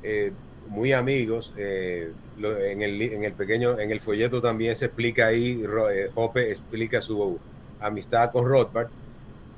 eh, 0.04 0.34
muy 0.70 0.94
amigos. 0.94 1.54
Eh, 1.58 2.14
en, 2.38 2.82
el, 2.82 3.02
en, 3.02 3.24
el, 3.26 3.34
pequeño, 3.34 3.78
en 3.80 3.92
el 3.92 4.00
folleto 4.00 4.42
también 4.42 4.76
se 4.76 4.86
explica 4.86 5.28
ahí, 5.28 5.62
eh, 5.92 6.10
Hoppe 6.16 6.50
explica 6.50 7.02
su 7.02 7.38
amistad 7.82 8.32
con 8.32 8.46
Rothbard. 8.46 8.88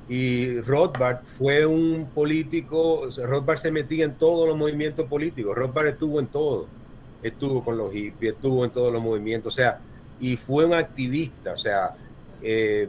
Y 0.08 0.60
Rothbard 0.60 1.24
fue 1.24 1.64
un 1.64 2.10
político, 2.12 3.08
Rothbard 3.24 3.58
se 3.58 3.70
metía 3.70 4.04
en 4.04 4.14
todos 4.14 4.48
los 4.48 4.56
movimientos 4.56 5.06
políticos, 5.06 5.54
Rothbard 5.54 5.88
estuvo 5.88 6.18
en 6.18 6.26
todo, 6.26 6.66
estuvo 7.22 7.64
con 7.64 7.78
los 7.78 7.92
hippies, 7.92 8.34
estuvo 8.34 8.64
en 8.64 8.72
todos 8.72 8.92
los 8.92 9.00
movimientos, 9.00 9.54
o 9.54 9.56
sea, 9.56 9.78
y 10.18 10.36
fue 10.36 10.64
un 10.64 10.74
activista, 10.74 11.52
o 11.52 11.56
sea, 11.56 11.94
eh, 12.42 12.88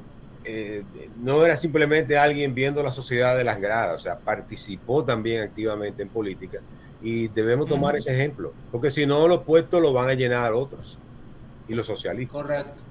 no 1.21 1.45
era 1.45 1.55
simplemente 1.55 2.17
alguien 2.17 2.53
viendo 2.55 2.81
la 2.81 2.91
sociedad 2.91 3.37
de 3.37 3.43
las 3.43 3.61
gradas, 3.61 3.95
o 3.95 3.99
sea, 3.99 4.17
participó 4.17 5.05
también 5.05 5.43
activamente 5.43 6.01
en 6.01 6.09
política 6.09 6.61
y 7.03 7.27
debemos 7.27 7.67
tomar 7.67 7.93
uh 7.93 7.97
-huh. 7.97 7.99
ese 7.99 8.15
ejemplo, 8.15 8.53
porque 8.71 8.89
si 8.89 9.05
no 9.05 9.27
los 9.27 9.43
puestos 9.43 9.81
lo 9.81 9.91
van 9.91 10.09
a 10.09 10.13
llenar 10.13 10.53
otros 10.53 10.97
y 11.67 11.75
los 11.75 11.85
socialistas. 11.85 12.41
Correcto. 12.41 12.81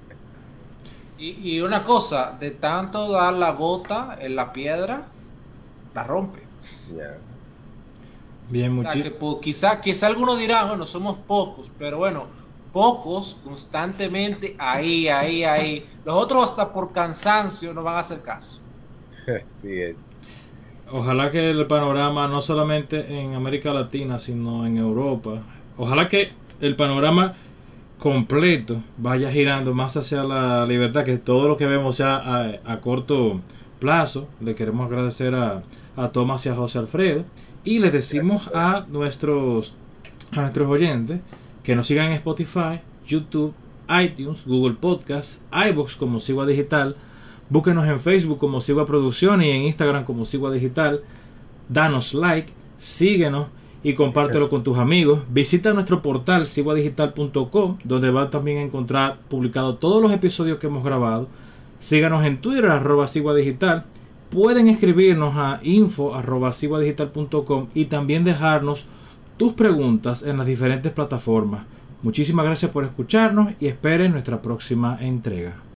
Y, 1.17 1.55
y, 1.55 1.61
una 1.61 1.83
cosa, 1.83 2.35
de 2.39 2.51
tanto 2.51 3.11
dar 3.11 3.33
la 3.33 3.51
gota 3.51 4.17
en 4.19 4.35
la 4.35 4.51
piedra, 4.51 5.07
la 5.93 6.03
rompe. 6.03 6.41
Yeah. 6.93 7.17
Bien, 8.49 8.77
o 8.77 8.81
sea, 8.81 8.93
que, 8.93 9.11
pues, 9.11 9.37
quizá, 9.41 9.79
quizá 9.79 10.07
algunos 10.07 10.37
dirán, 10.37 10.67
bueno, 10.67 10.85
somos 10.85 11.17
pocos, 11.17 11.71
pero 11.79 11.97
bueno, 11.97 12.27
pocos 12.71 13.37
constantemente 13.43 14.55
ahí, 14.59 15.07
ahí, 15.07 15.43
ahí. 15.43 15.89
Los 16.03 16.15
otros 16.15 16.43
hasta 16.43 16.73
por 16.73 16.91
cansancio 16.91 17.73
no 17.73 17.83
van 17.83 17.95
a 17.95 17.99
hacer 17.99 18.21
caso. 18.21 18.61
Sí 19.47 19.81
es. 19.81 20.05
Ojalá 20.95 21.31
que 21.31 21.49
el 21.49 21.65
panorama 21.65 22.27
no 22.27 22.43
solamente 22.43 23.19
en 23.19 23.33
América 23.33 23.73
Latina, 23.73 24.19
sino 24.19 24.67
en 24.67 24.77
Europa. 24.77 25.41
Ojalá 25.75 26.07
que 26.07 26.33
el 26.61 26.75
panorama 26.75 27.33
completo 27.97 28.83
vaya 28.97 29.31
girando 29.31 29.73
más 29.73 29.97
hacia 29.97 30.23
la 30.23 30.67
libertad, 30.67 31.03
que 31.03 31.17
todo 31.17 31.47
lo 31.47 31.57
que 31.57 31.65
vemos 31.65 31.95
sea 31.95 32.17
a, 32.17 32.59
a 32.63 32.79
corto 32.79 33.41
plazo. 33.79 34.27
Le 34.39 34.53
queremos 34.53 34.85
agradecer 34.85 35.33
a, 35.33 35.63
a 35.95 36.09
Tomás 36.09 36.45
y 36.45 36.49
a 36.49 36.55
José 36.55 36.77
Alfredo. 36.77 37.23
Y 37.63 37.79
les 37.79 37.91
decimos 37.91 38.51
a 38.53 38.85
nuestros, 38.87 39.73
a 40.33 40.41
nuestros 40.41 40.67
oyentes 40.67 41.21
que 41.63 41.75
nos 41.75 41.87
sigan 41.87 42.09
en 42.09 42.13
Spotify, 42.13 42.81
YouTube, 43.07 43.55
iTunes, 43.89 44.45
Google 44.45 44.75
Podcast, 44.75 45.41
iBox 45.51 45.95
como 45.95 46.19
Sigua 46.19 46.45
Digital. 46.45 46.95
Búsquenos 47.53 47.85
en 47.85 47.99
Facebook 47.99 48.39
como 48.39 48.61
Sigua 48.61 48.87
Producción 48.87 49.43
y 49.43 49.51
en 49.51 49.61
Instagram 49.61 50.05
como 50.05 50.25
Sigua 50.25 50.51
Digital. 50.51 51.01
Danos 51.69 52.15
like, 52.15 52.51
síguenos 52.79 53.45
y 53.83 53.93
compártelo 53.93 54.49
con 54.49 54.63
tus 54.63 54.79
amigos. 54.79 55.19
Visita 55.29 55.71
nuestro 55.71 56.01
portal 56.01 56.47
siguadigital.com 56.47 57.77
donde 57.83 58.09
van 58.09 58.31
también 58.31 58.57
a 58.57 58.61
encontrar 58.63 59.19
publicados 59.29 59.79
todos 59.79 60.01
los 60.01 60.11
episodios 60.11 60.57
que 60.57 60.65
hemos 60.65 60.83
grabado. 60.83 61.27
Síganos 61.79 62.25
en 62.25 62.41
Twitter 62.41 62.71
arroba 62.71 63.07
siguadigital. 63.07 63.85
Pueden 64.31 64.67
escribirnos 64.67 65.35
a 65.35 65.59
info 65.61 66.15
arroba 66.15 66.49
y 67.75 67.85
también 67.85 68.23
dejarnos 68.23 68.85
tus 69.37 69.53
preguntas 69.53 70.23
en 70.23 70.37
las 70.37 70.47
diferentes 70.47 70.91
plataformas. 70.91 71.65
Muchísimas 72.01 72.45
gracias 72.45 72.71
por 72.71 72.83
escucharnos 72.83 73.53
y 73.59 73.67
esperen 73.67 74.13
nuestra 74.13 74.41
próxima 74.41 74.97
entrega. 74.99 75.72